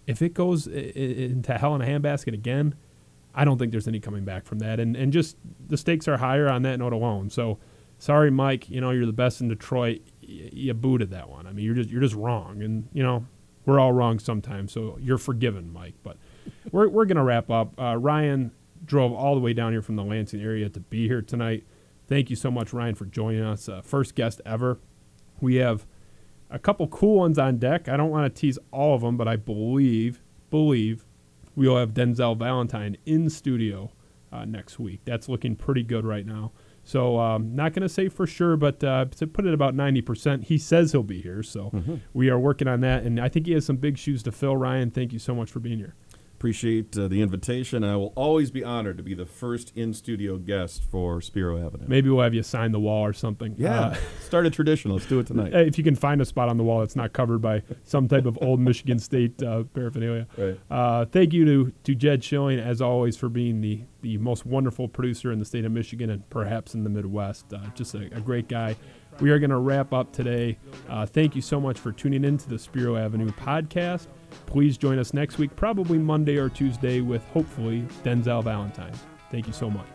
If 0.05 0.21
it 0.21 0.33
goes 0.33 0.67
into 0.67 1.57
hell 1.57 1.75
in 1.75 1.81
a 1.81 1.85
handbasket 1.85 2.33
again, 2.33 2.75
I 3.33 3.45
don't 3.45 3.57
think 3.57 3.71
there's 3.71 3.87
any 3.87 3.99
coming 3.99 4.25
back 4.25 4.45
from 4.45 4.59
that. 4.59 4.79
And 4.79 4.95
and 4.95 5.11
just 5.11 5.37
the 5.67 5.77
stakes 5.77 6.07
are 6.07 6.17
higher 6.17 6.49
on 6.49 6.61
that 6.63 6.77
note 6.79 6.93
alone. 6.93 7.29
So 7.29 7.59
sorry, 7.97 8.31
Mike, 8.31 8.69
you 8.69 8.81
know, 8.81 8.91
you're 8.91 9.05
the 9.05 9.13
best 9.13 9.41
in 9.41 9.47
Detroit. 9.47 10.01
Y- 10.21 10.49
you 10.53 10.73
booted 10.73 11.09
that 11.11 11.29
one. 11.29 11.47
I 11.47 11.53
mean, 11.53 11.65
you're 11.65 11.75
just 11.75 11.89
you're 11.89 12.01
just 12.01 12.15
wrong, 12.15 12.61
and 12.61 12.87
you 12.93 13.03
know, 13.03 13.25
we're 13.65 13.79
all 13.79 13.91
wrong 13.91 14.19
sometimes. 14.19 14.71
So 14.71 14.97
you're 15.01 15.17
forgiven, 15.17 15.71
Mike. 15.71 15.95
But 16.03 16.17
we're 16.71 16.89
we're 16.89 17.05
gonna 17.05 17.23
wrap 17.23 17.49
up. 17.49 17.79
Uh, 17.79 17.97
Ryan 17.97 18.51
drove 18.85 19.13
all 19.13 19.33
the 19.33 19.41
way 19.41 19.53
down 19.53 19.71
here 19.71 19.81
from 19.81 19.95
the 19.95 20.03
Lansing 20.03 20.41
area 20.41 20.69
to 20.69 20.79
be 20.79 21.07
here 21.07 21.21
tonight. 21.21 21.63
Thank 22.07 22.29
you 22.29 22.35
so 22.35 22.51
much, 22.51 22.73
Ryan, 22.73 22.95
for 22.95 23.05
joining 23.05 23.43
us. 23.43 23.69
Uh, 23.69 23.81
first 23.81 24.13
guest 24.13 24.41
ever. 24.45 24.77
We 25.39 25.55
have 25.55 25.85
a 26.49 26.59
couple 26.59 26.87
cool 26.87 27.17
ones 27.19 27.39
on 27.39 27.57
deck. 27.57 27.87
I 27.87 27.97
don't 27.97 28.11
want 28.11 28.33
to 28.33 28.39
tease 28.41 28.59
all 28.71 28.93
of 28.93 29.01
them, 29.01 29.17
but 29.17 29.27
I 29.27 29.37
believe 29.37 30.21
believe 30.49 31.05
we'll 31.55 31.77
have 31.77 31.93
Denzel 31.93 32.37
Valentine 32.37 32.97
in 33.05 33.29
studio 33.29 33.91
uh, 34.31 34.45
next 34.45 34.79
week. 34.79 35.01
That's 35.05 35.29
looking 35.29 35.55
pretty 35.55 35.83
good 35.83 36.05
right 36.05 36.25
now. 36.25 36.51
So 36.83 37.19
um, 37.19 37.55
not 37.55 37.73
going 37.73 37.83
to 37.83 37.89
say 37.89 38.09
for 38.09 38.27
sure, 38.27 38.57
but 38.57 38.83
uh, 38.83 39.05
to 39.17 39.27
put 39.27 39.45
it 39.45 39.53
about 39.53 39.73
90%, 39.73 40.43
he 40.43 40.57
says 40.57 40.91
he'll 40.91 41.03
be 41.03 41.21
here. 41.21 41.41
So 41.41 41.69
mm-hmm. 41.69 41.95
we 42.13 42.29
are 42.29 42.39
working 42.39 42.67
on 42.67 42.81
that, 42.81 43.03
and 43.03 43.19
I 43.19 43.29
think 43.29 43.45
he 43.45 43.53
has 43.53 43.65
some 43.65 43.77
big 43.77 43.97
shoes 43.97 44.21
to 44.23 44.31
fill. 44.31 44.57
Ryan, 44.57 44.91
thank 44.91 45.13
you 45.13 45.19
so 45.19 45.33
much 45.33 45.49
for 45.49 45.59
being 45.59 45.77
here. 45.77 45.95
Appreciate 46.43 46.97
uh, 46.97 47.07
the 47.07 47.21
invitation. 47.21 47.85
I 47.85 47.95
will 47.95 48.11
always 48.17 48.51
be 48.51 48.65
honored 48.65 48.97
to 48.97 49.03
be 49.03 49.13
the 49.13 49.25
first 49.25 49.71
in 49.77 49.93
studio 49.93 50.35
guest 50.35 50.83
for 50.83 51.21
Spiro 51.21 51.55
Avenue. 51.55 51.85
Maybe 51.87 52.09
we'll 52.09 52.21
have 52.21 52.33
you 52.33 52.43
sign 52.43 52.73
the 52.73 52.81
wall 52.81 53.05
or 53.05 53.13
something. 53.13 53.55
Yeah, 53.57 53.79
uh, 53.79 53.95
start 54.19 54.45
a 54.45 54.49
tradition. 54.49 54.91
Let's 54.91 55.05
do 55.05 55.19
it 55.19 55.27
tonight. 55.27 55.53
If 55.73 55.77
you 55.77 55.85
can 55.85 55.95
find 55.95 56.19
a 56.19 56.25
spot 56.25 56.49
on 56.49 56.57
the 56.57 56.63
wall 56.65 56.81
that's 56.81 56.97
not 56.97 57.13
covered 57.13 57.39
by 57.39 57.63
some 57.85 58.09
type 58.09 58.25
of 58.25 58.37
old 58.41 58.59
Michigan 58.59 58.99
State 59.09 59.41
uh, 59.41 59.63
paraphernalia. 59.73 60.27
Right. 60.37 60.59
Uh, 60.69 61.05
thank 61.05 61.31
you 61.31 61.45
to 61.45 61.73
to 61.85 61.95
Jed 61.95 62.21
Schilling 62.21 62.59
as 62.59 62.81
always 62.81 63.15
for 63.15 63.29
being 63.29 63.61
the 63.61 63.83
the 64.01 64.17
most 64.17 64.45
wonderful 64.45 64.89
producer 64.89 65.31
in 65.31 65.39
the 65.39 65.45
state 65.45 65.63
of 65.63 65.71
Michigan 65.71 66.09
and 66.09 66.29
perhaps 66.29 66.73
in 66.73 66.83
the 66.83 66.89
Midwest. 66.89 67.53
Uh, 67.53 67.59
just 67.73 67.95
a, 67.95 68.13
a 68.13 68.19
great 68.19 68.49
guy 68.49 68.75
we 69.19 69.31
are 69.31 69.39
going 69.39 69.49
to 69.49 69.57
wrap 69.57 69.93
up 69.93 70.11
today. 70.11 70.57
Uh, 70.89 71.05
thank 71.05 71.35
you 71.35 71.41
so 71.41 71.59
much 71.59 71.79
for 71.79 71.91
tuning 71.91 72.23
in 72.23 72.37
to 72.37 72.49
the 72.49 72.59
Spiro 72.59 72.95
Avenue 72.95 73.31
podcast. 73.31 74.07
Please 74.45 74.77
join 74.77 74.99
us 74.99 75.13
next 75.13 75.37
week, 75.37 75.55
probably 75.55 75.97
Monday 75.97 76.37
or 76.37 76.49
Tuesday, 76.49 77.01
with 77.01 77.23
hopefully 77.27 77.81
Denzel 78.03 78.43
Valentine. 78.43 78.93
Thank 79.31 79.47
you 79.47 79.53
so 79.53 79.69
much. 79.69 79.87